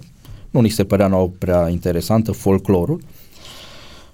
[0.51, 3.01] nu ni se părea nouă prea interesantă, folclorul,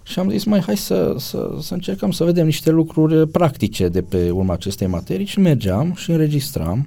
[0.08, 4.02] și am zis, mai hai să, să, să încercăm să vedem niște lucruri practice de
[4.02, 6.86] pe urma acestei materii și mergeam și înregistram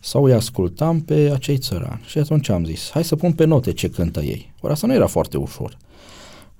[0.00, 2.00] sau îi ascultam pe acei țărani.
[2.06, 4.52] Și atunci am zis, hai să pun pe note ce cântă ei.
[4.60, 5.76] Ori asta nu era foarte ușor.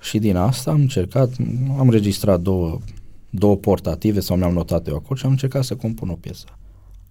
[0.01, 1.31] Și din asta am încercat,
[1.79, 2.79] am registrat două,
[3.31, 6.45] două portative sau mi-am notat eu acolo și am încercat să compun o piesă.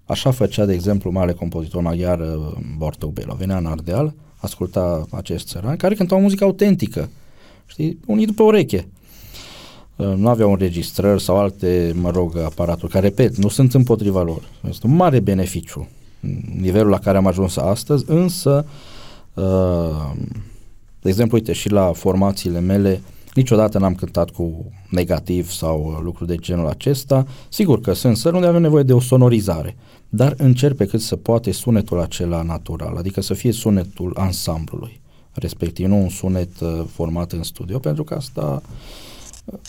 [0.05, 3.33] Așa făcea, de exemplu, mare compozitor maghiar uh, Bartok Bela.
[3.33, 7.09] Venea în Ardeal, asculta acest țăran, care cânta o muzică autentică.
[7.69, 7.99] Știi?
[8.05, 8.87] Unii după ureche.
[9.95, 14.41] Uh, nu aveau înregistrări sau alte, mă rog, aparaturi, care, repet, nu sunt împotriva lor.
[14.69, 15.87] Este un mare beneficiu
[16.59, 18.65] nivelul la care am ajuns astăzi, însă,
[19.33, 20.11] uh,
[21.01, 23.01] de exemplu, uite, și la formațiile mele,
[23.33, 27.25] niciodată n-am cântat cu negativ sau lucruri de genul acesta.
[27.49, 29.75] Sigur că sunt sări unde avem nevoie de o sonorizare,
[30.09, 35.01] dar încerc pe cât să poate sunetul acela natural, adică să fie sunetul ansamblului,
[35.33, 38.61] respectiv nu un sunet uh, format în studio, pentru că asta
[39.45, 39.59] uh,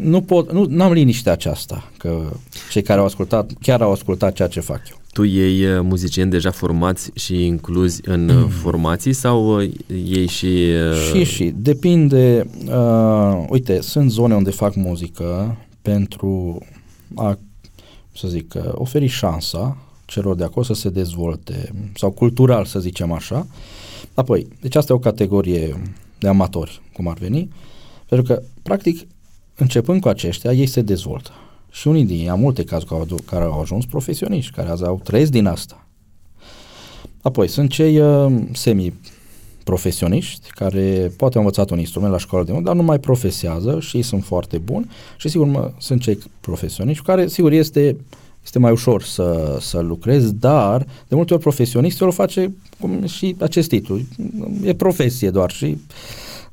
[0.00, 2.32] nu pot, nu am liniștea aceasta, că
[2.70, 5.00] cei care au ascultat, chiar au ascultat ceea ce fac eu.
[5.12, 8.48] Tu iei uh, muzicieni deja formați și incluzi în uh, mm.
[8.48, 10.72] formații sau uh, ei și...
[11.12, 12.50] Și, și, depinde.
[12.66, 16.58] Uh, uite, sunt zone unde fac muzică pentru
[17.14, 17.38] a,
[18.16, 23.46] să zic, oferi șansa celor de acolo să se dezvolte, sau cultural, să zicem așa.
[24.14, 25.82] Apoi, deci asta e o categorie
[26.18, 27.48] de amatori, cum ar veni,
[28.08, 29.06] pentru că, practic,
[29.56, 31.30] începând cu aceștia, ei se dezvoltă.
[31.70, 35.30] Și unii din ei, am multe cazuri care au ajuns profesioniști, care azi au trăiesc
[35.30, 35.86] din asta.
[37.22, 42.64] Apoi, sunt cei uh, semi-profesioniști care poate au învățat un instrument la școală de mult,
[42.64, 47.04] dar nu mai profesează și ei sunt foarte buni și sigur mă, sunt cei profesioniști
[47.04, 47.96] care sigur este
[48.44, 53.36] este mai ușor să, să lucrezi, dar de multe ori profesionistul o face cum și
[53.38, 53.98] acest titlu.
[54.64, 55.78] E profesie doar și uh,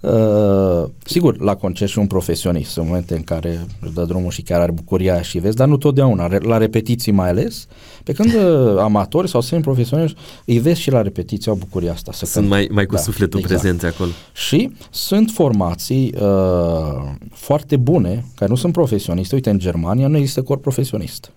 [0.02, 4.42] Uh, sigur, la concert și un profesionist, în momente în care își dă drumul și
[4.42, 7.68] chiar are bucuria și vezi, dar nu totdeauna, la repetiții mai ales,
[8.04, 12.12] pe când uh, amatori sau semi-profesioniști îi vezi și la repetiții au bucuria asta.
[12.12, 13.60] Să sunt mai, mai cu da, sufletul exact.
[13.60, 14.10] prezenți acolo.
[14.34, 19.36] Și sunt formații uh, foarte bune, care nu sunt profesioniste.
[19.36, 21.32] Uite, în Germania nu există cor profesionist.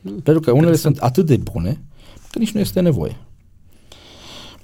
[0.00, 1.80] Mm, Pentru că unele sunt atât de bune
[2.30, 3.16] că nici nu este nevoie.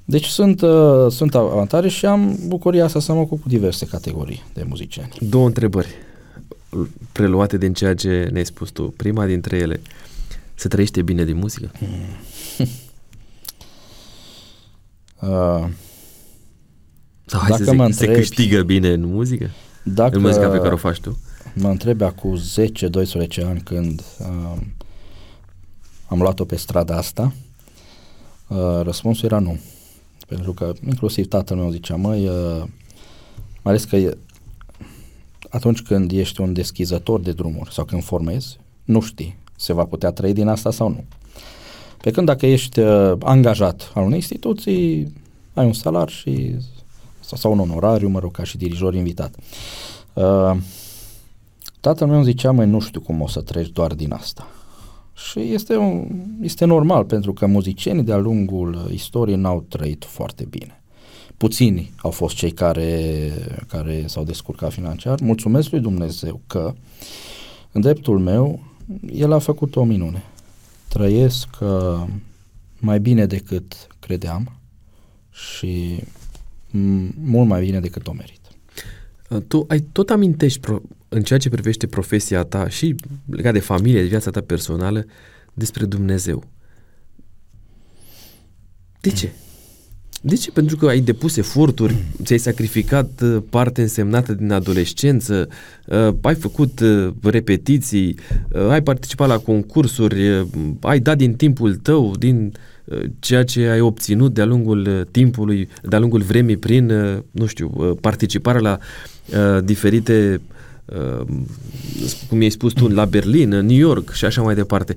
[0.04, 4.42] Deci sunt, uh, sunt avantaje și am bucuria asta să mă ocup cu diverse categorii
[4.54, 5.12] de muzicieni.
[5.20, 5.88] Două întrebări
[7.12, 8.82] preluate din ceea ce ne-ai spus tu.
[8.82, 9.80] Prima dintre ele,
[10.54, 11.70] se trăiește bine din muzică?
[11.78, 11.86] Hmm.
[15.28, 15.68] uh,
[17.24, 19.50] Sau hai dacă să zic, mă întrebi, se câștigă bine în muzică?
[19.82, 21.18] Dacă în muzica pe care o faci tu?
[21.54, 22.40] Mă întreb acum 10-12
[23.44, 24.60] ani când uh,
[26.14, 27.32] am luat-o pe strada asta,
[28.48, 29.58] uh, răspunsul era nu.
[30.26, 32.62] Pentru că inclusiv tatăl meu zicea, măi, uh,
[33.62, 34.18] mai ales că e,
[35.50, 40.10] atunci când ești un deschizător de drumuri sau când formezi, nu știi se va putea
[40.10, 41.04] trăi din asta sau nu.
[42.00, 45.12] Pe când dacă ești uh, angajat al unei instituții,
[45.54, 46.54] ai un salar și
[47.20, 49.34] sau, sau un onorariu, mă rog, ca și dirijor invitat.
[50.12, 50.56] Uh,
[51.80, 54.48] tatăl meu îmi zicea, măi, nu știu cum o să treci doar din asta.
[55.14, 56.08] Și este, un,
[56.40, 60.82] este normal, pentru că muzicienii de-a lungul istoriei n-au trăit foarte bine.
[61.36, 63.30] Puțini au fost cei care,
[63.68, 65.20] care s-au descurcat financiar.
[65.20, 66.74] Mulțumesc lui Dumnezeu că,
[67.72, 68.60] în dreptul meu,
[69.12, 70.22] el a făcut o minune.
[70.88, 72.04] Trăiesc uh,
[72.78, 74.52] mai bine decât credeam
[75.30, 75.96] și
[76.68, 78.40] m- mult mai bine decât o merit.
[79.30, 80.82] Uh, tu ai tot amintești pro-
[81.14, 82.94] în ceea ce privește profesia ta și
[83.26, 85.04] legat de familie, de viața ta personală,
[85.54, 86.44] despre Dumnezeu.
[89.00, 89.32] De ce?
[90.20, 90.50] De ce?
[90.50, 95.48] Pentru că ai depus eforturi, ți-ai sacrificat uh, parte însemnată din adolescență,
[95.86, 98.18] uh, ai făcut uh, repetiții,
[98.68, 100.46] ai participat la concursuri,
[100.80, 102.52] ai dat din timpul tău, din
[103.18, 106.92] ceea ce ai obținut de-a lungul timpului, de-a lungul vremii prin,
[107.30, 107.68] nu știu,
[108.00, 108.78] participarea la
[109.60, 110.40] diferite
[112.28, 114.94] cum ai spus tu, la Berlin, New York și așa mai departe.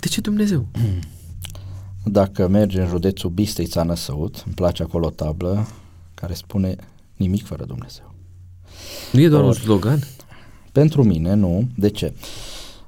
[0.00, 0.66] De ce Dumnezeu?
[2.04, 5.66] Dacă mergi în județul Bistrița Năsăut, îmi place acolo o tablă
[6.14, 6.76] care spune
[7.16, 8.14] nimic fără Dumnezeu.
[9.12, 9.98] Nu e doar Or, un slogan?
[10.72, 11.68] Pentru mine, nu.
[11.76, 12.12] De ce?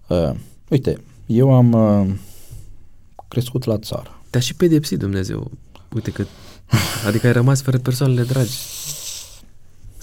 [0.09, 0.31] Uh,
[0.69, 2.15] uite, eu am uh,
[3.29, 4.21] crescut la țară.
[4.31, 5.51] Te-a și pedepsit Dumnezeu.
[5.95, 6.25] Uite că...
[7.07, 8.57] Adică ai rămas fără persoanele dragi.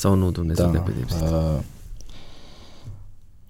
[0.04, 1.22] Sau nu Dumnezeu da, te-a pedepsit?
[1.22, 1.60] Uh,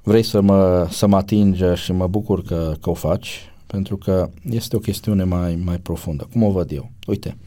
[0.03, 4.29] vrei să mă, să mă atingi și mă bucur că, că o faci pentru că
[4.49, 6.27] este o chestiune mai, mai profundă.
[6.31, 6.91] Cum o văd eu?
[7.07, 7.37] Uite,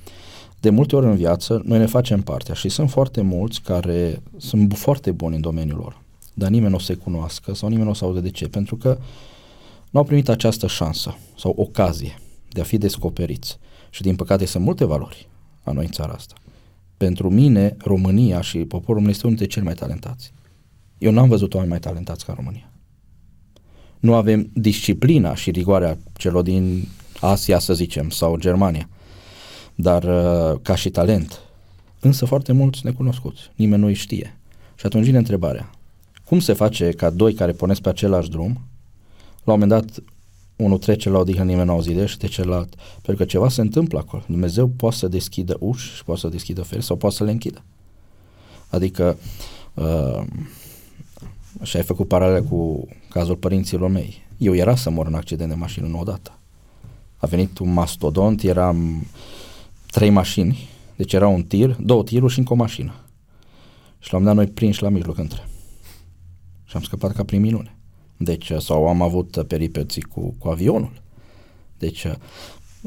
[0.61, 4.73] de multe ori în viață noi ne facem partea și sunt foarte mulți care sunt
[4.77, 6.01] foarte buni în domeniul lor,
[6.35, 8.77] dar nimeni nu o se cunoască sau nimeni nu o să audă de ce, pentru
[8.77, 8.99] că
[9.91, 12.19] nu au primit această șansă sau ocazie
[12.49, 13.59] de a fi descoperiți.
[13.91, 15.28] Și din păcate sunt multe valori
[15.65, 16.35] la noi în țara asta.
[16.97, 20.32] Pentru mine, România și poporul român este unul dintre cei mai talentați.
[20.98, 22.70] Eu n-am văzut oameni mai talentați ca România
[24.06, 26.89] nu avem disciplina și rigoarea celor din
[27.20, 28.89] Asia, să zicem, sau Germania,
[29.74, 31.40] dar uh, ca și talent.
[32.01, 34.39] Însă foarte mulți necunoscuți, nimeni nu îi știe.
[34.74, 35.70] Și atunci vine întrebarea,
[36.24, 38.60] cum se face ca doi care pornesc pe același drum,
[39.44, 40.02] la un moment dat
[40.57, 43.61] unul trece la odihnă, nimeni nu auzi de și de celălalt, pentru că ceva se
[43.61, 44.23] întâmplă acolo.
[44.27, 47.65] Dumnezeu poate să deschidă uși și poate să deschidă feri sau poate să le închidă.
[48.69, 49.16] Adică
[49.74, 50.24] uh,
[51.62, 54.24] și ai făcut paralele cu cazul părinților mei.
[54.39, 56.39] Eu era să mor în accident de mașină, nu odată.
[57.16, 59.07] A venit un mastodont, eram
[59.91, 62.95] trei mașini, deci era un tir, două tiruri și încă o mașină.
[63.99, 65.49] Și l-am dat noi prinși la mijloc între.
[66.65, 67.76] Și am scăpat ca prin minune.
[68.16, 71.02] Deci, sau am avut peripeții cu, cu avionul.
[71.78, 72.06] Deci,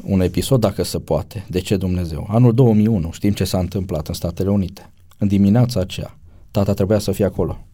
[0.04, 1.46] un episod dacă se poate.
[1.50, 2.28] De ce Dumnezeu?
[2.30, 4.92] Anul 2001, știm ce s-a întâmplat în Statele Unite.
[5.18, 6.18] În dimineața aceea,
[6.52, 7.66] tata trebuia să fie acolo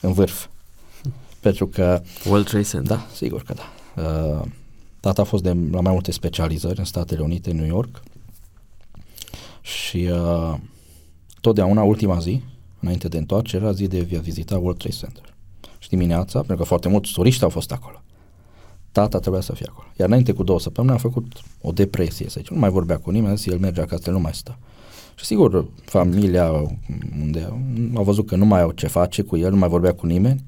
[0.00, 0.48] în vârf.
[1.40, 2.02] Pentru că...
[2.26, 2.96] World Trade Center.
[2.96, 4.02] Da, sigur că da.
[4.02, 4.46] Uh,
[5.00, 8.02] tata a fost de, la mai multe specializări în Statele Unite, în New York
[9.60, 10.54] și uh,
[11.40, 12.42] totdeauna ultima zi,
[12.80, 15.29] înainte de întoarcere, era zi de a vizita World Trade Center.
[15.82, 18.02] Și dimineața, pentru că foarte mulți turiști au fost acolo,
[18.92, 19.86] tata trebuia să fie acolo.
[19.98, 22.54] Iar înainte cu două săptămâni a făcut o depresie, să zicem.
[22.54, 24.58] Nu mai vorbea cu nimeni, el merge acasă, el nu mai stă.
[25.14, 26.50] Și sigur, familia
[27.20, 27.52] unde
[27.94, 30.44] au văzut că nu mai au ce face cu el, nu mai vorbea cu nimeni,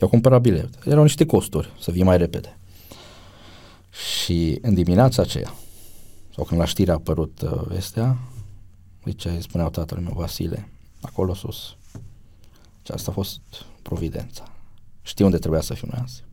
[0.00, 0.68] i-au cumpărat bilet.
[0.84, 2.58] Erau niște costuri să vii mai repede.
[4.22, 5.54] Și în dimineața aceea,
[6.34, 8.16] sau când la știre a apărut uh, vestea,
[9.04, 10.68] deci spuneau tatălui meu, Vasile,
[11.00, 11.76] acolo sus.
[12.82, 13.40] Și asta a fost
[13.82, 14.52] providența.
[15.02, 16.24] Știi unde trebuia să fiu noi azi.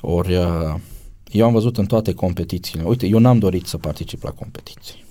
[0.00, 0.74] Ori uh,
[1.32, 5.04] eu am văzut în toate competițiile, uite, eu n-am dorit să particip la competiții.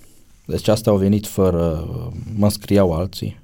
[0.46, 1.88] Deci asta au venit fără,
[2.34, 3.40] mă scriau alții.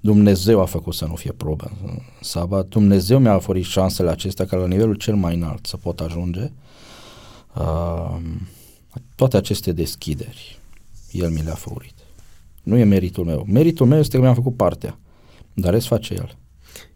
[0.00, 2.66] Dumnezeu a făcut să nu fie probă în sabat.
[2.66, 6.50] Dumnezeu mi-a oferit șansele acestea ca la nivelul cel mai înalt să pot ajunge.
[7.56, 8.16] Uh,
[9.14, 10.58] toate aceste deschideri,
[11.10, 11.94] El mi le-a făurit.
[12.62, 13.44] Nu e meritul meu.
[13.48, 14.98] Meritul meu este că mi-am făcut partea,
[15.60, 16.36] dar rest face El.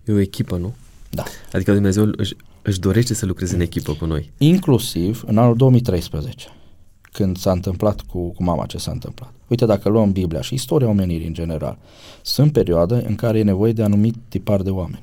[0.05, 0.74] E o echipă, nu?
[1.11, 1.24] Da.
[1.53, 4.32] Adică Dumnezeu își, își dorește să lucreze în echipă cu noi.
[4.39, 6.49] Inclusiv în anul 2013
[7.15, 9.32] când s-a întâmplat cu, cu mama ce s-a întâmplat.
[9.47, 11.78] Uite, dacă luăm Biblia și istoria omenirii în general,
[12.23, 15.03] sunt perioade în care e nevoie de anumit tipar de oameni.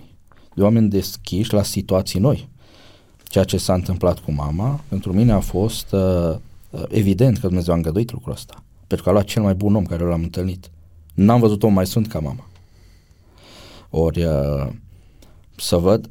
[0.56, 2.48] De oameni deschiși la situații noi.
[3.24, 6.36] Ceea ce s-a întâmplat cu mama, pentru mine a fost uh,
[6.70, 8.64] uh, evident că Dumnezeu a îngăduit lucrul ăsta.
[8.88, 10.72] Pentru că a luat cel mai bun om care l-am întâlnit.
[11.14, 12.50] N-am văzut om mai sunt ca mama.
[13.94, 14.68] Ori uh,
[15.56, 16.10] să văd,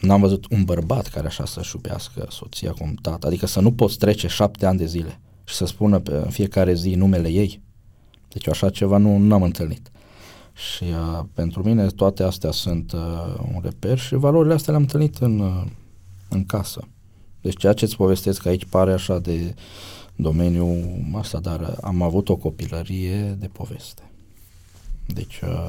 [0.00, 3.98] n-am văzut un bărbat care așa să-și iubească soția cum tata, adică să nu poți
[3.98, 7.62] trece șapte ani de zile și să spună pe, în fiecare zi numele ei.
[8.28, 9.90] Deci așa ceva nu, nu am întâlnit.
[10.54, 15.16] Și uh, pentru mine toate astea sunt uh, un reper și valorile astea le-am întâlnit
[15.16, 15.62] în, uh,
[16.28, 16.88] în casă.
[17.40, 19.54] Deci ceea ce îți povestesc aici pare așa de
[20.16, 24.02] domeniul asta, dar am avut o copilărie de poveste.
[25.06, 25.68] Deci, uh,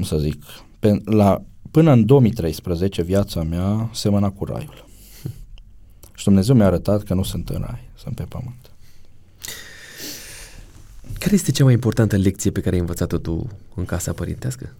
[0.00, 0.44] cum să zic,
[0.78, 4.84] pe, la, până în 2013 viața mea semăna cu raiul.
[6.14, 8.70] Și Dumnezeu mi-a arătat că nu sunt în rai, sunt pe pământ.
[11.18, 14.74] Care este cea mai importantă lecție pe care ai învățat-o tu în casa părintească?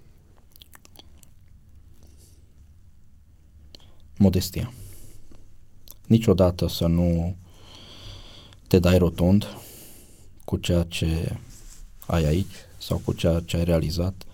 [4.17, 4.73] Modestia.
[6.07, 7.37] Niciodată să nu
[8.67, 9.47] te dai rotund
[10.45, 11.39] cu ceea ce
[12.07, 14.25] ai aici sau cu ceea ce ai realizat,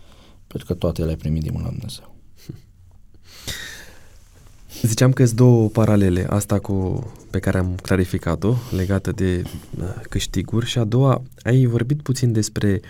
[0.56, 2.14] pentru că toate le-ai primit din mâna Dumnezeu.
[4.90, 9.42] Ziceam că sunt două paralele, asta cu pe care am clarificat-o, legată de
[9.78, 12.80] uh, câștiguri și a doua, ai vorbit puțin despre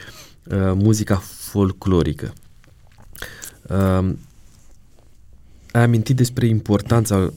[0.44, 2.32] uh, muzica folclorică.
[3.68, 4.12] Uh,
[5.72, 7.32] ai amintit despre importanța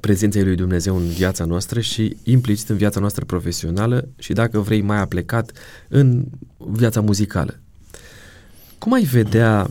[0.00, 4.80] prezenței lui Dumnezeu în viața noastră și implicit în viața noastră profesională și dacă vrei
[4.80, 5.52] mai aplecat
[5.88, 6.24] în
[6.56, 7.60] viața muzicală.
[8.78, 9.70] Cum ai vedea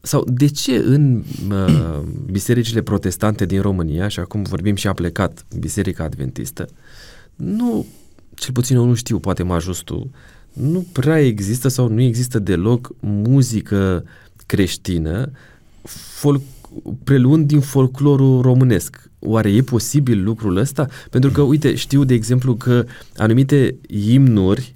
[0.00, 5.46] sau de ce în uh, bisericile protestante din România, și acum vorbim și a plecat
[5.58, 6.68] Biserica Adventistă,
[7.36, 7.86] nu,
[8.34, 10.10] cel puțin eu nu știu, poate mă ajut tu,
[10.52, 14.04] nu prea există sau nu există deloc muzică
[14.46, 15.30] creștină
[16.18, 16.42] folk,
[17.04, 19.10] preluând din folclorul românesc.
[19.18, 20.86] Oare e posibil lucrul ăsta?
[21.10, 22.84] Pentru că, uite, știu de exemplu că
[23.16, 24.75] anumite imnuri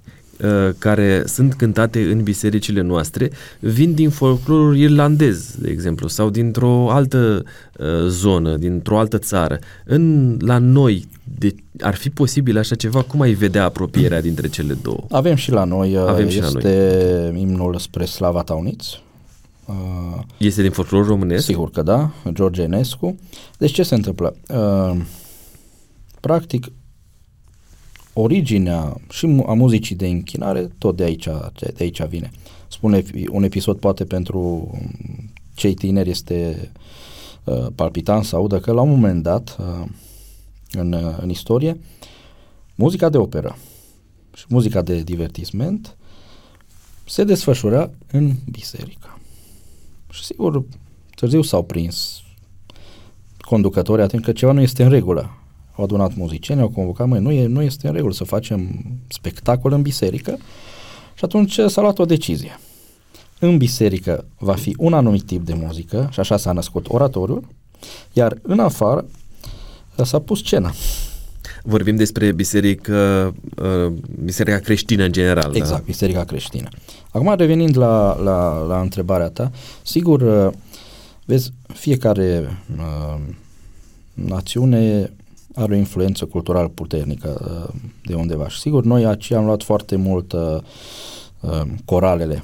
[0.77, 7.43] care sunt cântate în bisericile noastre vin din folclorul irlandez, de exemplu, sau dintr-o altă
[7.77, 9.59] uh, zonă, dintr-o altă țară.
[9.85, 11.07] În, la noi,
[11.37, 13.01] de, ar fi posibil așa ceva?
[13.01, 15.05] Cum ai vedea apropierea dintre cele două?
[15.09, 15.95] Avem și la noi.
[15.95, 17.41] Uh, Avem și este la noi.
[17.41, 18.85] imnul spre Slava Tauniț.
[19.65, 21.45] Uh, este din folclorul românesc?
[21.45, 23.15] Sigur că da, George Enescu.
[23.57, 24.35] Deci ce se întâmplă?
[24.47, 25.01] Uh,
[26.19, 26.71] practic,
[28.13, 32.31] originea și a muzicii de închinare tot de aici, de aici vine.
[32.67, 34.71] Spune un episod poate pentru
[35.53, 36.71] cei tineri este
[37.43, 39.87] uh, palpitant să audă că la un moment dat uh,
[40.71, 41.79] în, uh, în istorie
[42.75, 43.57] muzica de operă
[44.33, 45.95] și muzica de divertisment
[47.05, 49.19] se desfășura în biserică.
[50.09, 50.63] Și sigur,
[51.15, 52.21] târziu s-au prins
[53.37, 55.40] conducătorii atent că ceva nu este în regulă
[55.81, 59.71] au adunat muzicieni, au convocat, măi, nu, e, nu este în regulă să facem spectacol
[59.71, 60.37] în biserică
[61.13, 62.59] și atunci s-a luat o decizie.
[63.39, 67.47] În biserică va fi un anumit tip de muzică și așa s-a născut oratoriul,
[68.13, 69.05] iar în afară
[70.03, 70.73] s-a pus scena.
[71.63, 73.93] Vorbim despre biserică, uh,
[74.23, 75.55] biserica creștină în general.
[75.55, 75.85] Exact, da?
[75.85, 76.67] biserica creștină.
[77.11, 79.51] Acum revenind la, la, la întrebarea ta,
[79.81, 80.53] sigur, uh,
[81.25, 83.21] vezi, fiecare uh,
[84.13, 85.11] națiune
[85.55, 88.47] are o influență culturală puternică uh, de undeva.
[88.47, 90.57] Și sigur, noi aici am luat foarte mult uh,
[91.39, 92.43] uh, coralele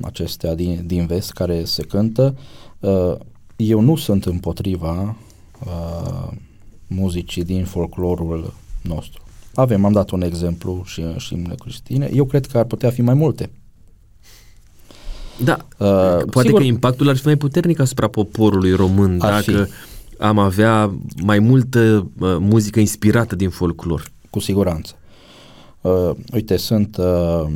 [0.00, 2.36] acestea din, din vest care se cântă.
[2.80, 3.14] Uh,
[3.56, 5.16] eu nu sunt împotriva
[5.66, 6.28] uh,
[6.86, 9.22] muzicii din folclorul nostru.
[9.54, 12.10] Avem, am dat un exemplu și, și în creștine.
[12.14, 13.50] Eu cred că ar putea fi mai multe.
[15.44, 19.52] Da, uh, poate sigur, că impactul ar fi mai puternic asupra poporului român dacă fi
[20.22, 24.10] am avea mai multă uh, muzică inspirată din folclor.
[24.30, 24.94] Cu siguranță.
[25.80, 27.46] Uh, uite, sunt, uh,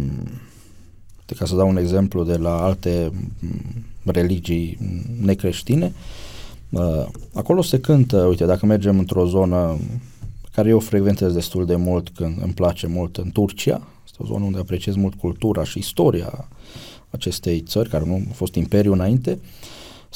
[1.36, 3.60] ca să dau un exemplu de la alte mm,
[4.05, 4.78] religii
[5.20, 5.93] necreștine,
[6.70, 9.78] uh, acolo se cântă, uite, dacă mergem într-o zonă
[10.52, 14.44] care eu frecventez destul de mult, când îmi place mult, în Turcia, este o zonă
[14.44, 16.48] unde apreciez mult cultura și istoria
[17.10, 19.65] acestei țări, care nu a fost imperiu înainte, uh,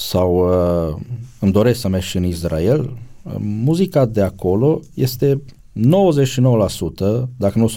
[0.00, 0.48] sau
[0.88, 0.96] uh,
[1.38, 2.80] îmi doresc să merg și în Israel,
[3.22, 7.72] uh, muzica de acolo este 99%, dacă nu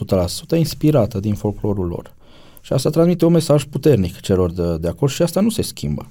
[0.55, 2.13] 100%, inspirată din folclorul lor.
[2.61, 6.09] Și asta transmite un mesaj puternic celor de, de acolo și asta nu se schimbă.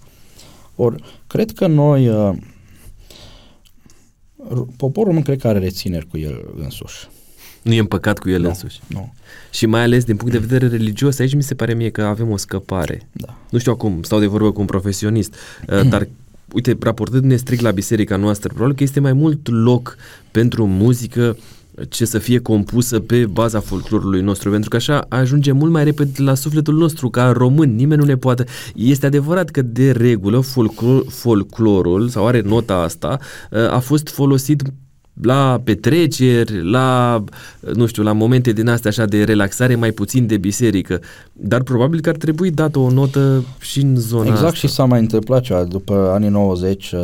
[0.76, 2.36] Ori, cred că noi, uh,
[4.76, 7.08] poporul nu cred că are rețineri cu el însuși.
[7.62, 8.80] Nu e împăcat cu el nu, însuși.
[8.86, 9.12] Nu.
[9.50, 12.30] Și mai ales din punct de vedere religios, aici mi se pare mie că avem
[12.30, 13.08] o scăpare.
[13.12, 13.38] Da.
[13.50, 15.34] Nu știu acum, stau de vorbă cu un profesionist,
[15.68, 16.08] uh, dar
[16.52, 19.96] uite, raportându-ne strict la biserica noastră, probabil că este mai mult loc
[20.30, 21.36] pentru muzică
[21.88, 26.22] ce să fie compusă pe baza folclorului nostru, pentru că așa ajunge mult mai repede
[26.22, 28.44] la sufletul nostru ca român, nimeni nu ne poate.
[28.74, 33.18] Este adevărat că de regulă folclor, folclorul, sau are nota asta,
[33.70, 34.62] a fost folosit
[35.12, 37.24] la petreceri, la,
[37.74, 41.00] nu știu, la momente din astea așa de relaxare, mai puțin de biserică.
[41.32, 44.56] Dar probabil că ar trebui dată o notă și în zona Exact asta.
[44.56, 45.64] și s-a mai întâmplat ceva.
[45.64, 47.00] După anii 90, uh,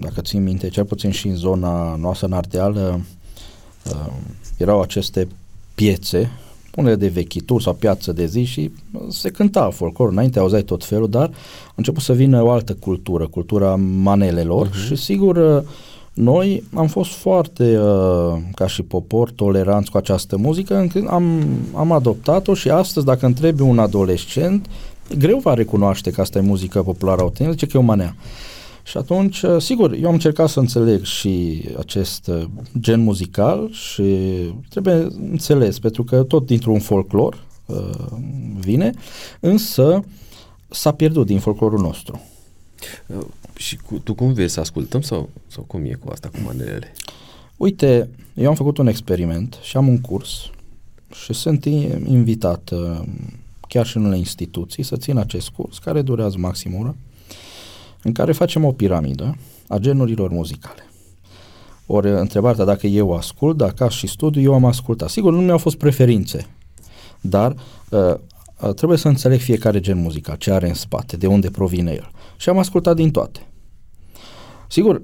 [0.00, 4.12] dacă țin minte, cel puțin și în zona noastră în Ardeal, uh,
[4.56, 5.28] erau aceste
[5.74, 6.30] piețe,
[6.76, 8.70] unele de vechituri sau piață de zi și
[9.08, 10.08] se cânta folclor.
[10.10, 11.30] Înainte auzeai tot felul, dar
[11.68, 14.86] a început să vină o altă cultură, cultura manelelor uh-huh.
[14.86, 15.62] și sigur uh,
[16.14, 21.92] noi am fost foarte, uh, ca și popor, toleranți cu această muzică, încât am, am
[21.92, 24.66] adoptat-o și astăzi, dacă întrebi un adolescent,
[25.18, 28.16] greu va recunoaște că asta e muzică populară autentică, zice că e o manea.
[28.82, 32.44] Și atunci, uh, sigur, eu am încercat să înțeleg și acest uh,
[32.78, 34.16] gen muzical și
[34.68, 37.76] trebuie înțeles, pentru că tot dintr-un folclor uh,
[38.58, 38.90] vine,
[39.40, 40.04] însă
[40.68, 42.20] s-a pierdut din folclorul nostru.
[43.60, 46.38] Uh, și cu, tu cum vezi, să ascultăm sau, sau cum e cu asta, cu
[46.44, 46.92] manelele?
[47.56, 50.50] Uite, eu am făcut un experiment și am un curs
[51.24, 51.64] și sunt
[52.04, 53.02] invitat uh,
[53.68, 56.96] chiar și în unele instituții să țin acest curs care durează maxim oră
[58.02, 59.36] în care facem o piramidă
[59.68, 60.84] a genurilor muzicale.
[61.86, 65.08] Ori întrebarea dacă eu ascult, dacă și studiu, eu am ascultat.
[65.08, 66.46] Sigur, nu mi-au fost preferințe,
[67.20, 67.54] dar
[67.90, 68.14] uh,
[68.60, 72.10] uh, trebuie să înțeleg fiecare gen muzical, ce are în spate, de unde provine el.
[72.36, 73.40] Și am ascultat din toate.
[74.70, 75.02] Sigur,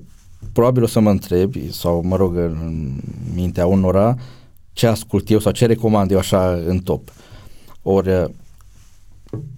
[0.53, 3.01] probabil o să mă întrebi, sau mă rog, în
[3.35, 4.17] mintea unora,
[4.73, 7.13] ce ascult eu sau ce recomand eu așa în top.
[7.83, 8.31] Ori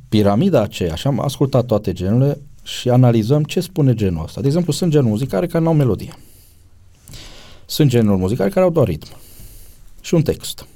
[0.08, 4.40] piramida aceea, așa am ascultat toate genurile și analizăm ce spune genul ăsta.
[4.40, 6.18] De exemplu, sunt genuri muzicale care nu au melodie.
[7.66, 9.08] Sunt genuri muzicale care au doar ritm
[10.00, 10.66] și un text.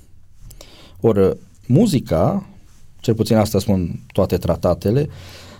[1.00, 1.36] Ori
[1.66, 2.46] muzica,
[3.00, 5.08] cel puțin asta spun toate tratatele,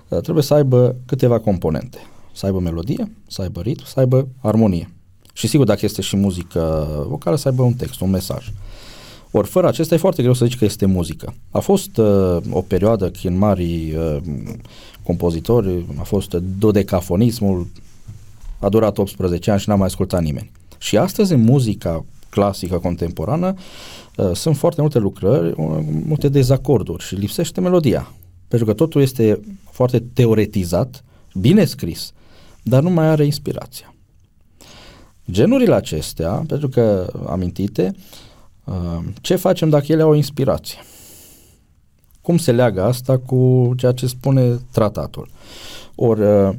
[0.09, 1.99] trebuie să aibă câteva componente
[2.33, 4.91] să aibă melodie, să aibă ritm, să aibă armonie.
[5.33, 8.53] Și sigur, dacă este și muzică vocală, să aibă un text, un mesaj.
[9.31, 11.35] Ori fără acesta e foarte greu să zici că este muzică.
[11.51, 14.17] A fost uh, o perioadă când mari uh,
[15.03, 17.67] compozitori, a fost dodecafonismul,
[18.59, 20.51] a durat 18 ani și n-a mai ascultat nimeni.
[20.79, 23.55] Și astăzi în muzica clasică contemporană
[24.17, 28.13] uh, sunt foarte multe lucrări, uh, multe dezacorduri și lipsește melodia.
[28.49, 29.41] Pentru că totul este
[29.71, 31.05] foarte teoretizat,
[31.35, 32.13] bine scris,
[32.63, 33.95] dar nu mai are inspirația.
[35.31, 37.95] Genurile acestea, pentru că amintite,
[38.65, 40.79] uh, ce facem dacă ele au o inspirație?
[42.21, 45.29] Cum se leagă asta cu ceea ce spune tratatul?
[45.95, 46.55] Ori, uh,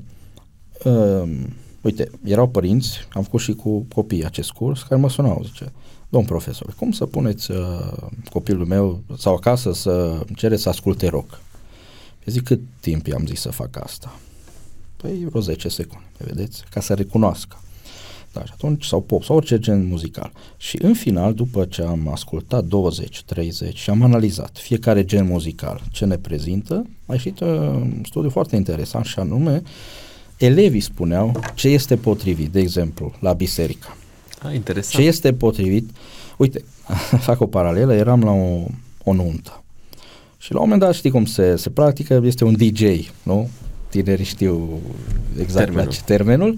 [0.84, 1.40] uh,
[1.82, 5.72] uite, erau părinți, am făcut și cu copiii acest curs, care mă sunau, zice,
[6.10, 7.58] domn profesor, cum să puneți uh,
[8.32, 11.30] copilul meu sau acasă să cere să asculte rock?
[12.26, 14.20] Eu zic, cât timp i-am zis să fac asta?
[15.04, 16.64] Păi vreo 10 secunde, vedeți?
[16.70, 17.58] Ca să recunoască.
[18.34, 20.32] Da, și atunci, sau pop, sau orice gen muzical.
[20.58, 25.82] Și în final, după ce am ascultat 20, 30 și am analizat fiecare gen muzical
[25.92, 29.62] ce ne prezintă, a ieșit uh, un studiu foarte interesant și anume,
[30.38, 33.96] elevii spuneau ce este potrivit, de exemplu, la biserică.
[34.42, 35.04] Ah, interesant.
[35.04, 35.90] Ce este potrivit?
[36.38, 36.64] Uite,
[37.28, 38.66] fac o paralelă, eram la o,
[39.04, 39.64] o nuntă.
[40.38, 42.82] Și la un moment dat, știi cum se, se practică, este un DJ,
[43.24, 43.50] nu?
[43.94, 44.82] Tinerii știu
[45.40, 45.86] exact termenul.
[45.86, 46.58] la ce termenul.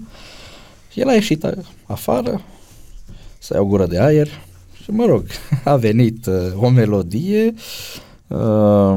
[0.94, 1.46] El a ieșit
[1.86, 2.40] afară
[3.38, 4.28] să ia o gură de aer
[4.82, 5.24] și mă rog,
[5.64, 7.54] a venit uh, o melodie
[8.26, 8.96] uh,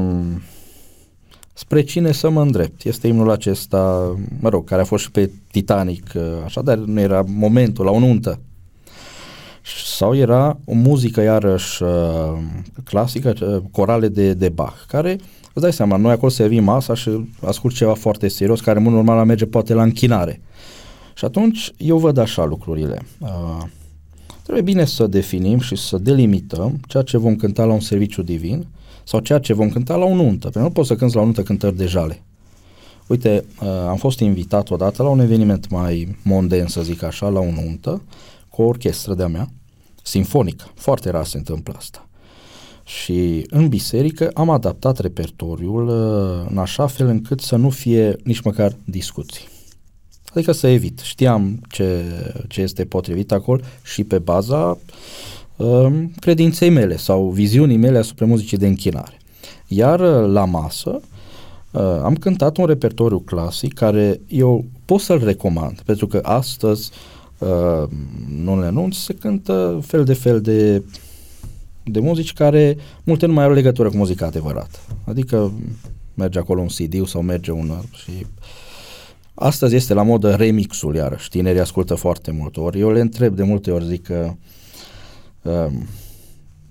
[1.52, 2.84] spre cine să mă îndrept.
[2.84, 7.00] Este imnul acesta, mă rog, care a fost și pe Titanic, uh, așa, dar nu
[7.00, 8.40] era momentul, la o nuntă.
[9.84, 12.38] Sau era o muzică iarăși uh,
[12.84, 16.94] clasică, uh, corale de, de Bach, care uh, Îți dai seama, noi acolo servim masa
[16.94, 17.10] și
[17.40, 20.40] ascult ceva foarte serios, care în normal merge poate la închinare.
[21.14, 23.02] Și atunci eu văd așa lucrurile.
[23.18, 23.62] Uh,
[24.42, 28.66] trebuie bine să definim și să delimităm ceea ce vom cânta la un serviciu divin
[29.04, 30.48] sau ceea ce vom cânta la o nuntă.
[30.48, 32.22] Pentru că nu poți să cânti la o nuntă cântări de jale.
[33.06, 37.40] Uite, uh, am fost invitat odată la un eveniment mai monden, să zic așa, la
[37.40, 38.02] o nuntă,
[38.48, 39.48] cu o orchestră de-a mea,
[40.02, 40.64] sinfonică.
[40.74, 42.08] Foarte rar se întâmplă asta.
[42.98, 48.40] Și în biserică am adaptat repertoriul uh, în așa fel încât să nu fie nici
[48.40, 49.48] măcar discuții.
[50.34, 50.98] Adică să evit.
[50.98, 52.04] Știam ce,
[52.48, 54.78] ce este potrivit acolo și pe baza
[55.56, 59.18] uh, credinței mele sau viziunii mele asupra muzicii de închinare.
[59.66, 61.00] Iar uh, la masă
[61.70, 66.90] uh, am cântat un repertoriu clasic care eu pot să-l recomand, pentru că astăzi
[67.38, 67.88] uh,
[68.42, 70.82] nu le nunți, se cântă fel de fel de,
[71.92, 74.78] de muzici care multe nu mai au legătură cu muzica adevărată.
[75.04, 75.52] Adică
[76.14, 77.72] merge acolo un CD sau merge un
[78.02, 78.26] și
[79.34, 81.28] astăzi este la modă remixul iarăși.
[81.28, 82.78] Tinerii ascultă foarte mult ori.
[82.78, 84.32] Eu le întreb de multe ori, zic că
[85.42, 85.72] uh,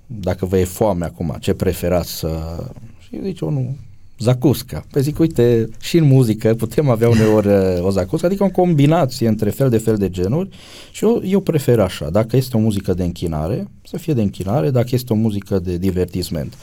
[0.06, 2.64] dacă vă e foame acum, ce preferați să...
[3.00, 3.76] Și zice unul,
[4.20, 4.86] zacusca.
[4.92, 7.48] Păi zic, uite, și în muzică putem avea uneori
[7.78, 10.50] uh, o zacusca, adică o combinație între fel de fel de genuri
[10.92, 14.70] și eu, eu prefer așa, dacă este o muzică de închinare, să fie de închinare,
[14.70, 16.54] dacă este o muzică de divertisment.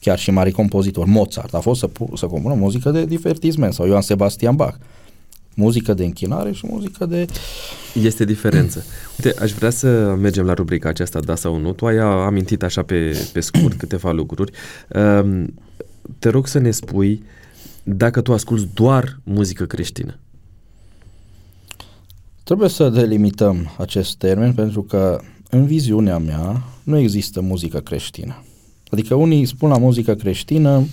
[0.00, 4.00] Chiar și mari compozitori, Mozart a fost să, să compună muzică de divertisment sau Ioan
[4.00, 4.76] Sebastian Bach
[5.54, 7.26] muzică de închinare și muzică de...
[8.02, 8.84] Este diferență.
[9.22, 11.72] Uite, aș vrea să mergem la rubrica aceasta, da sau nu.
[11.72, 14.52] Tu ai amintit așa pe, pe scurt câteva lucruri.
[14.88, 15.54] Um,
[16.18, 17.22] te rog să ne spui
[17.82, 20.18] dacă tu asculți doar muzică creștină.
[22.42, 25.20] Trebuie să delimităm acest termen pentru că
[25.50, 28.42] în viziunea mea nu există muzică creștină.
[28.90, 30.84] Adică unii spun la muzică creștină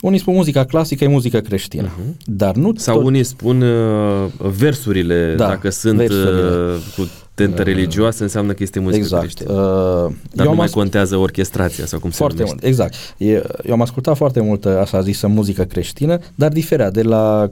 [0.00, 2.16] unii spun muzica clasică e muzică creștină, uh-huh.
[2.24, 3.04] dar nu Sau tot...
[3.04, 6.40] unii spun uh, versurile, da, dacă sunt versurile.
[6.40, 9.22] Uh, cu tentă uh, religioasă, înseamnă că este muzică exact.
[9.22, 9.52] creștină.
[9.52, 10.82] Uh, dar eu nu mai ascult...
[10.82, 12.94] contează orchestrația sau cum foarte se mult, exact.
[13.16, 17.50] Eu, eu am ascultat foarte mult așa zisă muzică creștină, dar diferea de la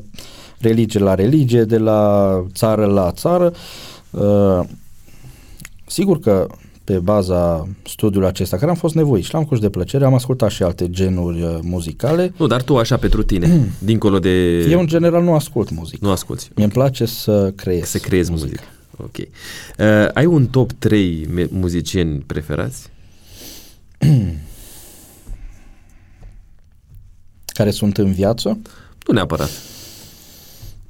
[0.59, 3.53] religie la religie, de la țară la țară.
[4.11, 4.61] Uh,
[5.87, 6.47] sigur că
[6.85, 10.51] pe baza studiului acesta, care am fost nevoit și l-am curs de plăcere, am ascultat
[10.51, 12.33] și alte genuri uh, muzicale.
[12.37, 14.59] Nu, dar tu așa pentru tine, dincolo de...
[14.71, 15.99] Eu în general nu ascult muzică.
[16.01, 16.51] Nu asculti.
[16.57, 18.51] mi îmi place să creez Să creezi muzică.
[18.51, 18.74] muzică.
[18.97, 19.17] Ok.
[19.17, 19.27] Uh,
[20.15, 22.91] ai un top 3 muzicieni preferați?
[27.57, 28.59] care sunt în viață?
[29.07, 29.51] Nu neapărat.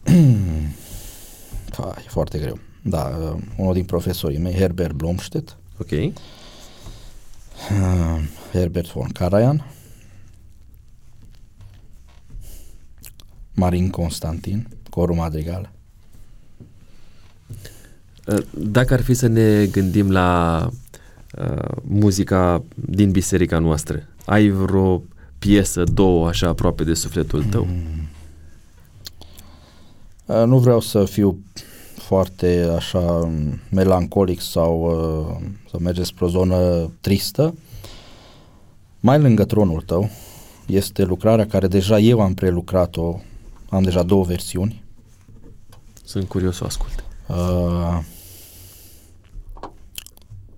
[1.77, 2.59] Păi, e foarte greu.
[2.83, 5.91] Da, uh, unul din profesorii mei, Herbert Blomstedt, Ok.
[5.91, 6.13] Uh,
[8.53, 9.65] Herbert von Karajan.
[13.55, 15.71] Marin Constantin, Coru Madrigal.
[18.27, 20.61] Uh, dacă ar fi să ne gândim la
[21.39, 25.03] uh, muzica din biserica noastră, ai vreo
[25.39, 27.65] piesă, două, așa aproape de sufletul tău?
[27.65, 28.09] Mm.
[30.27, 31.39] Uh, nu vreau să fiu
[31.97, 33.31] foarte așa
[33.71, 37.55] melancolic sau uh, să mergeți spre o zonă tristă,
[39.01, 40.11] mai lângă tronul tău
[40.67, 43.21] este lucrarea care deja eu am prelucrat-o,
[43.69, 44.83] am deja două versiuni.
[46.05, 47.05] Sunt curios să ascult.
[47.29, 47.99] Uh,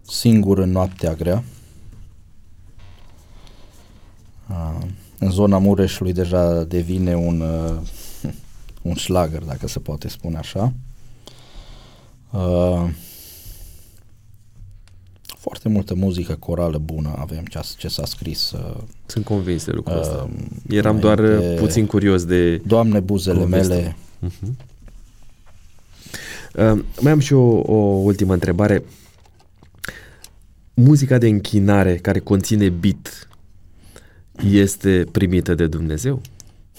[0.09, 1.45] singur în noaptea grea.
[4.49, 4.87] Uh,
[5.19, 7.77] în zona Mureșului deja devine un, uh,
[8.89, 10.73] un șlagăr, dacă se poate spune așa.
[12.31, 12.89] Uh,
[15.27, 18.51] foarte multă muzică corală bună avem ce, ce s-a scris.
[18.51, 18.77] Uh,
[19.07, 20.29] Sunt convins de lucrul uh, ăsta.
[20.69, 22.57] Eram doar de, puțin curios de...
[22.57, 23.75] Doamne, buzele poveste.
[23.75, 23.97] mele.
[24.27, 24.67] Uh-huh.
[26.55, 28.85] Uh, mai am și o, o ultimă întrebare.
[30.79, 33.29] Muzica de închinare care conține beat
[34.43, 36.21] este primită de Dumnezeu?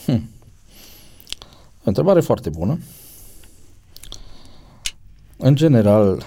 [0.06, 0.30] Hmm.
[1.84, 2.80] Întrebare foarte bună.
[5.38, 6.26] În general,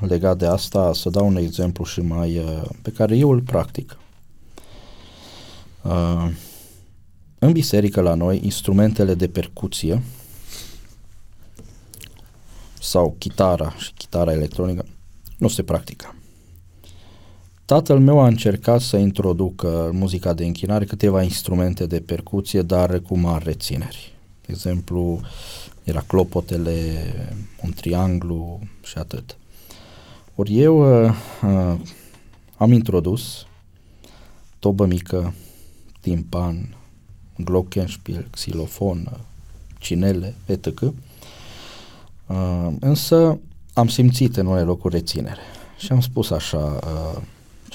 [0.00, 3.98] legat de asta, să dau un exemplu și mai uh, pe care eu îl practic.
[5.82, 6.30] Uh,
[7.38, 10.02] în biserică la noi, instrumentele de percuție
[12.80, 14.84] sau chitara și chitara electronică
[15.38, 16.13] nu se practică.
[17.64, 23.18] Tatăl meu a încercat să introducă muzica de închinare câteva instrumente de percuție, dar cu
[23.18, 24.12] mari rețineri.
[24.40, 25.20] De exemplu,
[25.84, 27.02] era clopotele,
[27.62, 29.36] un trianglu și atât.
[30.34, 31.10] Ori eu uh,
[31.42, 31.80] uh,
[32.56, 33.46] am introdus
[34.58, 35.34] tobă mică,
[36.00, 36.76] timpan,
[37.36, 39.20] glockenspiel, xilofon,
[39.78, 40.80] cinele, etc.
[42.26, 43.38] Uh, însă
[43.72, 45.40] am simțit în unele locuri reținere
[45.78, 47.22] și am spus așa uh,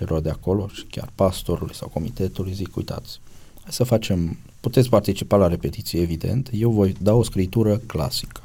[0.06, 3.20] celor de acolo și chiar pastorului sau comitetului, zic, uitați,
[3.62, 6.50] hai să facem Puteți participa la repetiție, evident.
[6.54, 8.42] Eu voi da o scritură clasică.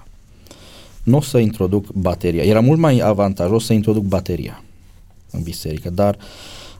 [1.03, 2.43] Nu o să introduc bateria.
[2.43, 4.63] Era mult mai avantajos să introduc bateria
[5.31, 6.17] în biserică, dar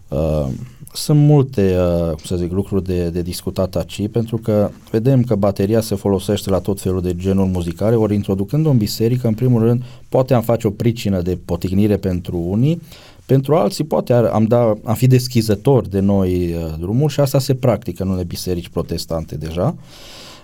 [0.09, 0.47] uh,
[0.93, 5.35] sunt multe, uh, cum să zic, lucruri de, de discutat aici, pentru că vedem că
[5.35, 9.61] bateria se folosește la tot felul de genuri muzicale, ori introducând-o în biserică, în primul
[9.63, 12.81] rând, poate am face o pricină de potignire pentru unii,
[13.27, 17.39] pentru alții poate ar, am, da, am fi deschizători de noi uh, drumuri și asta
[17.39, 19.77] se practică în unele biserici protestante deja.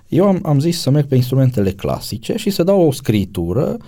[0.09, 3.85] Eu am, am zis să merg pe instrumentele clasice și să dau o scritură uh,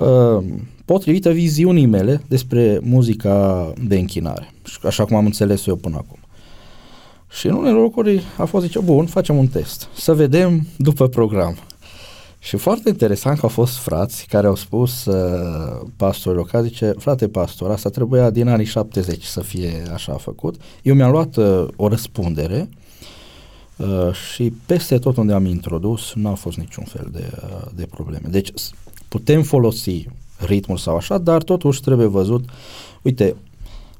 [0.00, 0.44] uh,
[0.84, 6.18] potrivită viziunii mele despre muzica de închinare, așa cum am înțeles eu până acum.
[7.30, 11.56] Și în unele locuri a fost zice, bun, facem un test, să vedem după program.
[12.42, 17.28] Și foarte interesant că au fost frați care au spus uh, pastorul local, zice, frate
[17.28, 20.60] pastor, asta trebuia din anii 70 să fie așa făcut.
[20.82, 22.68] Eu mi-am luat uh, o răspundere
[23.76, 27.86] uh, și peste tot unde am introdus nu a fost niciun fel de, uh, de
[27.86, 28.28] probleme.
[28.30, 28.52] Deci
[29.08, 30.06] putem folosi
[30.38, 32.44] ritmul sau așa, dar totuși trebuie văzut,
[33.02, 33.36] uite...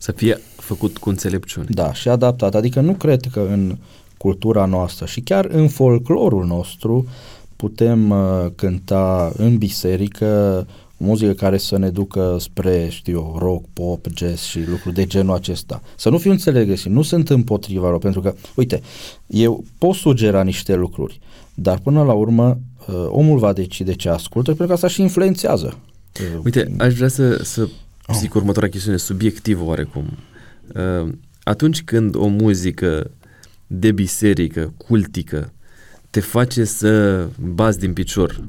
[0.02, 1.66] Să fie făcut cu înțelepciune.
[1.68, 2.54] Da, și adaptat.
[2.54, 3.76] Adică nu cred că în
[4.16, 7.06] cultura noastră și chiar în folclorul nostru
[7.60, 10.66] putem uh, cânta în biserică
[10.98, 15.06] o muzică care să ne ducă spre, știu eu, rock, pop, jazz și lucruri de
[15.06, 15.82] genul acesta.
[15.96, 18.80] Să nu fiu înțelegeți, nu sunt împotriva lor, pentru că, uite,
[19.26, 21.20] eu pot sugera niște lucruri,
[21.54, 25.78] dar până la urmă uh, omul va decide ce ascultă, pentru că asta și influențează.
[26.20, 27.68] Uh, Uite, aș vrea să, să
[28.18, 30.04] zic următoarea chestiune, subiectivă oarecum.
[30.74, 31.12] Uh,
[31.42, 33.10] atunci când o muzică
[33.66, 35.52] de biserică, cultică,
[36.10, 38.40] te face să bazi din picior,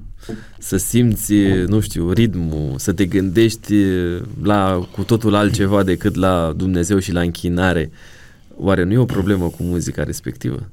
[0.59, 1.33] să simți,
[1.67, 3.73] nu știu, ritmul, să te gândești
[4.43, 7.91] la cu totul altceva decât la Dumnezeu și la închinare.
[8.55, 10.69] Oare nu e o problemă cu muzica respectivă?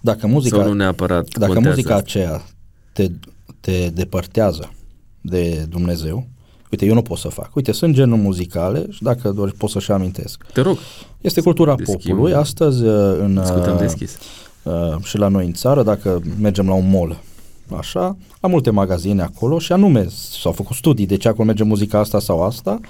[0.00, 1.94] Dacă muzica, Sau nu neapărat dacă muzica asta?
[1.94, 2.44] aceea
[2.92, 3.10] te,
[3.60, 4.72] te depărtează
[5.20, 6.26] de Dumnezeu,
[6.70, 7.56] uite, eu nu pot să fac.
[7.56, 10.44] Uite, sunt genuri muzicale și dacă doar pot să-și amintesc.
[10.52, 10.78] Te rog.
[11.20, 12.34] Este cultura popului.
[12.34, 12.82] Astăzi
[13.20, 13.38] în...
[13.40, 14.18] Discutăm deschis
[14.68, 17.20] uh, și la noi în țară, dacă mergem la un mall,
[17.76, 20.06] așa, la multe magazine acolo și anume
[20.40, 22.80] s-au făcut studii de ce acolo merge muzica asta sau asta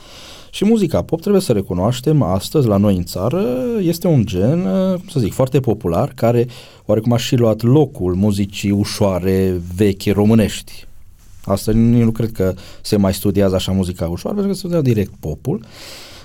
[0.50, 3.44] și muzica pop, trebuie să recunoaștem, astăzi la noi în țară
[3.80, 6.46] este un gen, uh, să zic, foarte popular, care
[6.86, 10.86] oarecum a și luat locul muzicii ușoare, vechi, românești.
[11.44, 15.12] Asta nu cred că se mai studiază așa muzica ușoară, pentru că se studiază direct
[15.20, 15.64] popul.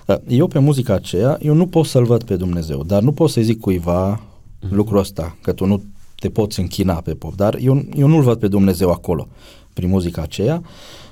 [0.06, 3.30] Uh, eu pe muzica aceea, eu nu pot să-L văd pe Dumnezeu, dar nu pot
[3.30, 4.22] să zic cuiva,
[4.64, 4.72] mm-hmm.
[4.72, 5.84] lucrul ăsta, că tu nu
[6.20, 9.28] te poți închina pe pop, dar eu, eu nu-L văd pe Dumnezeu acolo,
[9.74, 10.64] prin muzica aceea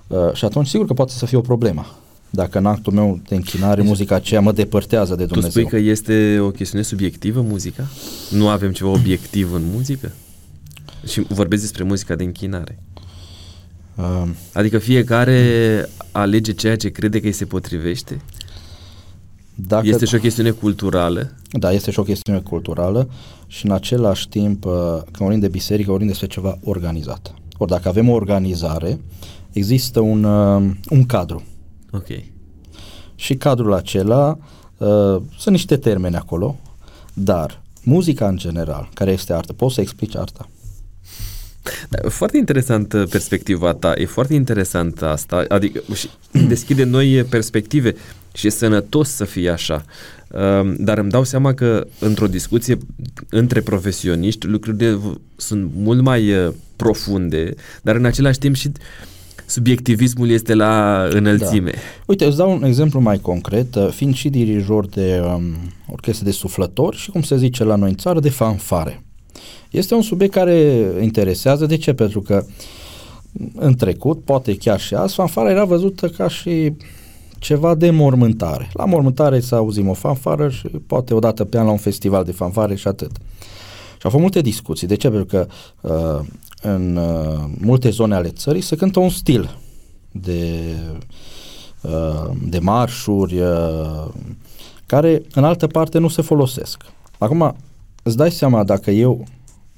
[0.07, 1.86] uh, și atunci sigur că poate să fie o problemă.
[2.30, 5.49] Dacă în actul meu de închinare muzica aceea mă depărtează de Dumnezeu.
[5.61, 7.88] Tu spui că este o chestiune subiectivă muzica?
[8.30, 10.11] Nu avem ceva obiectiv în muzică?
[11.07, 12.80] Și vorbesc despre muzica de închinare.
[13.95, 18.22] Uh, adică fiecare alege ceea ce crede că îi se potrivește?
[19.56, 21.32] Dacă, este și o chestiune culturală?
[21.52, 23.10] Da, este și o chestiune culturală
[23.48, 24.73] și în același timp, uh,
[25.03, 27.34] când vorbim de biserică, vorbim despre ceva organizat.
[27.57, 28.99] Ori dacă avem o organizare,
[29.52, 31.44] există un, uh, un cadru.
[31.91, 32.07] Ok.
[33.15, 34.38] Și cadrul acela
[34.78, 36.56] uh, sunt niște termeni acolo,
[37.14, 40.49] dar muzica în general, care este artă, poți să explici arta?
[41.89, 46.09] Da, foarte interesant perspectiva ta, e foarte interesant asta, adică și
[46.47, 47.95] deschide noi perspective
[48.33, 49.85] și e sănătos să fie așa.
[50.33, 52.77] Ehm, dar îmi dau seama că într-o discuție
[53.29, 54.99] între profesioniști lucrurile
[55.35, 58.71] sunt mult mai eh, profunde, dar în același timp și
[59.45, 61.71] subiectivismul este la înălțime.
[61.71, 61.79] Da.
[62.05, 65.55] Uite, îți dau un exemplu mai concret, eh, fiind și dirijor de um,
[65.88, 69.03] orchestre de suflători și, cum se zice la noi în țară, de fanfare.
[69.72, 71.65] Este un subiect care interesează.
[71.65, 71.93] De ce?
[71.93, 72.45] Pentru că
[73.56, 76.73] în trecut, poate chiar și azi, fanfara era văzută ca și
[77.39, 78.69] ceva de mormântare.
[78.73, 82.31] La mormântare să auzim o fanfară și poate odată pe an la un festival de
[82.31, 83.11] fanfare și atât.
[83.98, 84.88] Și au fost multe discuții.
[84.88, 85.10] De ce?
[85.10, 85.48] Pentru că
[85.81, 86.26] uh,
[86.61, 89.57] în uh, multe zone ale țării se cântă un stil
[90.11, 90.60] de,
[91.81, 94.07] uh, de marșuri uh,
[94.85, 96.84] care în altă parte nu se folosesc.
[97.18, 97.56] Acum,
[98.03, 99.26] îți dai seama dacă eu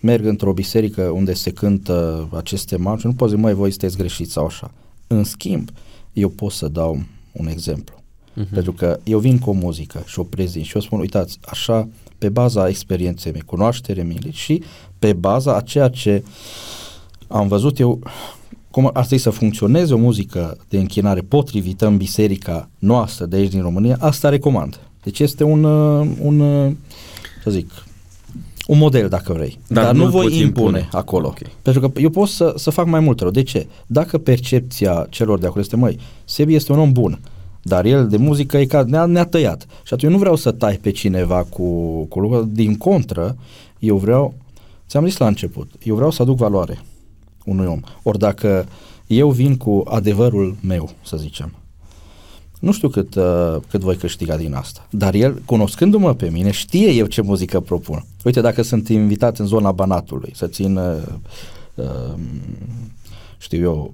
[0.04, 4.32] merg într-o biserică unde se cântă aceste marșuri, nu pot zic, măi, voi sunteți greșiți
[4.32, 4.72] sau așa.
[5.08, 5.70] În schimb,
[6.14, 7.96] eu pot să dau un exemplu.
[7.96, 8.54] Uh-huh.
[8.54, 11.88] Pentru că eu vin cu o muzică și o prezint și eu spun, uitați, așa,
[12.18, 14.64] pe baza experienței mele, cunoaștere mele și
[15.00, 16.24] pe baza a ceea ce
[17.28, 18.00] am văzut eu
[18.72, 23.52] cum ar trebui să funcționeze o muzică de închinare potrivită în biserica noastră de aici
[23.52, 24.80] din România, asta recomand.
[25.04, 26.72] Deci este un, uh, un uh,
[27.44, 27.72] să zic,
[28.68, 29.60] un model dacă vrei.
[29.68, 31.28] Dar, dar nu voi impune, impune acolo.
[31.28, 31.52] Okay.
[31.62, 33.30] Pentru că eu pot să, să fac mai mult rău.
[33.30, 33.68] De ce?
[33.88, 37.20] Dacă percepția celor de acolo este, măi, Sebi este un om bun,
[37.62, 39.62] dar el de muzică e ca ne-a, ne-a tăiat.
[39.62, 41.64] Și atunci eu nu vreau să tai pe cineva cu,
[42.04, 42.48] cu lucruri.
[42.48, 43.38] Din contră,
[43.80, 44.34] eu vreau,
[44.88, 46.80] ți-am zis la început, eu vreau să aduc valoare
[47.46, 47.80] unui om.
[48.04, 48.66] Ori dacă
[49.08, 51.52] eu vin cu adevărul meu, să zicem,
[52.64, 56.92] nu știu cât, uh, cât voi câștiga din asta, dar el, cunoscându-mă pe mine, știe
[56.92, 58.06] eu ce muzică propun.
[58.24, 60.96] Uite, dacă sunt invitat în zona Banatului să țin, uh,
[61.76, 62.14] uh,
[63.38, 63.94] știu eu,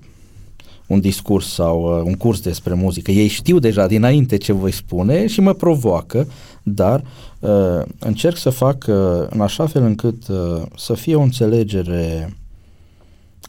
[0.87, 3.11] un discurs sau uh, un curs despre muzică.
[3.11, 6.27] Ei știu deja dinainte ce voi spune și mă provoacă,
[6.63, 7.03] dar
[7.39, 8.95] uh, încerc să fac uh,
[9.29, 12.33] în așa fel încât uh, să fie o înțelegere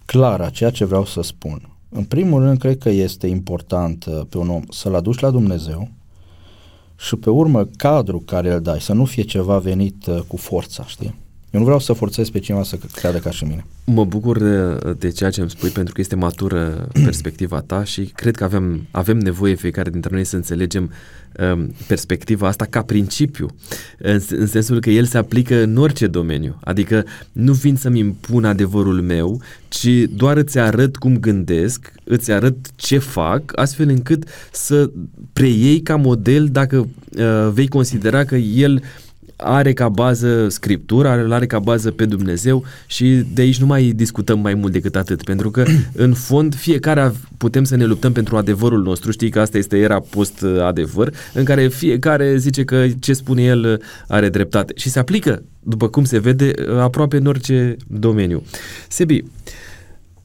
[0.04, 1.79] clară a ceea ce vreau să spun.
[1.92, 5.88] În primul rând, cred că este important uh, pe un om să-l aduci la Dumnezeu
[6.98, 10.84] și pe urmă cadrul care îl dai, să nu fie ceva venit uh, cu forța,
[10.86, 11.14] știi?
[11.50, 13.64] Eu nu vreau să forțez pe cineva să creadă ca și mine.
[13.84, 18.02] Mă bucur de, de ceea ce îmi spui pentru că este matură perspectiva ta și
[18.02, 20.90] cred că avem, avem nevoie fiecare dintre noi să înțelegem
[21.52, 23.46] um, perspectiva asta ca principiu,
[23.98, 26.58] în, în sensul că el se aplică în orice domeniu.
[26.64, 32.56] Adică nu vin să-mi impun adevărul meu, ci doar îți arăt cum gândesc, îți arăt
[32.76, 34.90] ce fac, astfel încât să
[35.32, 39.08] preiei ca model dacă uh, vei considera că el uh,
[39.42, 43.82] are ca bază scriptura, are, are ca bază pe Dumnezeu și de aici nu mai
[43.82, 48.36] discutăm mai mult decât atât, pentru că în fond fiecare putem să ne luptăm pentru
[48.36, 53.42] adevărul nostru, știi că asta este era post-adevăr, în care fiecare zice că ce spune
[53.42, 58.42] el are dreptate și se aplică, după cum se vede, aproape în orice domeniu.
[58.88, 59.24] Sebi,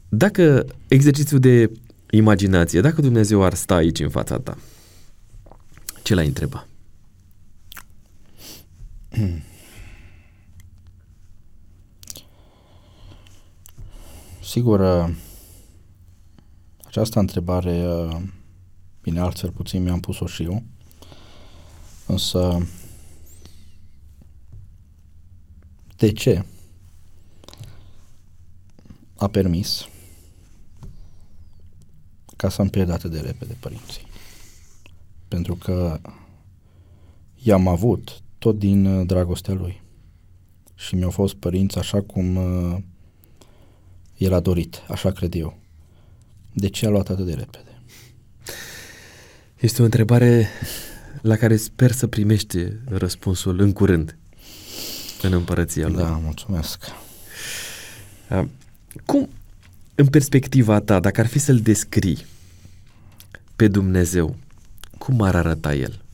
[0.09, 1.71] dacă exercițiul de
[2.09, 4.57] imaginație, dacă Dumnezeu ar sta aici în fața ta,
[6.03, 6.67] ce l-ai întreba?
[14.43, 15.15] Sigur, uh,
[16.85, 18.21] această întrebare, uh,
[19.01, 20.63] bine, altfel puțin mi-am pus-o și eu,
[22.07, 22.67] însă
[25.97, 26.45] de ce
[29.17, 29.87] a permis
[32.37, 34.07] ca să-mi pierd atât de repede părinții?
[35.27, 35.99] Pentru că
[37.35, 39.81] i-am avut tot din uh, dragostea lui.
[40.75, 42.77] Și mi-au fost părinți așa cum uh,
[44.17, 45.57] el a dorit, așa cred eu.
[46.53, 47.81] De ce a luat atât de repede?
[49.59, 50.47] Este o întrebare
[51.21, 54.17] la care sper să primești răspunsul în curând
[55.21, 55.97] în împărăția lui.
[55.97, 56.85] Da, mulțumesc.
[58.29, 58.45] Uh,
[59.05, 59.29] cum,
[59.95, 62.25] în perspectiva ta, dacă ar fi să-l descrii
[63.55, 64.35] pe Dumnezeu,
[64.97, 66.04] cum ar arăta el?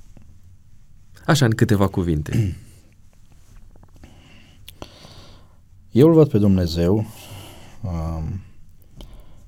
[1.26, 2.56] Așa, în câteva cuvinte.
[5.91, 7.06] Eu îl văd pe Dumnezeu
[7.81, 8.23] uh,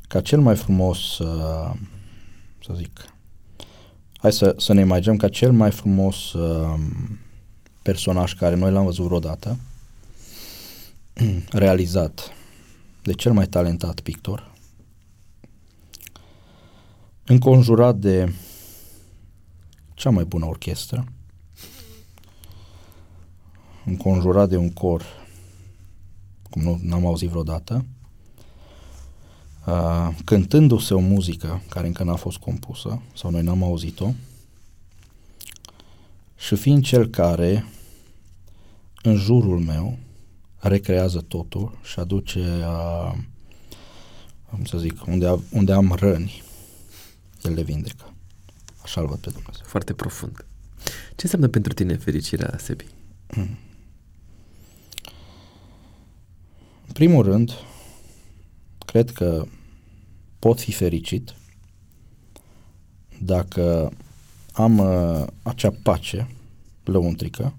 [0.08, 1.74] ca cel mai frumos, uh,
[2.66, 3.06] să zic,
[4.18, 6.80] hai să, să ne imaginăm ca cel mai frumos uh,
[7.82, 9.58] personaj care noi l-am văzut vreodată,
[11.52, 12.32] realizat
[13.04, 14.54] de cel mai talentat pictor,
[17.26, 18.34] înconjurat de
[19.94, 21.06] cea mai bună orchestră,
[23.86, 25.04] înconjurat de un cor
[26.50, 27.86] cum nu n-am auzit vreodată,
[29.68, 34.12] uh, cântându-se o muzică care încă n-a fost compusă sau noi n-am auzit-o
[36.36, 37.66] și fiind cel care
[39.02, 39.98] în jurul meu
[40.60, 43.14] recrează totul și aduce uh,
[44.50, 46.44] cum să zic, unde, unde am răni,
[47.44, 48.14] el le vindecă.
[48.84, 49.66] Așa l văd pe Dumnezeu.
[49.66, 50.46] Foarte profund.
[51.16, 52.86] Ce înseamnă pentru tine fericirea, Sebi?
[53.36, 53.58] Mm.
[56.88, 57.52] În primul rând,
[58.86, 59.46] cred că
[60.40, 61.36] pot fi fericit
[63.20, 63.92] dacă
[64.52, 66.30] am uh, acea pace
[66.84, 67.56] lăuntrică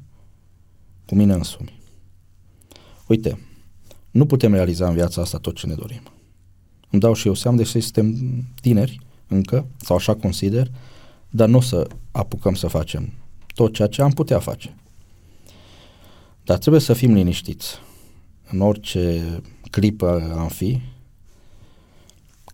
[1.07, 1.81] cu mine însumi.
[3.07, 3.39] Uite,
[4.11, 6.03] nu putem realiza în viața asta tot ce ne dorim.
[6.91, 8.17] Îmi dau și eu seama, deși suntem
[8.61, 10.71] tineri încă, sau așa consider,
[11.31, 13.13] dar nu o să apucăm să facem
[13.55, 14.77] tot ceea ce am putea face.
[16.45, 17.79] Dar trebuie să fim liniștiți
[18.55, 19.23] în orice
[19.71, 20.81] clipă am fi,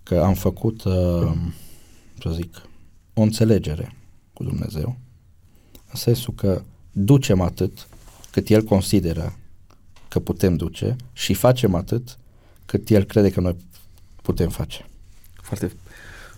[0.03, 1.33] că am făcut, uh,
[2.23, 2.63] să zic,
[3.15, 3.95] o înțelegere
[4.33, 4.97] cu Dumnezeu,
[5.73, 6.63] în sensul că
[6.93, 7.89] ducem atât
[8.31, 9.37] cât El consideră
[10.09, 12.19] că putem duce și facem atât
[12.67, 13.57] cât El crede că noi
[14.23, 14.87] putem face.
[15.43, 15.73] Foarte,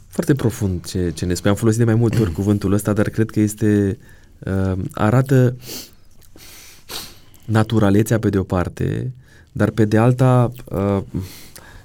[0.07, 1.51] foarte profund ce, ce ne spui.
[1.51, 3.99] Am folosit de mai multe ori cuvântul ăsta, dar cred că este
[4.39, 5.57] uh, arată
[7.45, 9.13] naturalețea pe de o parte,
[9.53, 11.03] dar pe de alta uh,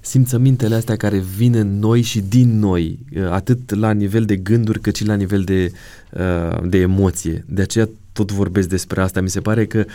[0.02, 4.80] simțămintele astea care vin în noi și din noi, uh, atât la nivel de gânduri
[4.80, 5.72] cât și la nivel de,
[6.12, 7.46] uh, de emoție.
[7.48, 9.22] De aceea tot vorbesc despre asta.
[9.22, 9.86] Mi se pare că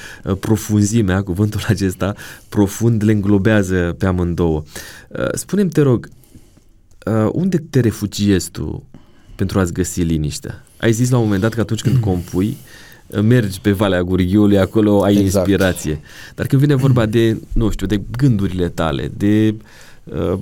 [0.41, 2.15] profunzimea, cuvântul acesta,
[2.49, 4.63] profund le înglobează pe amândouă.
[5.35, 6.09] Spune-mi, te rog,
[7.33, 8.87] unde te refugiezi tu
[9.37, 10.65] pentru a-ți găsi liniștea?
[10.77, 12.57] Ai zis la un moment dat că atunci când compui,
[13.23, 15.47] mergi pe Valea Gurghiului, acolo ai exact.
[15.47, 16.01] inspirație.
[16.35, 19.55] Dar când vine vorba de, nu știu, de gândurile tale, de
[20.05, 20.39] uh,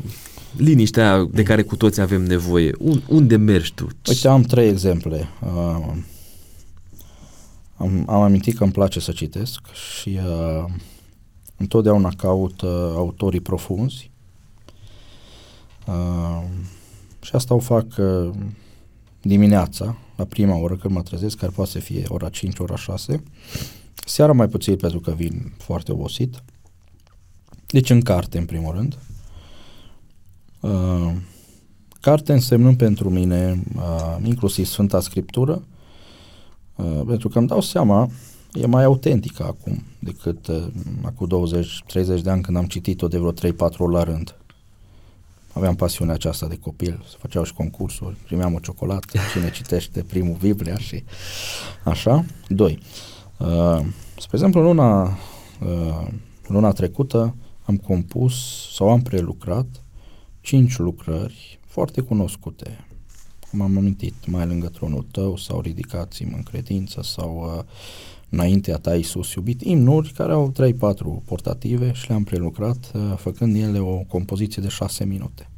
[0.56, 2.74] liniștea de care cu toți avem nevoie.
[2.78, 3.88] Un, unde mergi tu?
[4.08, 5.28] Uite, am trei exemple.
[5.40, 5.92] Uh,
[7.76, 10.64] am, am amintit că îmi place să citesc și uh,
[11.56, 14.10] întotdeauna caut uh, autorii profunzi.
[15.86, 16.42] Uh,
[17.20, 18.30] și asta o fac uh,
[19.22, 23.22] dimineața, la prima oră când mă trezesc, care poate să fie ora 5, ora 6.
[24.06, 26.42] Seara mai puțin pentru că vin foarte obosit.
[27.66, 28.98] Deci în carte, în primul rând.
[30.60, 31.12] Uh,
[32.00, 35.62] carte însemnând pentru mine uh, inclusiv Sfânta Scriptură,
[36.76, 38.10] uh, pentru că îmi dau seama,
[38.52, 40.66] e mai autentică acum decât uh,
[41.02, 41.48] acum
[42.18, 44.39] 20-30 de ani când am citit-o de vreo 3-4 ori la rând.
[45.52, 50.36] Aveam pasiunea aceasta de copil, se făceau și concursuri, primeam o ciocolată, cine citește primul
[50.40, 51.04] Biblia și
[51.84, 52.24] așa.
[52.48, 52.78] Doi.
[53.38, 53.80] Uh,
[54.16, 56.06] spre exemplu, luna, uh,
[56.46, 58.34] luna trecută am compus
[58.74, 59.66] sau am prelucrat
[60.40, 62.84] cinci lucrări foarte cunoscute,
[63.50, 67.64] cum am amintit, mai lângă tronul tău sau ridicați-mă în credință sau uh,
[68.30, 73.78] înaintea ta Iisus iubit, imnuri care au 3-4 portative și le-am prelucrat uh, făcând ele
[73.78, 75.50] o compoziție de 6 minute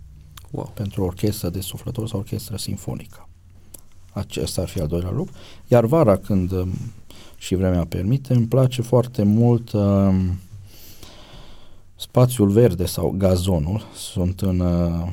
[0.53, 0.71] Wow.
[0.75, 3.29] pentru orchestră de suflător sau orchestră sinfonică.
[4.13, 5.33] Acesta ar fi al doilea lucru.
[5.69, 6.71] Iar vara, când um,
[7.37, 10.39] și vremea permite, îmi place foarte mult um,
[11.97, 13.83] spațiul verde sau gazonul.
[13.95, 15.09] Sunt în uh,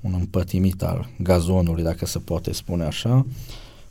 [0.00, 3.26] un împătimit al gazonului, dacă se poate spune așa.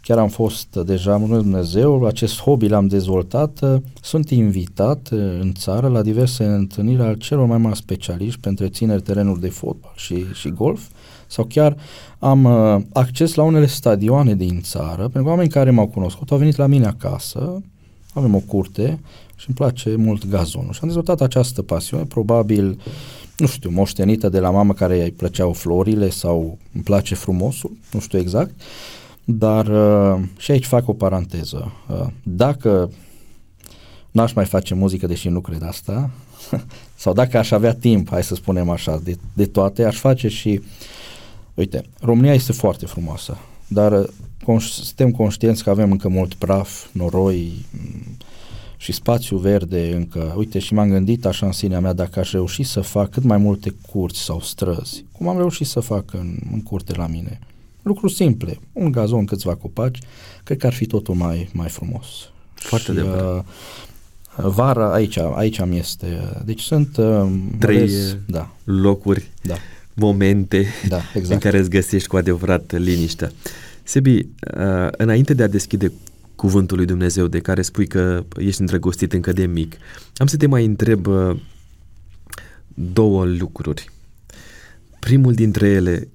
[0.06, 3.60] Chiar am fost deja, mulțumesc Dumnezeu, acest hobby l-am dezvoltat.
[3.62, 8.68] uh, Sunt invitat uh, în țară la diverse întâlniri al celor mai mari specialiști pentru
[8.68, 10.82] țineri terenuri de fotbal și, și golf
[11.28, 11.76] sau chiar
[12.20, 16.38] am uh, acces la unele stadioane din țară, pentru că oamenii care m-au cunoscut au
[16.38, 17.62] venit la mine acasă,
[18.14, 19.00] avem o curte
[19.36, 20.74] și îmi place mult gazonul.
[20.74, 22.80] Și am dezvoltat această pasiune, probabil,
[23.38, 28.00] nu știu, moștenită de la mamă care îi plăceau florile sau îmi place frumosul, nu
[28.00, 28.54] știu exact,
[29.26, 31.72] dar uh, și aici fac o paranteză.
[31.90, 32.92] Uh, dacă
[34.12, 36.10] n-aș mai face muzică, deși nu cred asta,
[36.96, 40.62] sau dacă aș avea timp, hai să spunem așa, de, de toate, aș face și
[41.54, 43.38] Uite, România este foarte frumoasă,
[43.68, 44.08] dar uh,
[44.44, 48.18] conș- suntem conștienți că avem încă mult praf, noroi m,
[48.78, 50.34] și spațiu verde încă.
[50.38, 53.38] Uite, și m-am gândit așa în sinea mea dacă aș reuși să fac cât mai
[53.38, 57.40] multe curți sau străzi, cum am reușit să fac în, în curte la mine.
[57.84, 60.00] Lucruri simple, un gazon, câțiva copaci,
[60.44, 62.06] cred că ar fi totul mai, mai frumos.
[62.54, 63.38] Foarte și, adevărat.
[63.38, 63.44] uh,
[64.36, 66.42] Vara aici, aici mi este.
[66.46, 69.56] Deci sunt uh, Trei, ales- da, Locuri, da,
[69.94, 71.42] momente da, în exact.
[71.42, 73.32] care îți găsești cu adevărat liniștea.
[73.84, 74.26] Sebi, uh,
[74.92, 75.92] înainte de a deschide
[76.36, 79.76] cuvântul lui Dumnezeu de care spui că ești îndrăgostit încă de mic,
[80.16, 81.36] am să te mai întreb uh,
[82.74, 83.90] două lucruri.
[85.00, 86.08] Primul dintre ele,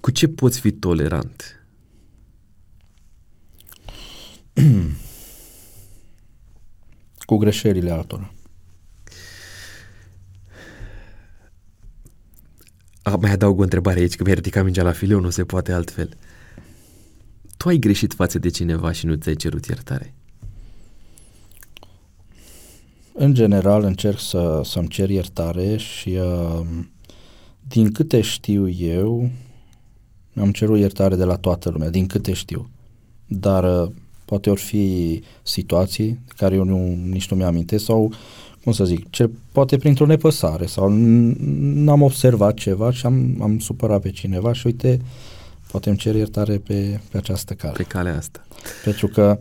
[0.00, 1.64] cu ce poți fi tolerant?
[7.26, 8.32] cu greșelile altora.
[13.02, 15.72] A, mai adaug o întrebare aici, că mi-ai ridicat mingea la fileu, nu se poate
[15.72, 16.16] altfel.
[17.56, 20.14] Tu ai greșit față de cineva și nu ți-ai cerut iertare.
[23.12, 26.60] În general încerc să, să-mi cer iertare și uh,
[27.68, 29.30] din câte știu eu,
[30.40, 32.68] am cerut iertare de la toată lumea, din câte știu.
[33.26, 33.90] Dar uh,
[34.24, 38.12] poate ori fi situații de care eu nu, nici nu mi-amintesc sau,
[38.64, 41.34] cum să zic, cel, poate printr-o nepăsare sau n-
[41.74, 45.00] n-am observat ceva și am, am supărat pe cineva și uite,
[45.70, 47.72] poate îmi cer iertare pe, pe această cale.
[47.76, 48.46] Pe calea asta.
[48.84, 49.38] Pentru că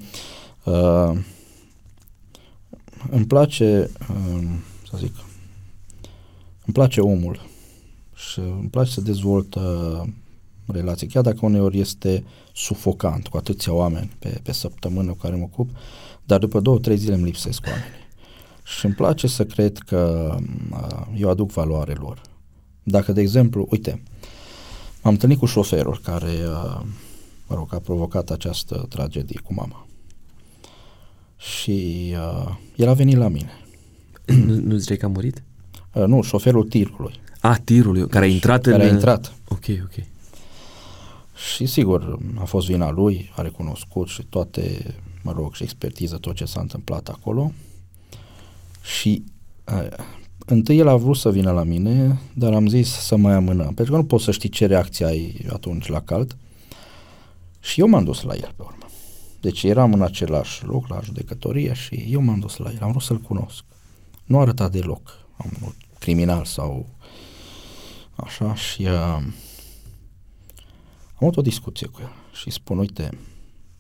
[0.64, 1.20] uh,
[3.10, 4.48] îmi place, uh,
[4.90, 5.16] să zic,
[6.66, 7.48] îmi place omul
[8.16, 10.02] și îmi place să dezvolt uh,
[10.72, 12.24] relații, chiar dacă uneori este
[12.54, 15.70] sufocant cu atâția oameni pe, pe săptămână cu care mă ocup,
[16.26, 18.08] dar după două, trei zile îmi lipsesc oamenii.
[18.64, 20.36] Și îmi place să cred că
[20.72, 22.22] uh, eu aduc valoare lor.
[22.84, 24.02] Dacă, de exemplu, uite,
[25.04, 26.82] m-am întâlnit cu șoferul care, uh,
[27.48, 29.88] mă rog, a provocat această tragedie cu mama.
[31.38, 33.52] Și uh, el a venit la mine.
[34.46, 35.44] nu, nu ziceai că a murit?
[35.94, 37.14] Uh, nu, șoferul tirului.
[37.40, 38.90] A, tirul, care a intrat care în...
[38.90, 39.34] a intrat.
[39.48, 40.06] Ok, ok.
[41.48, 46.36] Și sigur, a fost vina lui, a recunoscut și toate, mă rog, și expertiză, tot
[46.36, 47.52] ce s-a întâmplat acolo.
[48.82, 49.24] Și
[49.72, 49.88] uh,
[50.46, 53.94] întâi el a vrut să vină la mine, dar am zis să mai amânăm, pentru
[53.94, 56.38] că nu poți să știi ce reacție ai atunci la cald.
[57.60, 58.86] Și eu m-am dus la el pe urmă.
[59.42, 63.04] Deci eram în același loc, la judecătorie și eu m-am dus la el, am vrut
[63.04, 63.64] să-l cunosc.
[64.26, 66.86] Nu arăta deloc, am un criminal sau
[68.24, 69.24] Așa, și uh,
[71.20, 73.18] am avut o discuție cu el și spun, uite,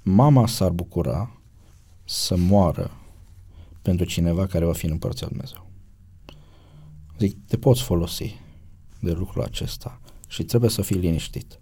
[0.02, 1.42] mama s-ar bucura
[2.04, 2.92] să moară
[3.82, 5.68] pentru cineva care va fi în Împărția Dumnezeu.
[7.20, 8.36] Zic, te poți folosi
[9.00, 11.60] de lucrul acesta și trebuie să fii liniștit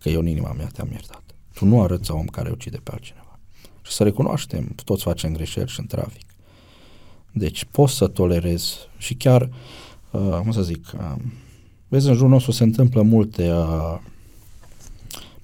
[0.00, 1.22] că eu în inima mea te-am iertat.
[1.54, 3.38] Tu nu arăți om care ucide pe altcineva.
[3.82, 6.26] Și să recunoaștem, toți facem greșeli și în trafic.
[7.32, 9.50] Deci poți să tolerezi și chiar,
[10.10, 11.14] uh, cum să zic, uh,
[11.88, 13.98] vezi în jurul nostru se întâmplă multe, uh,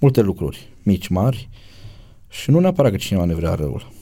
[0.04, 1.48] multe lucruri, mici, mari,
[2.28, 3.92] și nu neapărat că cineva ne vrea răul.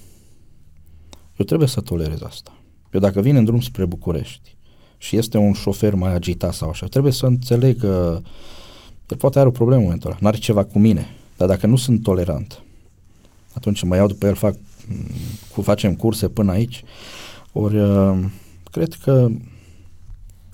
[1.37, 2.53] Eu trebuie să tolerez asta.
[2.93, 4.57] Eu dacă vin în drum spre București
[4.99, 8.21] și este un șofer mai agitat sau așa, trebuie să înțeleg că
[9.09, 11.07] el poate are o problemă în momentul ăla, nu are ceva cu mine,
[11.37, 12.63] dar dacă nu sunt tolerant,
[13.53, 14.57] atunci mă iau după el, fac,
[15.55, 16.83] cu, facem curse până aici,
[17.53, 18.19] ori uh,
[18.71, 19.29] cred că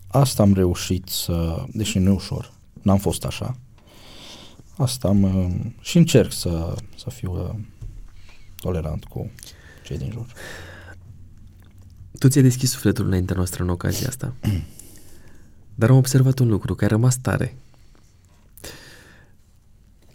[0.08, 2.52] asta am reușit să, deși nu e ușor,
[2.82, 3.56] n-am fost așa,
[4.78, 7.60] asta am, uh, și încerc să, să fiu uh,
[8.56, 9.30] tolerant cu
[9.84, 10.26] cei din jur.
[12.18, 14.34] Tu ți-ai deschis sufletul înaintea noastră în ocazia asta.
[15.74, 17.56] Dar am observat un lucru, că ai rămas tare.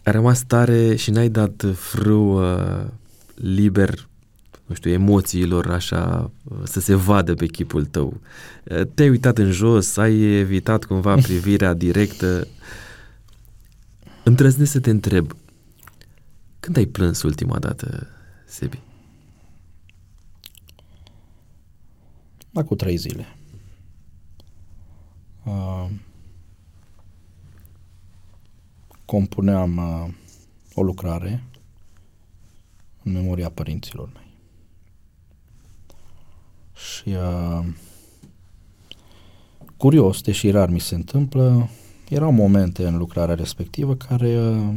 [0.02, 2.84] Ai rămas tare și n-ai dat frâu uh,
[3.34, 4.08] liber,
[4.66, 8.20] nu știu, emoțiilor așa, uh, să se vadă pe chipul tău.
[8.64, 12.46] Uh, te-ai uitat în jos, ai evitat cumva privirea directă.
[14.24, 15.36] Îndrăznesc să te întreb,
[16.60, 18.06] când ai plâns ultima dată,
[18.46, 18.80] Sebi?
[22.66, 23.26] cu trei zile.
[25.44, 25.90] Uh,
[29.04, 30.14] compuneam uh,
[30.74, 31.44] o lucrare
[33.02, 34.32] în memoria părinților mei.
[36.74, 37.66] Și uh,
[39.76, 41.68] curios, deși rar mi se întâmplă,
[42.14, 44.74] erau momente în lucrarea respectivă care uh,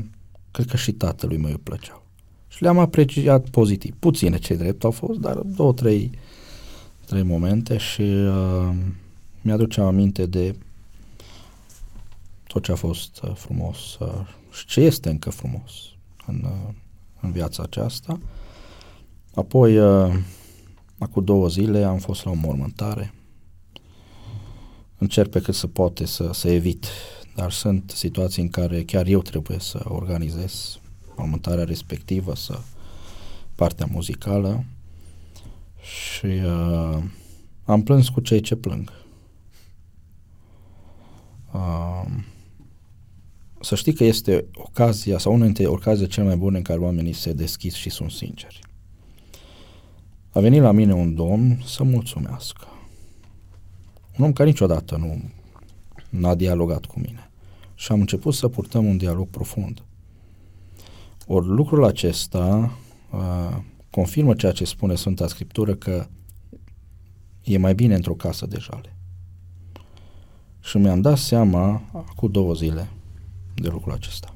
[0.51, 2.05] cred că și tatălui meu îi plăceau.
[2.47, 3.95] Și le-am apreciat pozitiv.
[3.99, 6.11] Puține cei drept au fost, dar două, trei
[7.07, 8.69] trei momente și uh,
[9.41, 10.55] mi-aduce aminte de
[12.47, 14.07] tot ce a fost uh, frumos uh,
[14.51, 15.72] și ce este încă frumos
[16.26, 16.73] în, uh,
[17.22, 18.19] în viața aceasta.
[19.34, 20.14] Apoi, uh,
[20.97, 23.14] acum două zile, am fost la o mormântare.
[24.97, 26.85] Încerc pe cât se poate să, să evit,
[27.38, 30.80] dar sunt situații în care chiar eu trebuie să organizez
[31.15, 32.59] mormântarea respectivă, să
[33.55, 34.64] partea muzicală
[35.81, 37.03] și uh,
[37.64, 38.91] am plâns cu cei ce plâng.
[41.53, 42.05] Uh,
[43.61, 47.14] să știi că este ocazia sau una dintre ocazia cele mai bune în care oamenii
[47.14, 48.59] se deschid și sunt sinceri.
[50.31, 52.68] A venit la mine un domn să mulțumească.
[54.18, 55.22] Un om care niciodată nu
[56.09, 57.27] n-a dialogat cu mine.
[57.80, 59.84] Și am început să purtăm un dialog profund.
[61.28, 62.78] Ori lucrul acesta
[63.12, 63.58] uh,
[63.90, 66.08] confirmă ceea ce spune Sfânta Scriptură că
[67.44, 68.95] e mai bine într-o casă de jale.
[70.60, 71.82] Și mi-am dat seama
[72.16, 72.90] cu două zile
[73.56, 74.36] de lucrul acesta.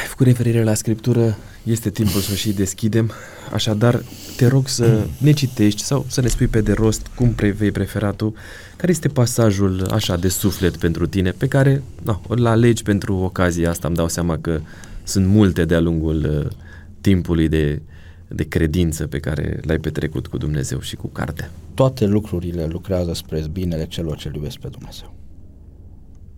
[0.00, 3.10] Ai făcut referire la Scriptură, este timpul să o și deschidem,
[3.52, 4.02] așadar
[4.36, 8.10] te rog să ne citești sau să ne spui pe de rost cum vei prefera
[8.10, 8.34] tu,
[8.76, 13.70] care este pasajul așa de suflet pentru tine, pe care no, îl alegi pentru ocazia
[13.70, 14.60] asta, îmi dau seama că
[15.02, 16.52] sunt multe de-a lungul uh,
[17.00, 17.82] timpului de,
[18.28, 21.50] de credință pe care l-ai petrecut cu Dumnezeu și cu cartea.
[21.74, 25.14] Toate lucrurile lucrează spre binele celor ce iubesc pe Dumnezeu.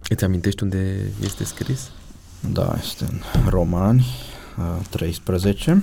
[0.09, 1.91] Îți amintești unde este scris?
[2.53, 3.05] Da, este
[3.35, 4.07] în Romani
[4.91, 5.83] 13.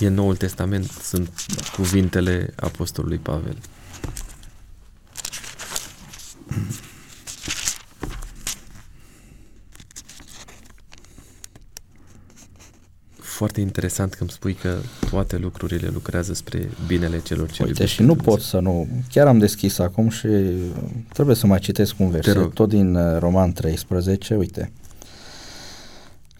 [0.00, 1.30] E Noul Testament, sunt
[1.76, 3.56] cuvintele Apostolului Pavel.
[13.38, 14.78] foarte interesant că îmi spui că
[15.10, 18.88] toate lucrurile lucrează spre binele celor ce Uite, și nu pot să nu...
[19.12, 20.28] Chiar am deschis acum și
[21.12, 24.72] trebuie să mai citesc un verset, tot din uh, Roman 13, uite,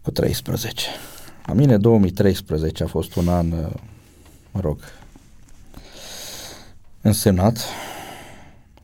[0.09, 0.87] cu 13.
[1.47, 3.73] La mine 2013 a fost un an, uh,
[4.51, 4.81] mă rog,
[7.01, 7.59] însemnat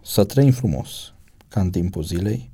[0.02, 1.12] să trăim frumos,
[1.48, 2.50] ca în timpul zilei.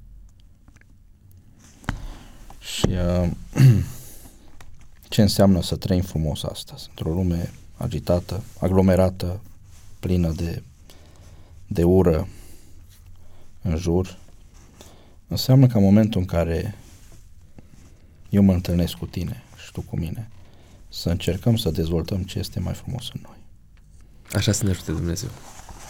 [2.60, 3.30] Și uh,
[5.08, 9.40] ce înseamnă să trăim frumos astăzi, într-o lume agitată, aglomerată,
[10.00, 10.62] plină de,
[11.66, 12.28] de ură
[13.62, 14.18] în jur,
[15.28, 16.74] înseamnă că în momentul în care
[18.30, 20.28] eu mă întâlnesc cu tine și tu cu mine,
[20.88, 23.36] să încercăm să dezvoltăm ce este mai frumos în noi.
[24.32, 25.28] Așa să ne ajute Dumnezeu.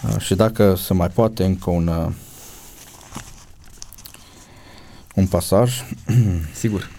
[0.05, 2.13] Uh, și dacă se mai poate încă un, uh,
[5.15, 5.83] un pasaj.
[6.55, 6.91] Sigur.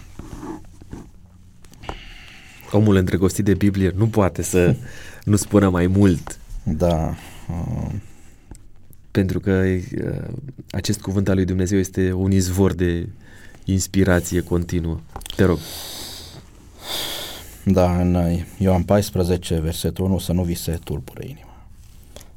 [2.70, 4.76] Omul îndrăgostit de Biblie nu poate să
[5.24, 6.38] nu spună mai mult.
[6.62, 7.14] Da.
[7.48, 7.92] Uh,
[9.10, 10.34] pentru că uh,
[10.70, 13.08] acest cuvânt al lui Dumnezeu este un izvor de
[13.64, 15.00] inspirație continuă.
[15.36, 15.58] Te rog.
[17.64, 21.66] Da, în Ioan 14, versetul 1, să nu vi se tulbure inima.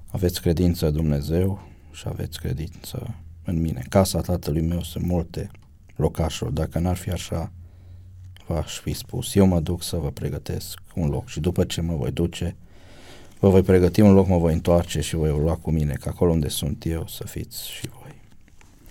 [0.08, 3.86] Aveți credință în Dumnezeu și aveți credință în mine.
[3.90, 5.52] Casa tatălui meu sunt multe
[5.96, 6.54] locașuri.
[6.54, 7.52] Dacă n-ar fi așa,
[8.48, 9.36] v-aș fi spus.
[9.36, 12.56] Eu mă duc să vă pregătesc un loc și după ce mă voi duce,
[13.40, 16.32] vă voi pregăti un loc, mă voi întoarce și voi lua cu mine, că acolo
[16.32, 18.22] unde sunt eu să fiți și voi.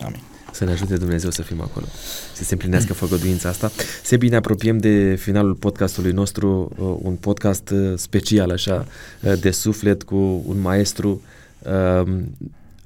[0.00, 0.33] Amin.
[0.54, 1.86] Să ne ajute Dumnezeu să fim acolo,
[2.34, 3.70] să se împlinească făgăduința asta.
[4.02, 8.86] Se bine apropiem de finalul podcastului nostru, uh, un podcast uh, special așa
[9.20, 11.20] uh, de suflet cu un maestru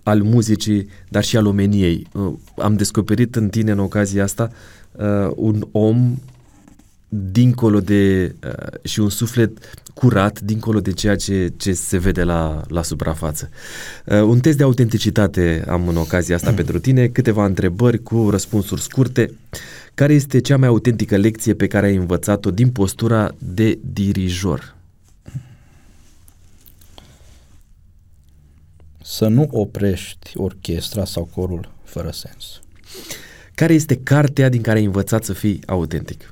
[0.02, 2.06] al muzicii, dar și al omeniei.
[2.56, 4.52] Am descoperit în tine în ocazia asta
[5.34, 6.18] un om
[7.08, 9.58] dincolo de uh, și un suflet
[9.98, 13.50] curat dincolo de ceea ce, ce se vede la, la suprafață.
[14.04, 18.80] Uh, un test de autenticitate am în ocazia asta pentru tine, câteva întrebări cu răspunsuri
[18.80, 19.34] scurte.
[19.94, 24.76] Care este cea mai autentică lecție pe care ai învățat-o din postura de dirijor?
[29.02, 32.60] Să nu oprești orchestra sau corul fără sens.
[33.54, 36.30] Care este cartea din care ai învățat să fii autentic?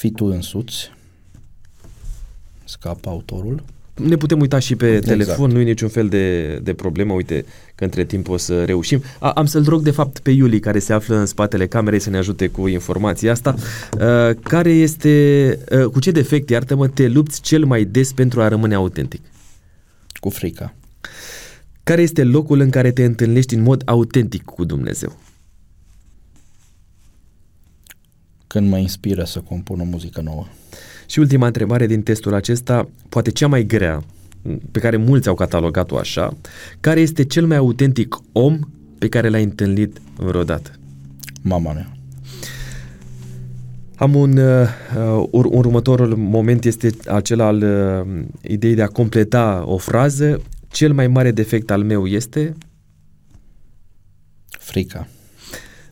[0.00, 0.90] Fii tu însuți,
[2.64, 3.62] scapă autorul.
[3.94, 5.06] Ne putem uita și pe exact.
[5.06, 7.44] telefon, nu e niciun fel de, de problemă, uite
[7.74, 9.02] că între timp o să reușim.
[9.18, 12.10] A, am să-l rog de fapt pe Iuli, care se află în spatele camerei, să
[12.10, 13.54] ne ajute cu informația asta.
[13.58, 18.48] Uh, care este, uh, cu ce defect, iartă-mă, te lupți cel mai des pentru a
[18.48, 19.20] rămâne autentic?
[20.20, 20.74] Cu frica.
[21.82, 25.18] Care este locul în care te întâlnești în mod autentic cu Dumnezeu?
[28.52, 30.46] Când mă inspiră să compun o muzică nouă.
[31.06, 34.02] Și ultima întrebare din testul acesta, poate cea mai grea,
[34.72, 36.36] pe care mulți au catalogat-o așa,
[36.80, 38.58] care este cel mai autentic om
[38.98, 40.70] pe care l-ai întâlnit vreodată?
[41.42, 41.92] Mama mea.
[43.94, 44.68] Am un uh,
[45.30, 50.42] ur, următorul moment este acela al uh, ideii de a completa o frază.
[50.68, 52.54] Cel mai mare defect al meu este
[54.48, 55.08] frica.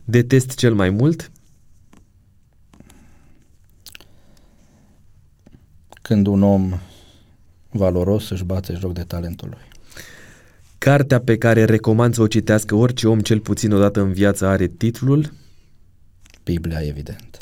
[0.03, 1.31] Detest cel mai mult
[6.09, 6.79] când un om
[7.69, 9.67] valoros își bate joc de talentul lui.
[10.77, 14.67] Cartea pe care recomand să o citească orice om cel puțin odată în viață are
[14.67, 15.33] titlul?
[16.43, 17.37] Biblia, evident.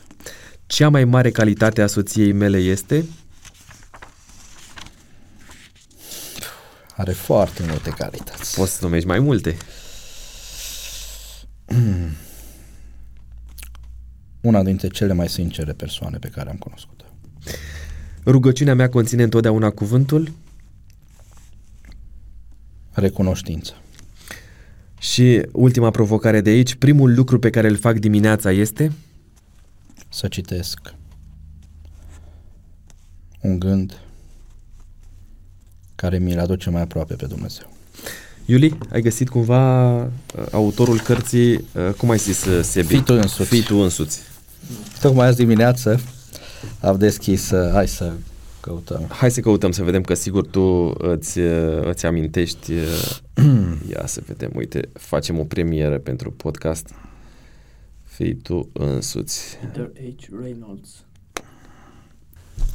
[0.66, 3.06] Cea mai mare calitate a soției mele este?
[6.96, 8.56] Are foarte multe calități.
[8.56, 9.58] Poți să numești mai multe.
[14.42, 17.06] Una dintre cele mai sincere persoane pe care am cunoscut-o.
[18.28, 20.32] Rugăciunea mea conține întotdeauna cuvântul?
[22.92, 23.74] Recunoștință.
[25.00, 28.92] Și ultima provocare de aici, primul lucru pe care îl fac dimineața este?
[30.10, 30.94] Să citesc
[33.42, 34.02] un gând
[35.96, 37.70] care mi-l aduce mai aproape pe Dumnezeu.
[38.46, 40.10] Iuli, ai găsit cumva uh,
[40.52, 42.88] autorul cărții, uh, cum ai zis, uh, Sebi?
[42.88, 43.50] Fii tu însuți.
[43.50, 44.22] Fii tu însuți.
[45.02, 46.02] Tocmai azi dimineață
[46.82, 48.12] am deschis, uh, hai să
[48.60, 49.06] căutăm.
[49.10, 52.72] Hai să căutăm să vedem că sigur tu îți, uh, îți amintești.
[52.72, 53.16] Uh,
[53.94, 56.90] ia să vedem, uite, facem o premieră pentru podcast.
[58.04, 59.58] Fii tu însuți.
[59.62, 60.24] Peter H.
[60.42, 60.90] Reynolds.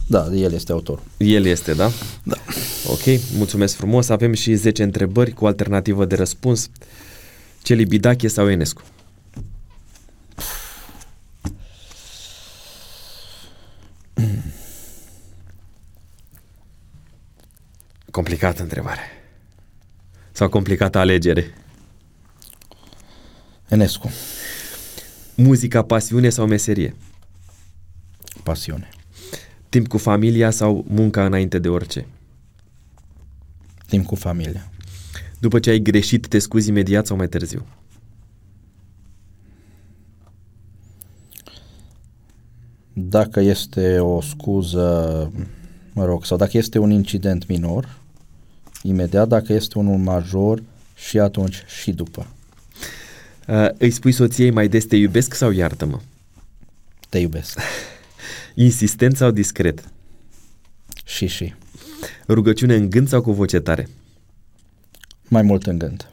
[0.07, 1.03] Da, el este autor.
[1.17, 1.91] El este, da?
[2.23, 2.37] Da.
[2.87, 4.09] Ok, mulțumesc frumos.
[4.09, 6.71] Avem și 10 întrebări cu alternativă de răspuns.
[7.63, 8.83] Celibidache sau Enescu?
[18.11, 19.01] Complicată întrebare.
[20.33, 21.55] Sau complicată alegere?
[23.69, 24.11] Enescu.
[25.35, 26.95] Muzica, pasiune sau meserie?
[28.43, 28.89] Pasiune.
[29.69, 32.07] Timp cu familia sau munca înainte de orice?
[33.87, 34.71] Timp cu familia.
[35.39, 37.67] După ce ai greșit, te scuzi imediat sau mai târziu?
[42.93, 45.31] Dacă este o scuză,
[45.93, 47.99] mă rog, sau dacă este un incident minor,
[48.83, 50.63] imediat, dacă este unul major
[50.95, 52.27] și atunci și după.
[53.49, 56.01] Uh, îi spui soției mai des te iubesc sau iartă-mă?
[57.09, 57.59] Te iubesc.
[58.55, 59.91] Insistent sau discret?
[61.05, 61.55] Și și.
[62.29, 63.89] Rugăciune în gând sau cu voce tare?
[65.29, 66.09] Mai mult în gând.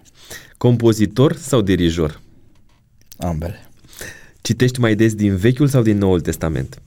[0.57, 2.21] Compozitor sau dirijor?
[3.17, 3.68] Ambele.
[4.49, 6.81] Citești mai des din Vechiul sau din Noul Testament?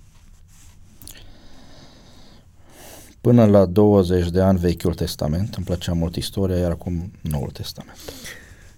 [3.20, 7.98] Până la 20 de ani Vechiul Testament, îmi plăcea mult istoria, iar acum Noul Testament.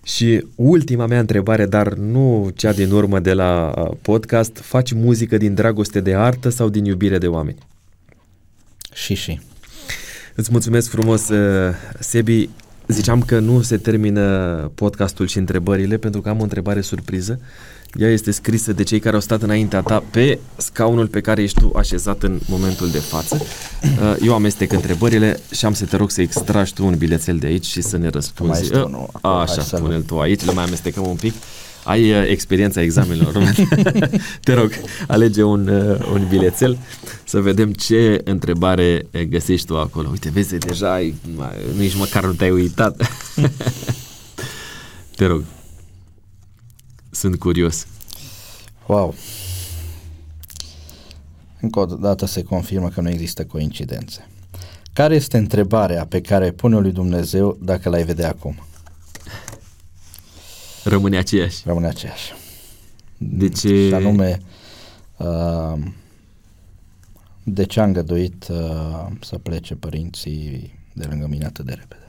[0.03, 5.37] Și ultima mea întrebare, dar nu cea din urmă de la uh, podcast, faci muzică
[5.37, 7.59] din dragoste de artă sau din iubire de oameni?
[8.93, 9.41] Și și.
[10.35, 12.49] Îți mulțumesc frumos, uh, Sebi.
[12.89, 17.41] Ziceam că nu se termină podcastul și întrebările pentru că am o întrebare surpriză.
[17.97, 21.61] Ea este scrisă de cei care au stat înaintea ta pe scaunul pe care ești
[21.61, 23.41] tu așezat în momentul de față.
[23.83, 27.47] Uh, eu amestec întrebările și am să te rog să extragi tu un bilețel de
[27.47, 28.53] aici și să ne răspunzi.
[28.53, 31.35] Mai este unul acolo, Așa, hai să-l- pune-l tu aici, le mai amestecăm un pic.
[31.85, 33.55] Ai uh, experiența examenelor.
[34.45, 34.71] te rog,
[35.07, 36.79] alege un, uh, un bilețel
[37.25, 40.09] să vedem ce întrebare uh, găsești tu acolo.
[40.11, 41.49] Uite, vezi, deja ai, mai-
[41.79, 43.11] nici măcar nu te-ai uitat.
[45.17, 45.45] te rog.
[47.15, 47.87] Sunt curios.
[48.87, 49.15] Wow.
[51.61, 54.29] Încă o dată se confirmă că nu există coincidențe.
[54.93, 58.57] Care este întrebarea pe care pune lui Dumnezeu dacă l-ai vedea acum?
[60.85, 61.63] Rămâne aceeași.
[61.65, 62.33] Rămâne aceeași.
[63.19, 63.89] De ce?
[63.89, 64.41] Și anume,
[65.17, 65.83] uh,
[67.43, 72.04] de ce a îngăduit uh, să plece părinții de lângă mine atât de repede?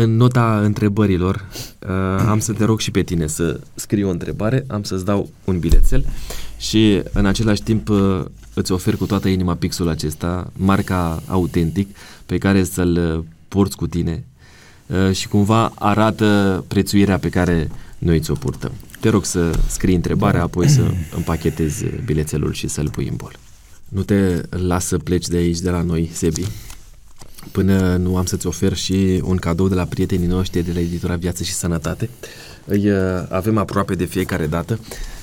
[0.00, 1.44] În nota întrebărilor
[1.78, 5.28] uh, am să te rog și pe tine să scrii o întrebare, am să-ți dau
[5.44, 6.06] un bilețel
[6.58, 11.96] și în același timp uh, îți ofer cu toată inima pixul acesta, marca autentic,
[12.26, 14.24] pe care să-l uh, porți cu tine
[14.86, 18.72] uh, și cumva arată prețuirea pe care noi ți-o purtăm.
[19.00, 23.32] Te rog să scrii întrebarea, apoi să împachetezi bilețelul și să-l pui în bol.
[23.88, 26.44] Nu te las să pleci de aici, de la noi, Sebi,
[27.52, 31.16] până nu am să-ți ofer și un cadou de la prietenii noștri de la editura
[31.16, 32.08] Viață și Sănătate.
[32.64, 32.98] Îi uh,
[33.28, 34.78] avem aproape de fiecare dată.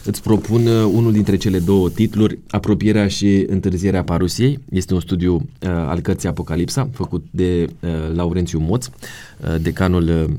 [0.06, 4.60] Îți propun uh, unul dintre cele două titluri, Apropierea și întârzierea Parusiei.
[4.70, 10.34] Este un studiu uh, al cărții Apocalipsa, făcut de uh, Laurențiu Moț, uh, decanul uh,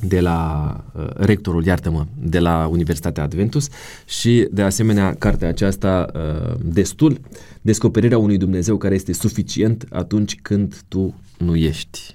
[0.00, 3.68] de la uh, rectorul, iartă-mă, de la Universitatea Adventus
[4.06, 7.20] și de asemenea cartea aceasta uh, destul,
[7.60, 12.14] descoperirea unui Dumnezeu care este suficient atunci când tu nu ești,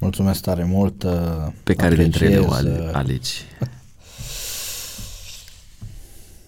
[0.00, 1.02] Mulțumesc tare mult.
[1.02, 1.12] uh,
[1.62, 3.44] pe care dintre ele o apreciez, ale, uh, alegi.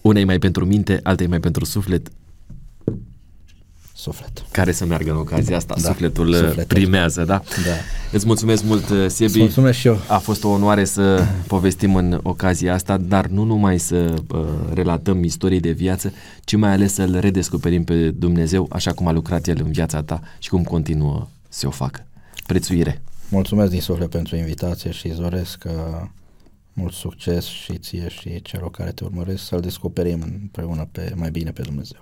[0.01, 2.11] Una e mai pentru minte, alta e mai pentru suflet,
[3.99, 4.45] Suflet.
[4.51, 5.75] care să meargă în ocazia asta.
[5.81, 6.77] Da, Sufletul, uh, sufletul.
[6.77, 7.41] primează, da?
[7.65, 7.71] Da.
[8.11, 9.29] Îți mulțumesc mult, uh, Sebi.
[9.29, 9.99] Îți mulțumesc și eu.
[10.07, 15.23] A fost o onoare să povestim în ocazia asta, dar nu numai să uh, relatăm
[15.23, 16.13] istorii de viață,
[16.43, 20.21] ci mai ales să-L redescoperim pe Dumnezeu așa cum a lucrat El în viața ta
[20.39, 22.05] și cum continuă să o facă.
[22.45, 23.01] Prețuire!
[23.29, 25.71] Mulțumesc din suflet pentru invitație și îți doresc uh,
[26.73, 31.51] mult succes și ție și celor care te urmăresc să-L descoperim împreună pe mai bine
[31.51, 32.01] pe Dumnezeu.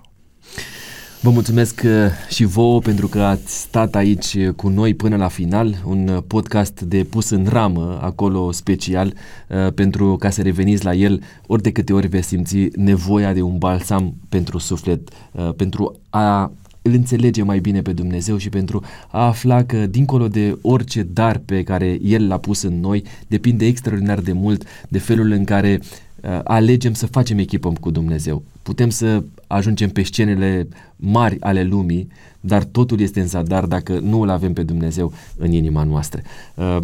[1.20, 1.90] Vă mulțumesc uh,
[2.28, 6.22] și vouă pentru că ați stat aici uh, cu noi până la final, un uh,
[6.26, 9.12] podcast de pus în ramă acolo special
[9.48, 13.42] uh, pentru ca să reveniți la el ori de câte ori veți simți nevoia de
[13.42, 16.52] un balsam pentru suflet, uh, pentru a
[16.82, 21.38] îl înțelege mai bine pe Dumnezeu și pentru a afla că dincolo de orice dar
[21.38, 25.80] pe care El l-a pus în noi, depinde extraordinar de mult de felul în care
[25.80, 28.42] uh, alegem să facem echipă cu Dumnezeu.
[28.66, 32.08] Putem să ajungem pe scenele mari ale lumii,
[32.40, 36.20] dar totul este în zadar dacă nu îl avem pe Dumnezeu în inima noastră.
[36.54, 36.78] Uh,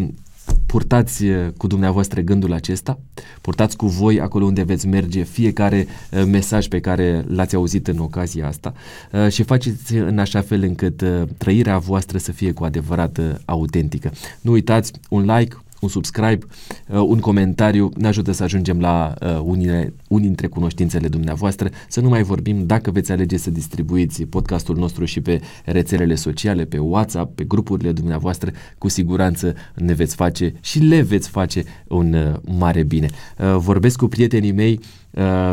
[0.67, 2.99] Purtați uh, cu dumneavoastră gândul acesta,
[3.41, 7.99] purtați cu voi acolo unde veți merge fiecare uh, mesaj pe care l-ați auzit în
[7.99, 8.75] ocazia asta
[9.13, 13.35] uh, și faceți în așa fel încât uh, trăirea voastră să fie cu adevărat uh,
[13.45, 14.13] autentică.
[14.41, 16.47] Nu uitați un like, un subscribe,
[16.89, 22.01] uh, un comentariu ne ajută să ajungem la uh, unile, unii dintre cunoștințele dumneavoastră, să
[22.01, 26.79] nu mai vorbim dacă veți alege să distribuiți podcastul nostru și pe rețelele sociale, pe
[26.79, 32.35] WhatsApp, pe grupurile dumneavoastră, cu siguranță ne veți face și le veți face un uh,
[32.59, 33.09] mare bine.
[33.39, 35.02] Uh, vorbesc cu prietenii mei uh,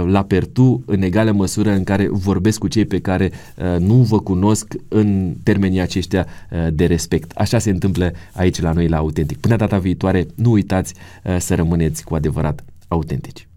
[0.06, 4.20] la Pertu în egală măsură în care vorbesc cu cei pe care uh, nu vă
[4.20, 7.32] cunosc în termenii aceștia uh, de respect.
[7.32, 9.38] Așa se întâmplă aici la noi la Autentic.
[9.38, 13.49] Până data viitoare, nu uitați uh, să rămâneți cu adevărat autentici.